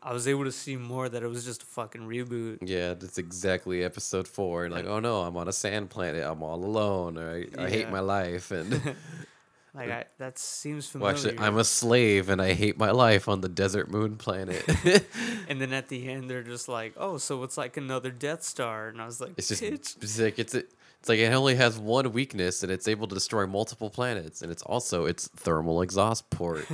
I 0.05 0.13
was 0.13 0.27
able 0.27 0.43
to 0.43 0.51
see 0.51 0.75
more 0.77 1.09
that 1.09 1.23
it 1.23 1.27
was 1.27 1.43
just 1.43 1.63
a 1.63 1.65
fucking 1.65 2.01
reboot. 2.01 2.59
yeah, 2.61 2.93
that's 2.93 3.17
exactly 3.17 3.83
Episode 3.83 4.27
Four. 4.27 4.69
Like, 4.69 4.85
oh 4.85 4.99
no, 4.99 5.21
I'm 5.21 5.35
on 5.35 5.47
a 5.47 5.51
sand 5.53 5.89
planet. 5.89 6.23
I'm 6.23 6.43
all 6.43 6.63
alone. 6.63 7.17
Or 7.17 7.27
I, 7.31 7.63
I 7.63 7.69
hate 7.69 7.89
my 7.89 8.01
life. 8.01 8.51
And 8.51 8.95
Like 9.75 9.89
I, 9.91 10.05
that 10.19 10.39
seems 10.39 10.87
familiar. 10.87 11.13
well, 11.13 11.25
actually, 11.27 11.37
I'm 11.45 11.57
a 11.57 11.65
slave, 11.65 12.29
and 12.29 12.41
I 12.41 12.53
hate 12.53 12.77
my 12.77 12.91
life 12.91 13.27
on 13.27 13.41
the 13.41 13.49
desert 13.49 13.91
moon 13.91 14.15
planet. 14.15 14.63
and 15.49 15.59
then 15.59 15.73
at 15.73 15.89
the 15.89 16.07
end, 16.07 16.29
they're 16.29 16.43
just 16.43 16.69
like, 16.69 16.93
"Oh, 16.95 17.17
so 17.17 17.43
it's 17.43 17.57
like 17.57 17.75
another 17.75 18.09
Death 18.09 18.41
Star," 18.43 18.87
and 18.87 19.01
I 19.01 19.05
was 19.05 19.19
like, 19.19 19.33
It's 19.37 19.49
just 19.49 19.61
"Bitch." 19.61 20.01
it's 20.01 20.19
like 20.19 20.39
it's 20.39 20.53
it's 20.53 21.09
like 21.09 21.19
it 21.19 21.33
only 21.33 21.55
has 21.55 21.77
one 21.77 22.13
weakness 22.13 22.63
and 22.63 22.71
it's 22.71 22.87
able 22.87 23.05
to 23.07 23.15
destroy 23.15 23.45
multiple 23.45 23.89
planets 23.89 24.41
and 24.41 24.49
it's 24.49 24.63
also 24.63 25.05
its 25.05 25.27
thermal 25.35 25.81
exhaust 25.81 26.29
port. 26.29 26.65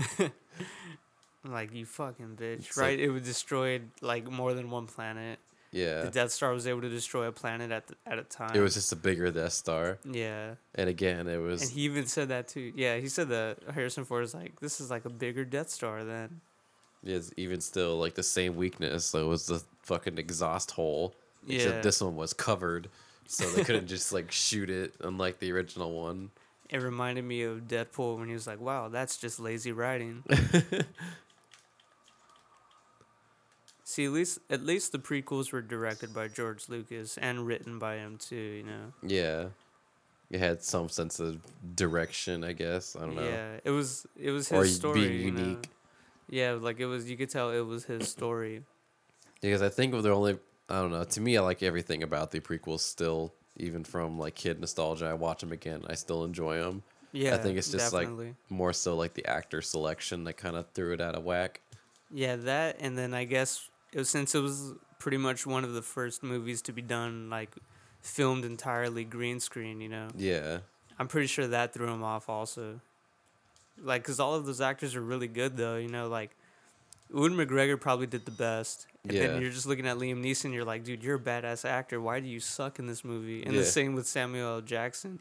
Like 1.43 1.73
you 1.73 1.85
fucking 1.85 2.37
bitch, 2.39 2.59
It's 2.59 2.77
right? 2.77 2.91
like- 2.97 2.99
it 2.99 3.09
was 3.09 3.23
destroyed 3.23 3.89
like 4.01 4.29
more 4.29 4.53
than 4.53 4.69
one 4.69 4.85
planet. 4.87 5.39
yeah. 5.71 6.03
The 6.03 6.11
Death 6.11 6.31
Star 6.31 6.51
was 6.53 6.67
able 6.67 6.81
to 6.81 6.89
destroy 6.89 7.27
a 7.27 7.31
planet 7.31 7.71
at 7.71 7.87
the, 7.87 7.95
at 8.05 8.19
a 8.19 8.23
time. 8.23 8.55
It 8.55 8.59
was 8.59 8.73
just 8.75 8.91
a 8.91 8.95
bigger 8.95 9.31
Death 9.31 9.53
Star. 9.53 9.97
yeah, 10.03 10.55
And 10.75 10.87
again, 10.89 11.27
it 11.27 11.37
was 11.37 11.61
and 11.63 11.71
he 11.71 11.81
even 11.81 12.05
said 12.05 12.27
that 12.29 12.47
too. 12.47 12.71
Yeah, 12.75 12.97
he 12.97 13.07
said 13.09 13.29
that 13.29 13.57
Harrison 13.73 14.05
Ford 14.05 14.23
is 14.23 14.33
like, 14.33 14.59
"This 14.59 14.79
is 14.81 14.89
like 14.91 15.05
a 15.05 15.09
bigger 15.09 15.43
Death 15.45 15.69
Star 15.69 16.03
than." 16.03 16.41
is 17.03 17.31
even 17.35 17.59
still 17.61 17.97
like 17.97 18.13
the 18.13 18.21
same 18.21 18.55
weakness. 18.55 19.05
So 19.05 19.25
it 19.25 19.27
was 19.27 19.47
the 19.47 19.63
fucking 19.81 20.19
exhaust 20.19 20.69
hole. 20.71 21.15
Yeah. 21.47 21.55
Except 21.55 21.81
this 21.83 21.99
one 22.01 22.15
was 22.15 22.33
covered. 22.33 22.89
So 23.27 23.49
they 23.49 23.63
couldn't 23.63 23.87
just 23.87 24.11
like 24.13 24.31
shoot 24.31 24.69
it 24.69 24.93
unlike 25.01 25.39
the 25.39 25.51
original 25.53 25.91
one. 25.99 26.29
It 26.69 26.77
reminded 26.77 27.23
me 27.25 27.41
of 27.41 27.61
Deadpool 27.61 28.19
when 28.19 28.27
he 28.27 28.33
was 28.35 28.45
like, 28.45 28.59
"Wow, 28.61 28.89
that's 28.89 29.17
just 29.17 29.39
lazy 29.39 29.71
writing." 29.71 30.23
See, 33.91 34.05
at 34.05 34.11
least 34.11 34.39
at 34.49 34.63
least 34.63 34.93
the 34.93 34.99
prequels 34.99 35.51
were 35.51 35.61
directed 35.61 36.13
by 36.13 36.29
George 36.29 36.69
Lucas 36.69 37.17
and 37.17 37.45
written 37.45 37.77
by 37.77 37.95
him 37.95 38.17
too. 38.17 38.35
You 38.35 38.63
know. 38.63 38.93
Yeah. 39.03 39.45
It 40.29 40.39
had 40.39 40.63
some 40.63 40.87
sense 40.87 41.19
of 41.19 41.41
direction, 41.75 42.45
I 42.45 42.53
guess. 42.53 42.95
I 42.95 43.01
don't 43.01 43.17
know. 43.17 43.23
Yeah, 43.23 43.59
it 43.65 43.71
was 43.71 44.07
it 44.17 44.31
was 44.31 44.49
Or 44.49 44.63
his 44.63 44.77
story. 44.77 45.01
being 45.01 45.21
you 45.21 45.31
know? 45.31 45.39
unique. 45.41 45.69
Yeah, 46.29 46.51
like 46.53 46.79
it 46.79 46.85
was. 46.85 47.09
You 47.09 47.17
could 47.17 47.29
tell 47.29 47.51
it 47.51 47.59
was 47.65 47.83
his 47.83 48.07
story. 48.07 48.63
Because 49.41 49.61
I 49.61 49.67
think 49.67 49.93
of 49.93 50.03
the 50.03 50.11
only 50.11 50.39
I 50.69 50.75
don't 50.75 50.91
know. 50.91 51.03
To 51.03 51.19
me, 51.19 51.35
I 51.35 51.41
like 51.41 51.61
everything 51.61 52.01
about 52.01 52.31
the 52.31 52.39
prequels 52.39 52.79
still, 52.79 53.33
even 53.57 53.83
from 53.83 54.17
like 54.17 54.35
kid 54.35 54.61
nostalgia. 54.61 55.07
I 55.07 55.15
watch 55.15 55.41
them 55.41 55.51
again. 55.51 55.83
I 55.89 55.95
still 55.95 56.23
enjoy 56.23 56.59
them. 56.59 56.83
Yeah, 57.11 57.35
I 57.35 57.39
think 57.39 57.57
it's 57.57 57.69
just 57.69 57.91
definitely. 57.91 58.27
like 58.27 58.35
more 58.49 58.71
so 58.71 58.95
like 58.95 59.15
the 59.15 59.25
actor 59.25 59.61
selection 59.61 60.23
that 60.23 60.37
kind 60.37 60.55
of 60.55 60.67
threw 60.73 60.93
it 60.93 61.01
out 61.01 61.15
of 61.15 61.25
whack. 61.25 61.59
Yeah, 62.09 62.37
that 62.37 62.77
and 62.79 62.97
then 62.97 63.13
I 63.13 63.25
guess 63.25 63.67
it 63.91 63.97
was, 63.99 64.09
since 64.09 64.35
it 64.35 64.39
was 64.41 64.73
pretty 64.99 65.17
much 65.17 65.45
one 65.45 65.63
of 65.63 65.73
the 65.73 65.81
first 65.81 66.23
movies 66.23 66.61
to 66.63 66.71
be 66.71 66.81
done 66.81 67.29
like 67.29 67.49
filmed 68.01 68.45
entirely 68.45 69.03
green 69.03 69.39
screen, 69.39 69.81
you 69.81 69.89
know. 69.89 70.07
Yeah, 70.15 70.59
I'm 70.99 71.07
pretty 71.07 71.27
sure 71.27 71.47
that 71.47 71.73
threw 71.73 71.87
him 71.87 72.03
off 72.03 72.29
also. 72.29 72.79
Like 73.81 74.03
cuz 74.03 74.19
all 74.19 74.35
of 74.35 74.45
those 74.45 74.61
actors 74.61 74.95
are 74.95 75.01
really 75.01 75.27
good 75.27 75.57
though, 75.57 75.77
you 75.77 75.87
know, 75.87 76.07
like 76.07 76.31
Ewan 77.13 77.33
McGregor 77.33 77.79
probably 77.79 78.07
did 78.07 78.25
the 78.25 78.31
best. 78.31 78.87
And 79.03 79.13
Yeah. 79.13 79.27
then 79.27 79.41
you're 79.41 79.51
just 79.51 79.65
looking 79.65 79.87
at 79.87 79.97
Liam 79.97 80.21
Neeson, 80.23 80.53
you're 80.53 80.63
like, 80.65 80.83
dude, 80.83 81.03
you're 81.03 81.15
a 81.15 81.19
badass 81.19 81.65
actor. 81.67 81.99
Why 81.99 82.19
do 82.19 82.27
you 82.27 82.39
suck 82.39 82.77
in 82.79 82.85
this 82.85 83.03
movie? 83.03 83.43
And 83.43 83.53
Yeah. 83.53 83.61
the 83.61 83.65
same 83.65 83.95
with 83.95 84.07
Samuel 84.07 84.55
L. 84.55 84.61
Jackson. 84.61 85.19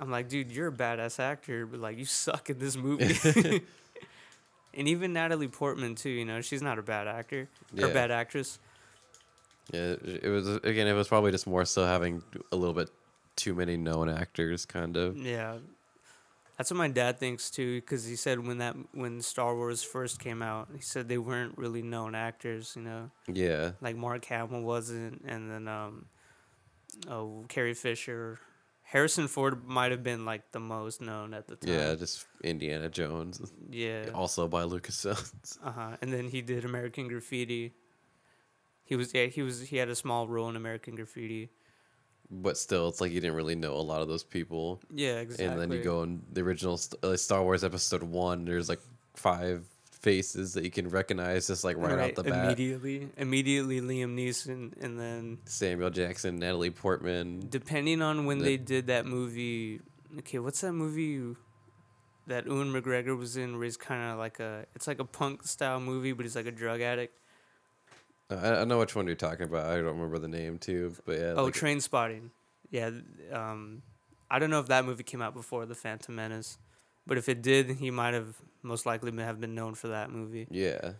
I'm 0.00 0.10
like, 0.10 0.28
dude, 0.28 0.52
you're 0.52 0.68
a 0.68 0.72
badass 0.72 1.18
actor, 1.18 1.66
but 1.66 1.80
like 1.80 1.98
you 1.98 2.04
suck 2.04 2.48
in 2.50 2.58
this 2.60 2.76
movie. 2.76 3.14
and 4.78 4.88
even 4.88 5.12
Natalie 5.12 5.48
Portman 5.48 5.94
too, 5.94 6.08
you 6.10 6.24
know, 6.24 6.40
she's 6.40 6.62
not 6.62 6.78
a 6.78 6.82
bad 6.82 7.06
actor 7.06 7.48
or 7.76 7.88
Yeah. 7.88 7.92
bad 7.92 8.10
actress. 8.10 8.58
yeah. 9.72 9.92
It 9.92 10.20
it 10.24 10.28
was 10.30 10.48
again. 10.64 10.86
It 10.86 10.94
was 10.94 11.08
probably 11.08 11.30
just 11.32 11.46
more 11.46 11.64
so 11.66 11.84
having 11.84 12.22
a 12.52 12.56
little 12.56 12.74
bit 12.74 12.88
too 13.36 13.54
many 13.54 13.76
known 13.76 14.08
actors, 14.08 14.64
kind 14.64 14.96
of. 14.96 15.16
Yeah, 15.16 15.58
that's 16.56 16.70
what 16.70 16.76
my 16.78 16.88
dad 16.88 17.18
thinks 17.20 17.50
too. 17.50 17.80
Because 17.80 18.04
he 18.06 18.16
said 18.16 18.44
when 18.46 18.58
that 18.58 18.74
when 18.92 19.20
Star 19.20 19.54
Wars 19.54 19.82
first 19.82 20.18
came 20.20 20.42
out, 20.42 20.68
he 20.74 20.80
said 20.80 21.08
they 21.08 21.18
weren't 21.18 21.56
really 21.58 21.82
known 21.82 22.14
actors. 22.14 22.72
You 22.76 22.82
know, 22.82 23.10
Yeah, 23.26 23.72
like 23.80 23.96
Mark 23.96 24.24
Hamill 24.24 24.62
wasn't, 24.62 25.22
and 25.26 25.50
then 25.50 25.68
um, 25.68 26.06
oh 27.08 27.44
Carrie 27.48 27.74
Fisher, 27.74 28.40
Harrison 28.90 29.28
Ford 29.28 29.66
might 29.66 29.90
have 29.90 30.02
been 30.02 30.24
like 30.24 30.50
the 30.52 30.60
most 30.60 31.02
known 31.02 31.34
at 31.34 31.46
the 31.46 31.56
time. 31.56 31.74
yeah. 31.74 31.94
Just 31.94 32.26
Indiana 32.42 32.88
Jones, 32.88 33.52
yeah. 33.70 34.06
also 34.14 34.48
by 34.48 34.62
Lucas. 34.64 35.04
Uh 35.62 35.70
huh. 35.70 35.96
And 36.00 36.10
then 36.12 36.28
he 36.28 36.40
did 36.42 36.64
American 36.64 37.06
Graffiti. 37.08 37.74
He 38.84 38.96
was 38.96 39.12
yeah 39.12 39.26
he 39.26 39.42
was 39.42 39.60
he 39.68 39.76
had 39.76 39.90
a 39.90 39.94
small 39.94 40.26
role 40.26 40.48
in 40.48 40.56
American 40.56 40.94
Graffiti. 40.94 41.50
but 42.30 42.56
still, 42.56 42.88
it's 42.88 43.00
like 43.02 43.12
you 43.12 43.20
didn't 43.20 43.36
really 43.36 43.54
know 43.56 43.74
a 43.74 43.84
lot 43.92 44.00
of 44.00 44.08
those 44.08 44.24
people. 44.24 44.80
Yeah, 44.90 45.16
exactly. 45.20 45.44
And 45.46 45.60
then 45.60 45.70
you 45.70 45.82
go 45.84 46.02
in 46.04 46.22
the 46.32 46.40
original 46.40 46.78
St- 46.78 47.02
uh, 47.04 47.16
Star 47.16 47.42
Wars 47.42 47.64
Episode 47.64 48.02
One. 48.02 48.44
There's 48.46 48.68
like 48.70 48.80
five 49.14 49.66
faces 50.00 50.54
that 50.54 50.64
you 50.64 50.70
can 50.70 50.88
recognize 50.88 51.46
just 51.48 51.64
like 51.64 51.76
right, 51.76 51.98
out 51.98 52.14
the 52.14 52.22
bat. 52.24 52.44
immediately. 52.46 53.08
Immediately 53.16 53.80
Liam 53.80 54.14
Neeson, 54.16 54.72
and 54.82 54.98
then 54.98 55.38
Samuel 55.44 55.90
Jackson, 55.90 56.38
Natalie 56.38 56.70
Portman. 56.70 57.46
depending 57.48 58.00
on 58.02 58.24
when 58.26 58.38
The- 58.38 58.44
they 58.44 58.56
did 58.56 58.86
that 58.88 59.06
movie. 59.06 59.80
Okay, 60.20 60.38
what's 60.38 60.60
that 60.62 60.72
movie 60.72 61.36
that 62.26 62.46
Ewan 62.46 62.72
McGregor 62.72 63.16
was 63.16 63.36
in? 63.36 63.54
Where 63.56 63.64
he's 63.64 63.76
kind 63.76 64.12
of 64.12 64.18
like 64.18 64.38
a, 64.40 64.66
it's 64.74 64.86
like 64.86 65.00
a 65.00 65.04
punk 65.04 65.46
style 65.46 65.80
movie, 65.80 66.12
but 66.12 66.24
he's 66.24 66.36
like 66.36 66.46
a 66.46 66.50
drug 66.52 66.80
addict. 66.80 67.14
Uh, 68.30 68.34
I, 68.36 68.60
I 68.60 68.64
know 68.64 68.78
which 68.78 68.94
one 68.94 69.06
you're 69.06 69.16
talking 69.16 69.46
about. 69.46 69.66
I 69.66 69.76
don't 69.76 69.84
remember 69.86 70.18
the 70.18 70.28
name 70.28 70.58
too, 70.58 70.94
but 71.04 71.18
yeah. 71.18 71.34
Oh, 71.36 71.44
like- 71.44 71.54
Trainspotting. 71.54 72.30
Yeah, 72.70 72.90
um, 73.32 73.82
I 74.30 74.38
don't 74.38 74.50
know 74.50 74.60
if 74.60 74.66
that 74.68 74.84
movie 74.84 75.02
came 75.02 75.22
out 75.22 75.32
before 75.34 75.64
The 75.64 75.74
Phantom 75.74 76.14
Menace, 76.14 76.58
but 77.06 77.16
if 77.16 77.28
it 77.30 77.40
did, 77.40 77.70
he 77.72 77.90
might 77.90 78.12
have 78.12 78.36
most 78.68 78.86
likely 78.86 79.10
have 79.16 79.40
been 79.40 79.54
known 79.54 79.74
for 79.74 79.88
that 79.88 80.10
movie. 80.10 80.46
Yeah. 80.50 80.92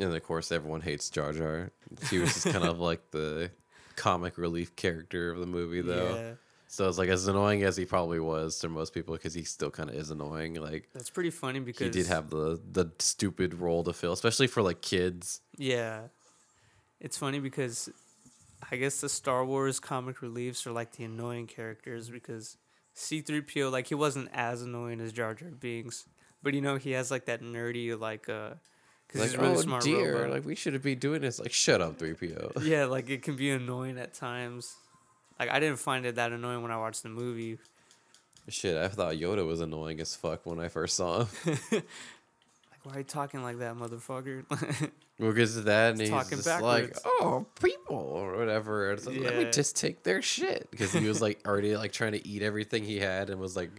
And 0.00 0.14
of 0.14 0.22
course, 0.24 0.50
everyone 0.50 0.80
hates 0.80 1.08
Jar 1.10 1.32
Jar. 1.32 1.70
He 2.10 2.18
was 2.18 2.32
just 2.34 2.46
kind 2.46 2.64
of 2.64 2.80
like 2.90 3.10
the 3.12 3.50
comic 3.94 4.38
relief 4.38 4.74
character 4.74 5.30
of 5.30 5.38
the 5.38 5.46
movie, 5.46 5.82
though. 5.82 6.14
Yeah, 6.14 6.32
So 6.66 6.88
it's 6.88 6.98
like 6.98 7.08
as 7.10 7.28
annoying 7.28 7.62
as 7.62 7.76
he 7.76 7.84
probably 7.84 8.18
was 8.18 8.58
to 8.60 8.68
most 8.68 8.92
people, 8.92 9.14
because 9.14 9.34
he 9.34 9.44
still 9.44 9.70
kind 9.70 9.90
of 9.90 9.94
is 9.94 10.10
annoying. 10.10 10.54
Like 10.54 10.88
that's 10.92 11.10
pretty 11.10 11.30
funny 11.30 11.60
because 11.60 11.94
he 11.94 12.02
did 12.02 12.08
have 12.08 12.30
the 12.30 12.60
the 12.72 12.90
stupid 12.98 13.54
role 13.54 13.84
to 13.84 13.92
fill, 13.92 14.12
especially 14.12 14.48
for 14.48 14.62
like 14.62 14.82
kids. 14.82 15.42
Yeah. 15.56 16.08
It's 17.00 17.18
funny 17.18 17.38
because 17.38 17.90
I 18.72 18.76
guess 18.76 19.00
the 19.00 19.08
Star 19.08 19.44
Wars 19.44 19.78
comic 19.78 20.22
reliefs 20.22 20.66
are 20.66 20.72
like 20.72 20.92
the 20.92 21.04
annoying 21.04 21.46
characters 21.46 22.08
because 22.10 22.56
C3PO 22.96 23.70
like 23.72 23.86
he 23.88 23.94
wasn't 23.94 24.28
as 24.32 24.62
annoying 24.62 25.00
as 25.00 25.12
Jar 25.12 25.34
Jar 25.34 25.48
Binks, 25.50 26.06
but 26.42 26.54
you 26.54 26.60
know 26.60 26.76
he 26.76 26.92
has 26.92 27.10
like 27.10 27.26
that 27.26 27.42
nerdy 27.42 27.98
like 27.98 28.28
uh 28.28 28.50
cuz 29.08 29.20
Like 29.20 29.30
he's 29.30 29.34
a 29.34 29.40
really 29.42 29.54
oh 29.56 29.60
smart 29.60 29.82
dear, 29.84 30.14
robot. 30.16 30.30
like 30.30 30.44
we 30.44 30.54
shouldn't 30.54 30.82
be 30.82 30.94
doing 30.94 31.20
this. 31.20 31.38
Like 31.40 31.52
shut 31.52 31.80
up, 31.80 31.98
three 31.98 32.14
PO. 32.14 32.52
yeah, 32.62 32.84
like 32.84 33.10
it 33.10 33.22
can 33.22 33.36
be 33.36 33.50
annoying 33.50 33.98
at 33.98 34.14
times. 34.14 34.74
Like 35.40 35.50
I 35.50 35.58
didn't 35.60 35.78
find 35.78 36.06
it 36.06 36.14
that 36.16 36.32
annoying 36.32 36.62
when 36.62 36.70
I 36.70 36.76
watched 36.78 37.02
the 37.02 37.08
movie. 37.08 37.58
Shit, 38.48 38.76
I 38.76 38.88
thought 38.88 39.14
Yoda 39.14 39.46
was 39.46 39.60
annoying 39.60 40.00
as 40.00 40.14
fuck 40.14 40.44
when 40.44 40.60
I 40.60 40.68
first 40.68 40.96
saw 40.96 41.24
him. 41.24 41.56
Why 42.84 42.94
are 42.94 42.98
you 42.98 43.04
talking 43.04 43.42
like 43.42 43.58
that, 43.58 43.74
motherfucker? 43.76 44.44
Well, 45.16 45.30
because 45.30 45.56
of 45.56 45.66
that, 45.66 45.92
and 45.92 46.00
he's 46.00 46.10
Talking 46.10 46.38
just 46.38 46.60
like, 46.60 46.92
"Oh, 47.06 47.46
people," 47.62 47.94
or 47.96 48.36
whatever. 48.36 48.90
It's 48.90 49.06
like, 49.06 49.20
Let 49.20 49.36
me 49.36 49.48
just 49.52 49.76
take 49.76 50.02
their 50.02 50.20
shit 50.20 50.68
because 50.72 50.92
he 50.92 51.06
was 51.06 51.22
like 51.22 51.38
already 51.46 51.76
like 51.76 51.92
trying 51.92 52.12
to 52.12 52.26
eat 52.26 52.42
everything 52.42 52.82
he 52.82 52.98
had 52.98 53.30
and 53.30 53.38
was 53.38 53.54
like 53.54 53.70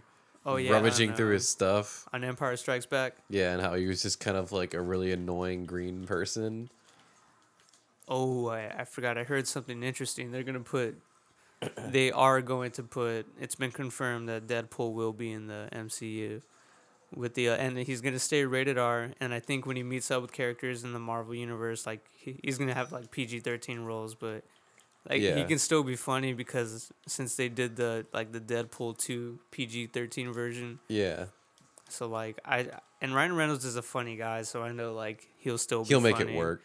oh 0.46 0.56
yeah, 0.56 0.72
rummaging 0.72 1.12
through 1.12 1.34
his 1.34 1.46
stuff. 1.46 2.08
on 2.10 2.24
Empire 2.24 2.56
Strikes 2.56 2.86
Back. 2.86 3.16
Yeah, 3.28 3.52
and 3.52 3.60
how 3.60 3.74
he 3.74 3.86
was 3.86 4.00
just 4.00 4.18
kind 4.18 4.38
of 4.38 4.50
like 4.50 4.72
a 4.72 4.80
really 4.80 5.12
annoying 5.12 5.66
green 5.66 6.06
person. 6.06 6.70
Oh, 8.08 8.48
I, 8.48 8.68
I 8.78 8.84
forgot. 8.84 9.18
I 9.18 9.24
heard 9.24 9.46
something 9.46 9.82
interesting. 9.82 10.30
They're 10.30 10.42
gonna 10.42 10.60
put. 10.60 10.96
they 11.88 12.10
are 12.12 12.40
going 12.40 12.70
to 12.72 12.82
put. 12.82 13.26
It's 13.38 13.56
been 13.56 13.72
confirmed 13.72 14.30
that 14.30 14.46
Deadpool 14.46 14.94
will 14.94 15.12
be 15.12 15.32
in 15.32 15.48
the 15.48 15.68
MCU, 15.70 16.40
with 17.14 17.34
the 17.34 17.50
uh, 17.50 17.56
and 17.56 17.78
he's 17.78 18.00
gonna 18.00 18.18
stay 18.18 18.44
rated 18.44 18.78
R. 18.78 19.12
And 19.20 19.32
I 19.32 19.40
think 19.40 19.66
when 19.66 19.76
he 19.76 19.82
meets 19.82 20.10
up 20.10 20.22
with 20.22 20.32
characters 20.32 20.84
in 20.84 20.92
the 20.92 20.98
Marvel 20.98 21.34
universe, 21.34 21.86
like 21.86 22.00
he, 22.18 22.38
he's 22.42 22.58
gonna 22.58 22.74
have 22.74 22.92
like 22.92 23.10
PG 23.10 23.40
thirteen 23.40 23.80
roles, 23.80 24.14
but 24.14 24.44
like 25.08 25.20
he 25.20 25.44
can 25.44 25.58
still 25.58 25.82
be 25.82 25.96
funny 25.96 26.32
because 26.32 26.90
since 27.06 27.36
they 27.36 27.48
did 27.48 27.76
the 27.76 28.06
like 28.12 28.32
the 28.32 28.40
Deadpool 28.40 28.98
two 28.98 29.38
PG 29.50 29.88
thirteen 29.88 30.32
version, 30.32 30.80
Yeah, 30.88 31.26
so 31.88 32.08
like 32.08 32.40
I 32.44 32.68
and 33.00 33.14
Ryan 33.14 33.36
Reynolds 33.36 33.64
is 33.64 33.76
a 33.76 33.82
funny 33.82 34.16
guy, 34.16 34.42
so 34.42 34.62
I 34.62 34.72
know 34.72 34.92
like 34.94 35.28
he'll 35.38 35.58
still 35.58 35.82
be 35.82 35.88
he'll 35.88 36.00
make 36.00 36.20
it 36.20 36.34
work. 36.34 36.62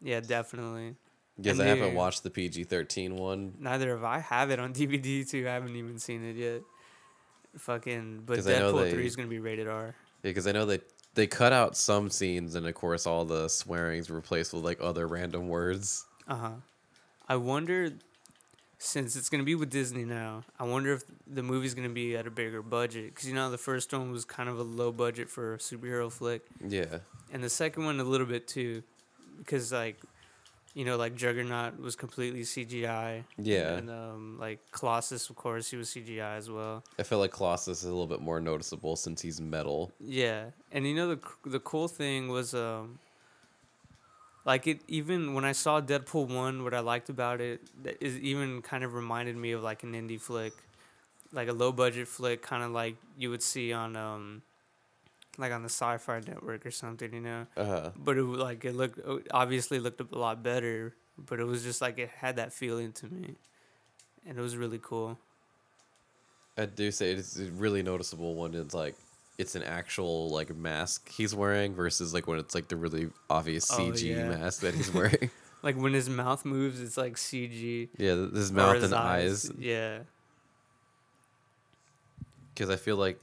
Yeah, 0.00 0.20
definitely. 0.20 0.96
Because 1.36 1.60
I 1.60 1.66
haven't 1.66 1.94
watched 1.94 2.22
the 2.22 2.30
PG 2.30 2.64
thirteen 2.64 3.16
one. 3.16 3.54
Neither 3.58 3.90
have 3.90 4.04
I. 4.04 4.18
have 4.18 4.50
it 4.50 4.58
on 4.58 4.72
DVD 4.74 5.28
too. 5.28 5.46
I 5.48 5.52
haven't 5.52 5.76
even 5.76 5.98
seen 5.98 6.24
it 6.24 6.36
yet. 6.36 6.62
Fucking, 7.58 8.22
but 8.26 8.36
'Cause 8.36 8.46
I 8.46 8.58
know 8.58 8.72
Deadpool 8.72 8.82
they- 8.84 8.90
three 8.92 9.06
is 9.06 9.16
gonna 9.16 9.28
be 9.28 9.38
rated 9.40 9.68
R. 9.68 9.94
Because 10.22 10.46
I 10.46 10.52
know 10.52 10.66
that 10.66 10.82
they 11.14 11.26
cut 11.26 11.52
out 11.52 11.76
some 11.76 12.08
scenes, 12.08 12.54
and 12.54 12.66
of 12.66 12.74
course, 12.74 13.06
all 13.06 13.24
the 13.24 13.48
swearing's 13.48 14.10
replaced 14.10 14.52
with 14.54 14.64
like 14.64 14.80
other 14.80 15.06
random 15.06 15.48
words. 15.48 16.06
Uh 16.28 16.36
huh. 16.36 16.50
I 17.28 17.36
wonder, 17.36 17.90
since 18.78 19.14
it's 19.16 19.28
gonna 19.28 19.42
be 19.44 19.54
with 19.54 19.68
Disney 19.70 20.04
now, 20.04 20.44
I 20.58 20.64
wonder 20.64 20.92
if 20.94 21.02
the 21.26 21.42
movie's 21.42 21.74
gonna 21.74 21.88
be 21.90 22.16
at 22.16 22.26
a 22.26 22.30
bigger 22.30 22.62
budget. 22.62 23.14
Cause 23.14 23.26
you 23.26 23.34
know 23.34 23.50
the 23.50 23.58
first 23.58 23.92
one 23.92 24.10
was 24.10 24.24
kind 24.24 24.48
of 24.48 24.58
a 24.58 24.62
low 24.62 24.90
budget 24.92 25.28
for 25.28 25.54
a 25.54 25.58
superhero 25.58 26.10
flick, 26.10 26.42
Yeah, 26.66 27.00
and 27.32 27.44
the 27.44 27.50
second 27.50 27.84
one 27.84 28.00
a 28.00 28.04
little 28.04 28.26
bit 28.26 28.48
too, 28.48 28.82
because 29.38 29.72
like, 29.72 29.96
you 30.74 30.84
know, 30.84 30.96
like 30.96 31.14
Juggernaut 31.14 31.78
was 31.78 31.96
completely 31.96 32.42
CGI. 32.42 33.24
Yeah. 33.38 33.74
And 33.74 33.90
um, 33.90 34.36
like 34.40 34.58
Colossus, 34.70 35.28
of 35.28 35.36
course, 35.36 35.70
he 35.70 35.76
was 35.76 35.90
CGI 35.90 36.36
as 36.36 36.50
well. 36.50 36.82
I 36.98 37.02
feel 37.02 37.18
like 37.18 37.30
Colossus 37.30 37.78
is 37.80 37.84
a 37.84 37.90
little 37.90 38.06
bit 38.06 38.20
more 38.20 38.40
noticeable 38.40 38.96
since 38.96 39.20
he's 39.20 39.40
metal. 39.40 39.92
Yeah, 40.00 40.46
and 40.70 40.86
you 40.86 40.94
know 40.94 41.14
the 41.14 41.20
the 41.44 41.60
cool 41.60 41.88
thing 41.88 42.28
was 42.28 42.54
um 42.54 42.98
like 44.44 44.66
it 44.66 44.80
even 44.88 45.34
when 45.34 45.44
I 45.44 45.52
saw 45.52 45.80
Deadpool 45.80 46.28
1 46.34 46.64
what 46.64 46.74
I 46.74 46.80
liked 46.80 47.08
about 47.08 47.40
it 47.40 47.60
is 48.00 48.18
even 48.18 48.62
kind 48.62 48.82
of 48.82 48.94
reminded 48.94 49.36
me 49.36 49.52
of 49.52 49.62
like 49.62 49.82
an 49.82 49.92
indie 49.92 50.20
flick. 50.20 50.52
Like 51.34 51.48
a 51.48 51.52
low 51.52 51.72
budget 51.72 52.08
flick 52.08 52.42
kind 52.42 52.62
of 52.62 52.72
like 52.72 52.96
you 53.16 53.30
would 53.30 53.42
see 53.42 53.72
on 53.72 53.96
um 53.96 54.42
like 55.38 55.52
on 55.52 55.62
the 55.62 55.68
Sci-Fi 55.68 56.20
network 56.26 56.66
or 56.66 56.70
something, 56.70 57.12
you 57.12 57.20
know. 57.20 57.46
Uh 57.56 57.64
huh. 57.64 57.90
But 57.96 58.18
it 58.18 58.22
like 58.24 58.64
it 58.64 58.74
looked 58.74 59.00
obviously 59.30 59.78
looked 59.78 60.00
a 60.00 60.18
lot 60.18 60.42
better, 60.42 60.94
but 61.18 61.40
it 61.40 61.44
was 61.44 61.62
just 61.62 61.80
like 61.80 61.98
it 61.98 62.10
had 62.10 62.36
that 62.36 62.52
feeling 62.52 62.92
to 62.92 63.06
me. 63.06 63.34
And 64.26 64.38
it 64.38 64.40
was 64.42 64.56
really 64.56 64.78
cool. 64.80 65.18
I 66.56 66.66
do 66.66 66.90
say 66.90 67.12
it's 67.12 67.38
really 67.38 67.82
noticeable 67.82 68.34
when 68.34 68.54
it's 68.54 68.74
like 68.74 68.94
it's 69.38 69.54
an 69.54 69.62
actual 69.62 70.28
like 70.28 70.54
mask 70.54 71.08
he's 71.10 71.34
wearing 71.34 71.74
versus 71.74 72.12
like 72.12 72.26
when 72.26 72.38
it's 72.38 72.54
like 72.54 72.68
the 72.68 72.76
really 72.76 73.08
obvious 73.30 73.70
Oh, 73.72 73.78
CG 73.78 74.02
yeah. 74.02 74.28
mask 74.28 74.60
that 74.60 74.74
he's 74.74 74.92
wearing. 74.94 75.30
Like 75.62 75.76
when 75.76 75.94
his 75.94 76.10
mouth 76.10 76.44
moves, 76.44 76.80
it's 76.80 76.96
like 76.96 77.14
CG. 77.14 77.88
yeah, 77.96 78.14
his 78.34 78.52
mouth 78.52 78.74
his 78.76 78.84
and 78.84 78.94
eyes. 78.94 79.50
Yeah. 79.58 80.00
Because 82.52 82.68
I 82.68 82.76
feel 82.76 82.96
like 82.96 83.18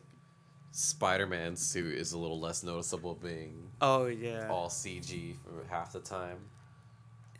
Spider 0.72 1.26
Man's 1.28 1.62
suit 1.62 1.96
is 1.96 2.14
a 2.14 2.18
little 2.18 2.40
less 2.40 2.64
noticeable 2.64 3.16
being 3.16 3.70
Oh 3.82 4.06
yeah. 4.06 4.48
all 4.50 4.70
CG 4.70 5.36
for 5.44 5.66
half 5.70 5.94
the 5.94 6.00
time. 6.00 6.38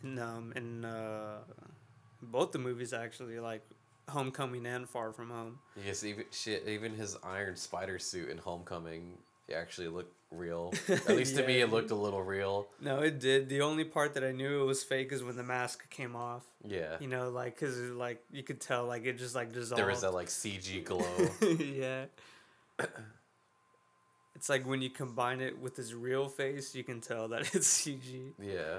In 0.02 0.18
um 0.18 0.52
in 0.56 0.84
uh, 0.84 1.38
both 2.22 2.52
the 2.52 2.58
movies 2.58 2.92
actually, 2.92 3.38
like 3.38 3.62
Homecoming 4.08 4.66
and 4.66 4.88
Far 4.88 5.12
From 5.12 5.30
Home. 5.30 5.58
Yes, 5.86 6.02
even 6.04 6.24
shit, 6.32 6.66
even 6.66 6.94
his 6.94 7.16
Iron 7.22 7.56
Spider 7.56 7.98
suit 7.98 8.28
in 8.30 8.38
Homecoming 8.38 9.18
actually 9.54 9.88
looked 9.88 10.14
real. 10.30 10.72
At 10.88 11.08
least 11.08 11.36
to 11.36 11.46
me, 11.46 11.60
it 11.60 11.70
looked 11.70 11.90
a 11.90 11.94
little 11.94 12.22
real. 12.22 12.68
No, 12.80 13.00
it 13.00 13.18
did. 13.20 13.48
The 13.48 13.60
only 13.62 13.84
part 13.84 14.14
that 14.14 14.24
I 14.24 14.32
knew 14.32 14.62
it 14.62 14.64
was 14.64 14.82
fake 14.84 15.12
is 15.12 15.22
when 15.22 15.36
the 15.36 15.42
mask 15.42 15.88
came 15.90 16.14
off. 16.16 16.42
Yeah, 16.66 16.96
You 17.00 17.08
know, 17.08 17.30
like 17.30 17.54
because 17.58 17.78
like 17.78 18.22
you 18.32 18.42
could 18.42 18.60
tell 18.60 18.86
like 18.86 19.04
it 19.06 19.18
just 19.18 19.34
like 19.34 19.52
dissolved. 19.52 19.78
there 19.78 19.88
was 19.88 20.00
that 20.02 20.14
like 20.14 20.28
CG 20.28 20.84
glow. 20.84 21.04
yeah. 21.58 22.06
It's 24.40 24.48
like 24.48 24.66
when 24.66 24.80
you 24.80 24.88
combine 24.88 25.42
it 25.42 25.58
with 25.58 25.76
his 25.76 25.94
real 25.94 26.26
face, 26.26 26.74
you 26.74 26.82
can 26.82 27.02
tell 27.02 27.28
that 27.28 27.42
it's 27.54 27.68
CG. 27.86 28.32
yeah. 28.42 28.78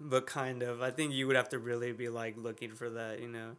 But 0.00 0.26
kind 0.26 0.62
of. 0.62 0.80
I 0.80 0.90
think 0.90 1.12
you 1.12 1.26
would 1.26 1.36
have 1.36 1.50
to 1.50 1.58
really 1.58 1.92
be 1.92 2.08
like 2.08 2.38
looking 2.38 2.72
for 2.74 2.88
that, 2.88 3.20
you 3.20 3.28
know. 3.28 3.50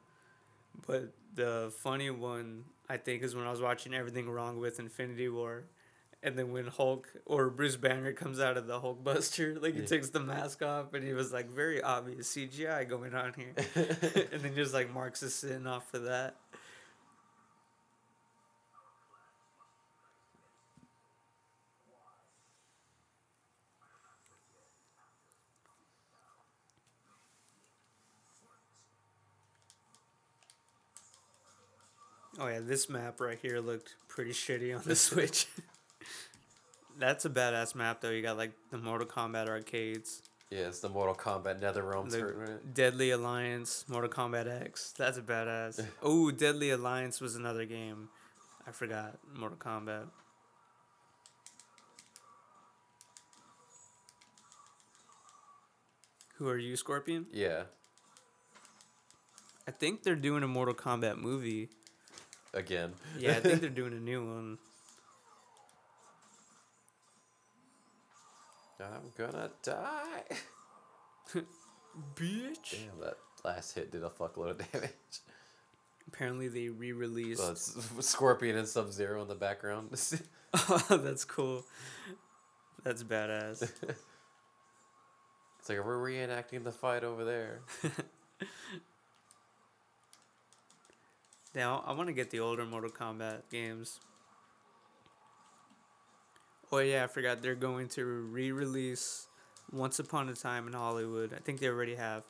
But 0.87 1.13
the 1.35 1.71
funny 1.83 2.09
one 2.09 2.63
I 2.89 2.97
think 2.97 3.21
is 3.21 3.35
when 3.35 3.45
I 3.45 3.51
was 3.51 3.61
watching 3.61 3.93
Everything 3.93 4.27
Wrong 4.27 4.59
with 4.59 4.79
Infinity 4.79 5.29
War. 5.29 5.65
And 6.23 6.35
then 6.35 6.51
when 6.51 6.65
Hulk 6.65 7.07
or 7.27 7.51
Bruce 7.51 7.75
Banner 7.75 8.11
comes 8.11 8.39
out 8.39 8.57
of 8.57 8.65
the 8.65 8.79
Hulk 8.79 9.03
Buster, 9.03 9.59
like 9.61 9.75
he 9.75 9.81
Yeah. 9.81 9.85
takes 9.85 10.09
the 10.09 10.19
mask 10.19 10.63
off 10.63 10.95
and 10.95 11.03
he 11.03 11.13
was 11.13 11.31
like 11.31 11.47
very 11.47 11.79
obvious 11.79 12.35
CGI 12.35 12.89
going 12.89 13.13
on 13.13 13.33
here. 13.37 13.53
and 14.31 14.41
then 14.41 14.55
just 14.55 14.73
like 14.73 14.91
Marx 14.91 15.21
is 15.21 15.35
sitting 15.35 15.67
off 15.67 15.91
for 15.91 15.99
that. 15.99 16.37
Oh 32.39 32.47
yeah, 32.47 32.59
this 32.61 32.89
map 32.89 33.19
right 33.19 33.37
here 33.41 33.59
looked 33.59 33.95
pretty 34.07 34.31
shitty 34.31 34.75
on 34.75 34.83
the 34.85 34.95
Switch. 35.07 35.47
That's 36.97 37.25
a 37.25 37.29
badass 37.29 37.75
map 37.75 38.01
though. 38.01 38.09
You 38.09 38.21
got 38.21 38.37
like 38.37 38.51
the 38.71 38.77
Mortal 38.77 39.07
Kombat 39.07 39.47
arcades, 39.47 40.21
Yeah, 40.49 40.67
it's 40.67 40.79
the 40.79 40.89
Mortal 40.89 41.15
Kombat 41.15 41.59
NetherRealm 41.59 42.09
the 42.09 42.19
tournament. 42.19 42.73
Deadly 42.73 43.11
Alliance, 43.11 43.85
Mortal 43.87 44.09
Kombat 44.09 44.63
X. 44.63 44.93
That's 44.97 45.17
a 45.17 45.21
badass. 45.21 45.83
oh, 46.03 46.31
Deadly 46.31 46.69
Alliance 46.71 47.19
was 47.21 47.35
another 47.35 47.65
game. 47.65 48.09
I 48.67 48.71
forgot 48.71 49.17
Mortal 49.35 49.57
Kombat. 49.57 50.07
Who 56.35 56.47
are 56.49 56.57
you, 56.57 56.75
Scorpion? 56.75 57.25
Yeah, 57.31 57.63
I 59.67 59.71
think 59.71 60.03
they're 60.03 60.15
doing 60.15 60.43
a 60.43 60.47
Mortal 60.47 60.75
Kombat 60.75 61.17
movie. 61.17 61.69
Again. 62.57 62.93
Yeah, 63.17 63.31
I 63.31 63.39
think 63.39 63.61
they're 63.61 63.69
doing 63.81 63.93
a 63.93 63.99
new 63.99 64.25
one. 64.25 64.57
I'm 68.79 69.11
gonna 69.17 69.49
die. 69.63 70.23
Bitch. 72.15 72.71
Damn, 72.71 72.99
that 73.01 73.17
last 73.43 73.73
hit 73.73 73.91
did 73.91 74.03
a 74.03 74.09
fuckload 74.09 74.51
of 74.51 74.71
damage. 74.71 74.91
Apparently, 76.07 76.47
they 76.47 76.69
re-released. 76.69 77.41
Well, 77.41 77.55
Scorpion 78.01 78.55
and 78.55 78.67
Sub 78.67 78.91
Zero 78.91 79.21
in 79.21 79.27
the 79.27 79.35
background. 79.35 79.89
Oh, 80.53 81.01
that's 81.03 81.25
cool. 81.25 81.65
That's 82.83 83.03
badass. 83.03 83.63
It's 85.59 85.69
like 85.69 85.83
we're 85.83 85.97
reenacting 85.97 86.63
the 86.63 86.71
fight 86.71 87.03
over 87.03 87.25
there. 87.25 87.61
Now, 91.57 91.83
I 91.87 91.93
want 91.93 92.05
to 92.05 92.13
get 92.13 92.29
the 92.29 92.39
older 92.39 92.67
Mortal 92.67 92.91
Kombat 92.91 93.49
games. 93.49 93.99
Oh 96.71 96.77
yeah, 96.77 97.03
I 97.03 97.07
forgot 97.07 97.41
they're 97.41 97.55
going 97.55 97.87
to 97.89 98.05
re-release 98.05 99.25
Once 99.71 99.97
Upon 99.97 100.29
a 100.29 100.35
Time 100.35 100.67
in 100.67 100.73
Hollywood. 100.73 101.33
I 101.33 101.39
think 101.39 101.59
they 101.59 101.67
already 101.67 101.95
have, 101.95 102.21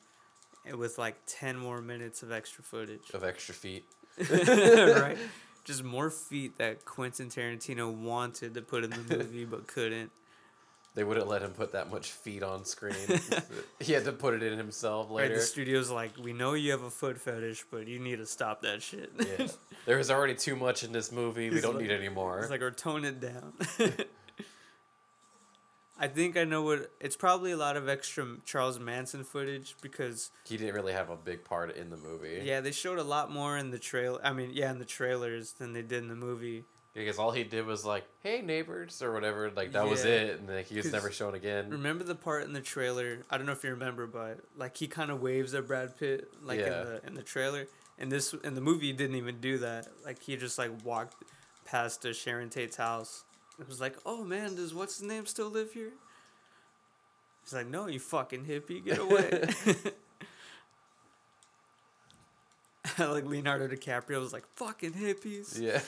eh, 0.66 0.72
with 0.72 0.96
like 0.96 1.16
ten 1.26 1.58
more 1.58 1.82
minutes 1.82 2.22
of 2.22 2.32
extra 2.32 2.64
footage. 2.64 3.10
Of 3.12 3.22
extra 3.22 3.54
feet. 3.54 3.84
right? 4.30 5.18
Just 5.64 5.84
more 5.84 6.08
feet 6.08 6.56
that 6.56 6.86
Quentin 6.86 7.28
Tarantino 7.28 7.92
wanted 7.92 8.54
to 8.54 8.62
put 8.62 8.82
in 8.82 8.88
the 8.88 9.16
movie 9.18 9.44
but 9.44 9.66
couldn't. 9.66 10.10
They 10.94 11.04
wouldn't 11.04 11.28
let 11.28 11.42
him 11.42 11.52
put 11.52 11.72
that 11.72 11.90
much 11.92 12.10
feet 12.10 12.42
on 12.42 12.64
screen. 12.64 12.96
he 13.80 13.92
had 13.92 14.04
to 14.06 14.12
put 14.12 14.34
it 14.34 14.42
in 14.42 14.58
himself 14.58 15.06
Right, 15.10 15.22
later. 15.22 15.36
the 15.36 15.40
studio's 15.42 15.90
like, 15.92 16.10
we 16.20 16.32
know 16.32 16.54
you 16.54 16.72
have 16.72 16.82
a 16.82 16.90
foot 16.90 17.20
fetish, 17.20 17.66
but 17.70 17.86
you 17.86 18.00
need 18.00 18.16
to 18.16 18.26
stop 18.26 18.62
that 18.62 18.82
shit. 18.82 19.12
yeah. 19.18 19.46
There 19.86 19.96
was 19.96 20.10
already 20.10 20.34
too 20.34 20.54
much 20.56 20.82
in 20.84 20.92
this 20.92 21.10
movie. 21.12 21.48
We 21.48 21.56
It's 21.56 21.64
don't 21.64 21.76
like- 21.76 21.84
need 21.84 21.92
any 21.92 22.08
more. 22.10 22.40
It's 22.40 22.50
like, 22.50 22.60
or 22.62 22.70
tone 22.72 23.04
it 23.06 23.20
down. 23.20 23.54
I 26.00 26.06
think 26.06 26.36
I 26.36 26.44
know 26.44 26.62
what. 26.62 26.90
It's 27.00 27.16
probably 27.16 27.50
a 27.52 27.56
lot 27.56 27.76
of 27.76 27.88
extra 27.88 28.24
Charles 28.44 28.78
Manson 28.78 29.24
footage 29.24 29.74
because 29.82 30.30
he 30.46 30.56
didn't 30.56 30.74
really 30.74 30.92
have 30.92 31.10
a 31.10 31.16
big 31.16 31.42
part 31.44 31.74
in 31.76 31.90
the 31.90 31.96
movie. 31.96 32.40
yeah, 32.44 32.60
they 32.60 32.70
showed 32.70 32.98
a 32.98 33.02
lot 33.02 33.32
more 33.32 33.56
in 33.58 33.70
the 33.72 33.78
trail. 33.80 34.20
I 34.22 34.32
mean, 34.32 34.50
yeah, 34.52 34.70
in 34.70 34.78
the 34.78 34.84
trailers 34.84 35.52
than 35.54 35.72
they 35.72 35.82
did 35.82 36.02
in 36.02 36.08
the 36.08 36.14
movie. 36.14 36.64
Because 36.98 37.18
all 37.18 37.30
he 37.30 37.44
did 37.44 37.64
was 37.64 37.84
like, 37.84 38.04
"Hey 38.22 38.42
neighbors" 38.42 39.00
or 39.02 39.12
whatever. 39.12 39.50
Like 39.50 39.72
that 39.72 39.88
was 39.88 40.04
it, 40.04 40.38
and 40.40 40.48
like, 40.48 40.66
he 40.66 40.76
was 40.76 40.92
never 40.92 41.10
shown 41.10 41.34
again. 41.34 41.70
Remember 41.70 42.04
the 42.04 42.14
part 42.14 42.44
in 42.44 42.52
the 42.52 42.60
trailer? 42.60 43.20
I 43.30 43.36
don't 43.38 43.46
know 43.46 43.52
if 43.52 43.64
you 43.64 43.70
remember, 43.70 44.06
but 44.06 44.40
like 44.56 44.76
he 44.76 44.86
kind 44.88 45.10
of 45.10 45.22
waves 45.22 45.54
at 45.54 45.66
Brad 45.66 45.96
Pitt, 45.98 46.28
like 46.42 46.60
Yeah. 46.60 46.66
in 46.82 46.86
the 46.86 47.06
in 47.08 47.14
the 47.14 47.22
trailer. 47.22 47.66
And 47.98 48.12
this 48.12 48.32
in 48.44 48.54
the 48.54 48.60
movie, 48.60 48.86
he 48.88 48.92
didn't 48.92 49.16
even 49.16 49.40
do 49.40 49.58
that. 49.58 49.88
Like 50.04 50.22
he 50.22 50.36
just 50.36 50.58
like 50.58 50.70
walked 50.84 51.16
past 51.64 52.02
to 52.02 52.12
Sharon 52.12 52.50
Tate's 52.50 52.76
house. 52.76 53.24
It 53.60 53.66
was 53.66 53.80
like, 53.80 53.96
oh 54.06 54.22
man, 54.24 54.54
does 54.54 54.72
what's 54.74 54.98
his 54.98 55.08
name 55.08 55.26
still 55.26 55.48
live 55.50 55.72
here? 55.72 55.90
He's 57.44 57.52
like, 57.54 57.66
no, 57.66 57.86
you 57.88 57.98
fucking 57.98 58.44
hippie, 58.44 58.84
get 58.84 58.98
away. 58.98 59.48
like 62.98 63.24
Leonardo 63.24 63.68
DiCaprio 63.68 64.20
was 64.20 64.32
like, 64.32 64.44
fucking 64.56 64.92
hippies. 64.92 65.60
Yeah. 65.60 65.80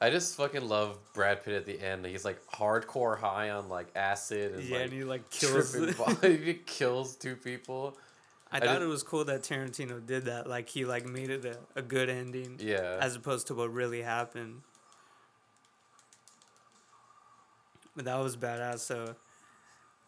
I 0.00 0.10
just 0.10 0.36
fucking 0.36 0.66
love 0.68 0.96
Brad 1.12 1.42
Pitt 1.44 1.54
at 1.54 1.66
the 1.66 1.80
end. 1.80 2.06
He's 2.06 2.24
like 2.24 2.40
hardcore 2.46 3.18
high 3.18 3.50
on 3.50 3.68
like 3.68 3.88
acid 3.96 4.54
and 4.54 4.62
Yeah, 4.64 4.76
like 4.76 4.84
and 4.84 4.92
he 4.92 5.04
like 5.04 5.30
kills. 5.30 5.74
he 6.22 6.54
kills 6.66 7.16
two 7.16 7.34
people. 7.34 7.96
I 8.52 8.56
I 8.56 8.60
thought 8.60 8.74
did- 8.78 8.82
it 8.82 8.86
was 8.86 9.02
cool 9.02 9.24
that 9.24 9.42
Tarantino 9.42 10.04
did 10.06 10.26
that. 10.26 10.46
Like 10.48 10.68
he 10.68 10.84
like 10.84 11.04
made 11.04 11.30
it 11.30 11.44
a, 11.44 11.58
a 11.74 11.82
good 11.82 12.08
ending. 12.08 12.58
Yeah. 12.60 12.98
as 13.00 13.16
opposed 13.16 13.48
to 13.48 13.54
what 13.54 13.72
really 13.72 14.02
happened. 14.02 14.62
But 17.96 18.04
that 18.04 18.18
was 18.22 18.36
badass. 18.36 18.78
So, 18.78 19.16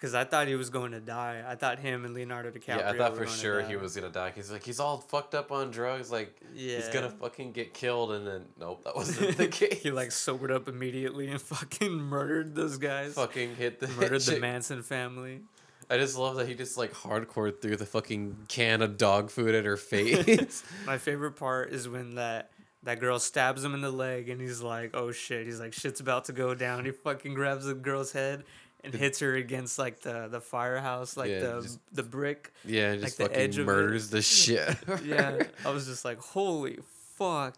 because 0.00 0.14
I 0.14 0.24
thought 0.24 0.48
he 0.48 0.54
was 0.54 0.70
going 0.70 0.92
to 0.92 1.00
die. 1.00 1.44
I 1.46 1.56
thought 1.56 1.78
him 1.78 2.06
and 2.06 2.14
Leonardo 2.14 2.50
DiCaprio. 2.50 2.78
yeah, 2.78 2.90
I 2.90 2.96
thought 2.96 3.18
for 3.18 3.26
sure 3.26 3.60
he 3.60 3.76
was 3.76 3.94
gonna 3.94 4.08
die. 4.08 4.32
He's 4.34 4.50
like 4.50 4.64
he's 4.64 4.80
all 4.80 4.96
fucked 4.96 5.34
up 5.34 5.52
on 5.52 5.70
drugs. 5.70 6.10
Like 6.10 6.40
he's 6.54 6.88
gonna 6.88 7.10
fucking 7.10 7.52
get 7.52 7.74
killed, 7.74 8.12
and 8.12 8.26
then 8.26 8.46
nope, 8.58 8.82
that 8.84 8.96
wasn't 8.96 9.36
the 9.36 9.48
case. 9.48 9.82
he 9.82 9.90
like 9.90 10.10
sobered 10.10 10.50
up 10.50 10.68
immediately 10.68 11.28
and 11.30 11.40
fucking 11.40 11.92
murdered 11.92 12.54
those 12.54 12.78
guys. 12.78 13.12
fucking 13.12 13.56
hit 13.56 13.78
the 13.78 13.88
murdered 13.88 14.22
the. 14.22 14.40
Manson 14.40 14.82
family. 14.82 15.42
I 15.90 15.98
just 15.98 16.16
love 16.16 16.36
that 16.36 16.48
he 16.48 16.54
just 16.54 16.78
like 16.78 16.94
hardcore 16.94 17.52
threw 17.60 17.76
the 17.76 17.84
fucking 17.84 18.46
can 18.48 18.80
of 18.80 18.96
dog 18.96 19.30
food 19.30 19.54
at 19.54 19.66
her 19.66 19.76
face. 19.76 20.62
My 20.86 20.96
favorite 20.96 21.32
part 21.32 21.72
is 21.72 21.88
when 21.88 22.14
that 22.14 22.52
that 22.84 23.00
girl 23.00 23.18
stabs 23.18 23.62
him 23.62 23.74
in 23.74 23.82
the 23.82 23.90
leg 23.90 24.30
and 24.30 24.40
he's 24.40 24.62
like, 24.62 24.92
"Oh 24.94 25.12
shit!" 25.12 25.44
He's 25.44 25.60
like, 25.60 25.74
"Shit's 25.74 26.00
about 26.00 26.24
to 26.26 26.32
go 26.32 26.54
down." 26.54 26.86
He 26.86 26.90
fucking 26.90 27.34
grabs 27.34 27.66
the 27.66 27.74
girl's 27.74 28.12
head 28.12 28.44
and 28.84 28.94
hits 28.94 29.18
her 29.20 29.34
against 29.36 29.78
like 29.78 30.00
the 30.00 30.28
the 30.28 30.40
firehouse, 30.40 31.16
like 31.16 31.30
Yeah, 31.30 31.40
the 31.40 31.60
just- 31.62 31.78
the 31.92 32.02
brick. 32.02 32.52
yeah, 32.64 32.96
just 32.96 33.18
the 33.18 33.24
edge 33.24 33.56
fucking 33.56 33.60
of 33.62 33.68
it. 33.68 33.72
murders 33.72 34.10
the 34.10 34.22
shit. 34.40 34.76
yeah. 35.04 35.42
I 35.64 35.70
was 35.70 35.86
just 35.86 36.04
like, 36.04 36.18
holy 36.18 36.78
fuck. 37.16 37.56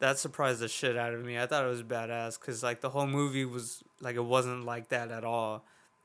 That 0.00 0.16
surprised 0.18 0.60
the 0.60 0.68
shit 0.68 0.96
out 0.96 1.12
of 1.12 1.24
me. 1.24 1.38
I 1.38 1.46
thought 1.46 1.64
it 1.64 1.68
was 1.68 1.82
badass 1.82 2.38
because 2.38 2.62
like 2.62 2.80
the 2.80 2.90
whole 2.90 3.06
movie 3.08 3.44
was 3.44 3.82
like 4.00 4.14
it 4.14 4.24
wasn't 4.24 4.64
like 4.64 4.90
that 4.90 5.10
at 5.10 5.24
all, 5.24 5.64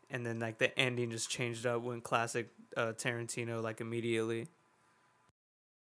and 0.09 0.25
then 0.25 0.39
like 0.39 0.57
the 0.57 0.77
ending 0.79 1.11
just 1.11 1.29
changed 1.29 1.67
up 1.67 1.83
when 1.83 2.01
classic 2.01 2.49
uh, 2.75 2.93
Tarantino 2.97 3.61
like 3.61 3.81
immediately. 3.81 4.47